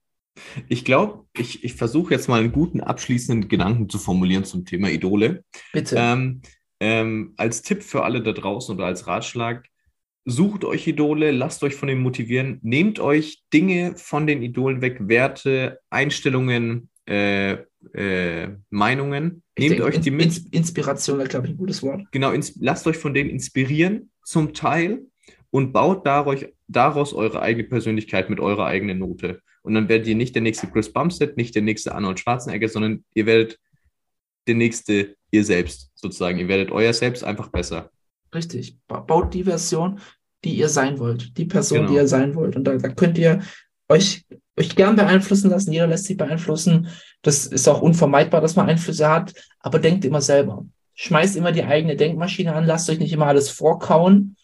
[0.69, 4.89] Ich glaube, ich, ich versuche jetzt mal einen guten abschließenden Gedanken zu formulieren zum Thema
[4.91, 5.45] Idole.
[5.73, 5.97] Bitte.
[5.99, 6.43] Ähm,
[6.81, 9.67] ähm, als Tipp für alle da draußen oder als Ratschlag,
[10.25, 14.99] sucht euch Idole, lasst euch von denen motivieren, nehmt euch Dinge von den Idolen weg,
[15.01, 17.59] Werte, Einstellungen, äh,
[17.93, 21.83] äh, Meinungen, Ich nehmt denke, euch die mit, Ins Inspiration wäre, glaube ich, ein gutes
[21.83, 22.03] Wort.
[22.11, 25.03] genau, lasst euch von denen inspirieren zum Teil
[25.51, 29.41] und baut daraus, eure eigene Persönlichkeit mit eurer eigenen Note.
[29.63, 33.05] Und dann werdet ihr nicht der nächste Chris Bumstead, nicht der nächste Arnold Schwarzenegger, sondern
[33.15, 33.59] ihr werdet
[34.47, 36.39] der nächste ihr selbst sozusagen.
[36.39, 37.91] Ihr werdet euer Selbst einfach besser.
[38.35, 38.79] Richtig.
[38.87, 40.01] Ba- Baut die Version,
[40.45, 41.37] die ihr sein wollt.
[41.37, 41.91] Die Person, Genau.
[41.91, 42.57] die ihr sein wollt.
[42.57, 43.43] Und da, da könnt ihr
[43.89, 44.25] euch,
[44.59, 45.73] euch gern beeinflussen lassen.
[45.73, 46.89] Jeder lässt sich beeinflussen.
[47.23, 49.35] Das ist auch unvermeidbar, dass man Einflüsse hat.
[49.61, 50.65] Aber denkt immer selber.
[50.95, 52.65] Schmeißt immer die eigene Denkmaschine an.
[52.65, 54.37] Lasst euch nicht immer alles vorkauen.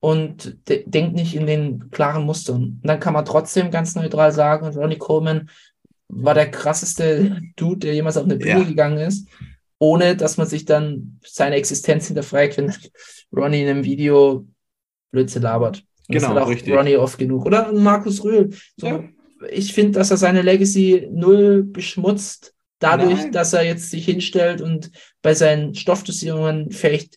[0.00, 2.62] Und de denkt nicht in den klaren Mustern.
[2.62, 5.48] Und dann kann man trotzdem ganz neutral sagen, Ronnie Coleman
[6.08, 8.64] war der krasseste Dude, der jemals auf eine Bühne Ja.
[8.64, 9.26] gegangen ist,
[9.78, 12.70] ohne dass man sich dann seine Existenz hinterfragt, wenn
[13.34, 14.46] Ronnie in einem Video
[15.10, 15.78] Blödsinn labert.
[16.08, 16.74] Und das Genau, hat auch richtig.
[16.74, 17.46] Ronnie oft genug.
[17.46, 18.50] Oder Markus Rühl.
[18.76, 19.04] So, Ja.
[19.50, 23.32] Ich finde, dass er seine Legacy null beschmutzt, dadurch, Nein.
[23.32, 24.90] dass er jetzt sich hinstellt und
[25.22, 27.16] bei seinen Stoffdosierungen vielleicht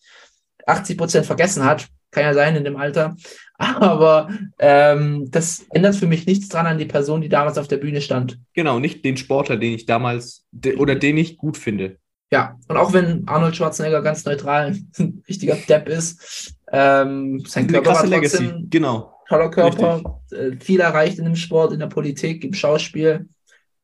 [0.66, 1.88] 80 Prozent vergessen hat.
[2.12, 3.16] Kann ja sein in dem Alter.
[3.58, 7.78] Aber ähm, das ändert für mich nichts dran an die Person, die damals auf der
[7.78, 8.40] Bühne stand.
[8.54, 11.98] Genau, nicht den Sportler, den ich damals de oder den ich gut finde.
[12.32, 17.88] Ja, und auch wenn Arnold Schwarzenegger ganz neutral ein richtiger Depp ist, ähm, sein Körper
[17.88, 18.38] war krasse Legacy.
[18.38, 19.17] trotzdem Genau.
[19.28, 23.30] Toller Körper, äh, viel erreicht in dem Sport, in der Politik, im Schauspiel.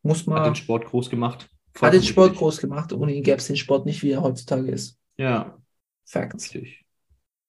[0.02, 1.50] Muss Hat man, den Sport groß gemacht.
[1.82, 2.40] hat den Sport Richtig.
[2.40, 2.94] groß gemacht.
[2.94, 4.98] Ohne ihn gäbe es den Sport nicht, wie er heutzutage ist.
[5.18, 5.58] Ja,
[6.06, 6.54] Facts.
[6.54, 6.84] richtig.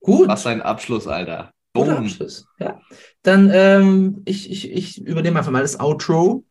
[0.00, 0.28] Gut.
[0.28, 1.50] Was ein Abschluss, Alter.
[1.74, 2.04] Guter Boom.
[2.04, 2.46] Abschluss.
[2.60, 2.80] Ja.
[3.22, 6.44] Dann, ähm, ich, ich, ich übernehme einfach mal das Outro.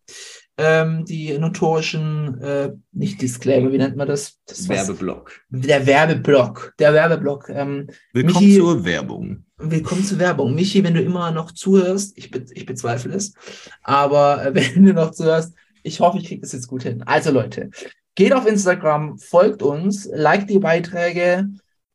[0.55, 4.37] Ähm, die notorischen, äh, nicht Disclaimer, wie nennt man das?
[4.45, 5.41] das Werbeblock.
[5.49, 6.73] Der Werbeblock.
[6.77, 7.49] Der Werbeblock.
[7.49, 9.45] Ähm, Willkommen Michi- zur Werbung.
[9.57, 10.53] willkommen zur Werbung.
[10.53, 13.33] Michi, wenn du immer noch zuhörst, ich, be ich bezweifle es,
[13.81, 17.01] aber äh, wenn du noch zuhörst, ich hoffe, ich kriege das jetzt gut hin.
[17.03, 17.71] Also Leute,
[18.13, 21.49] geht auf Instagram, folgt uns, liked die Beiträge,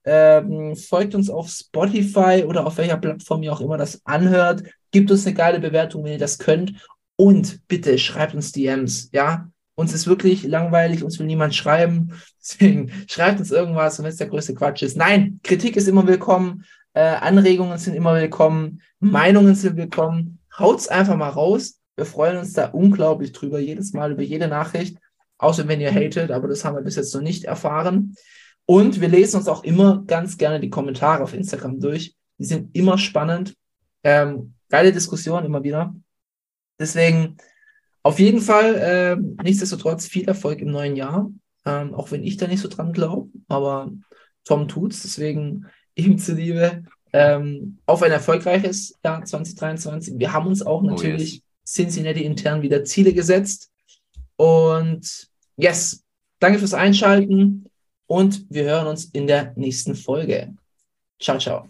[0.05, 5.11] ähm, folgt uns auf Spotify oder auf welcher Plattform ihr auch immer das anhört, gebt
[5.13, 6.73] uns eine geile Bewertung, wenn ihr das könnt
[7.21, 9.51] und bitte schreibt uns DMs, ja?
[9.75, 14.29] Uns ist wirklich langweilig, uns will niemand schreiben, deswegen schreibt uns irgendwas, wenn es der
[14.29, 14.97] größte Quatsch ist.
[14.97, 16.65] Nein, Kritik ist immer willkommen,
[16.95, 20.39] äh, Anregungen sind immer willkommen, Meinungen sind willkommen.
[20.57, 21.81] Haut's einfach mal raus.
[21.97, 24.99] Wir freuen uns da unglaublich drüber, jedes Mal über jede Nachricht,
[25.39, 28.15] außer wenn ihr hatet, aber das haben wir bis jetzt noch nicht erfahren.
[28.65, 32.15] Und wir lesen uns auch immer ganz gerne die Kommentare auf Instagram durch.
[32.39, 33.55] Die sind immer spannend.
[34.05, 35.95] Ähm, geile Diskussion immer wieder.
[36.79, 37.37] Deswegen
[38.03, 41.31] auf jeden Fall, ähm, nichtsdestotrotz viel Erfolg im neuen Jahr.
[41.67, 43.93] Ähm, auch wenn ich da nicht so dran glaube, aber
[44.45, 45.03] Tom tut's.
[45.03, 50.15] Deswegen ihm zuliebe ähm, auf ein erfolgreiches Jahr 2023.
[50.19, 51.43] Wir haben uns auch Oh, natürlich yes.
[51.67, 53.71] Cincinnati intern wieder Ziele gesetzt.
[54.37, 56.05] Und yes,
[56.39, 57.67] danke fürs Einschalten
[58.07, 60.55] und wir hören uns in der nächsten Folge.
[61.21, 61.69] Ciao, ciao.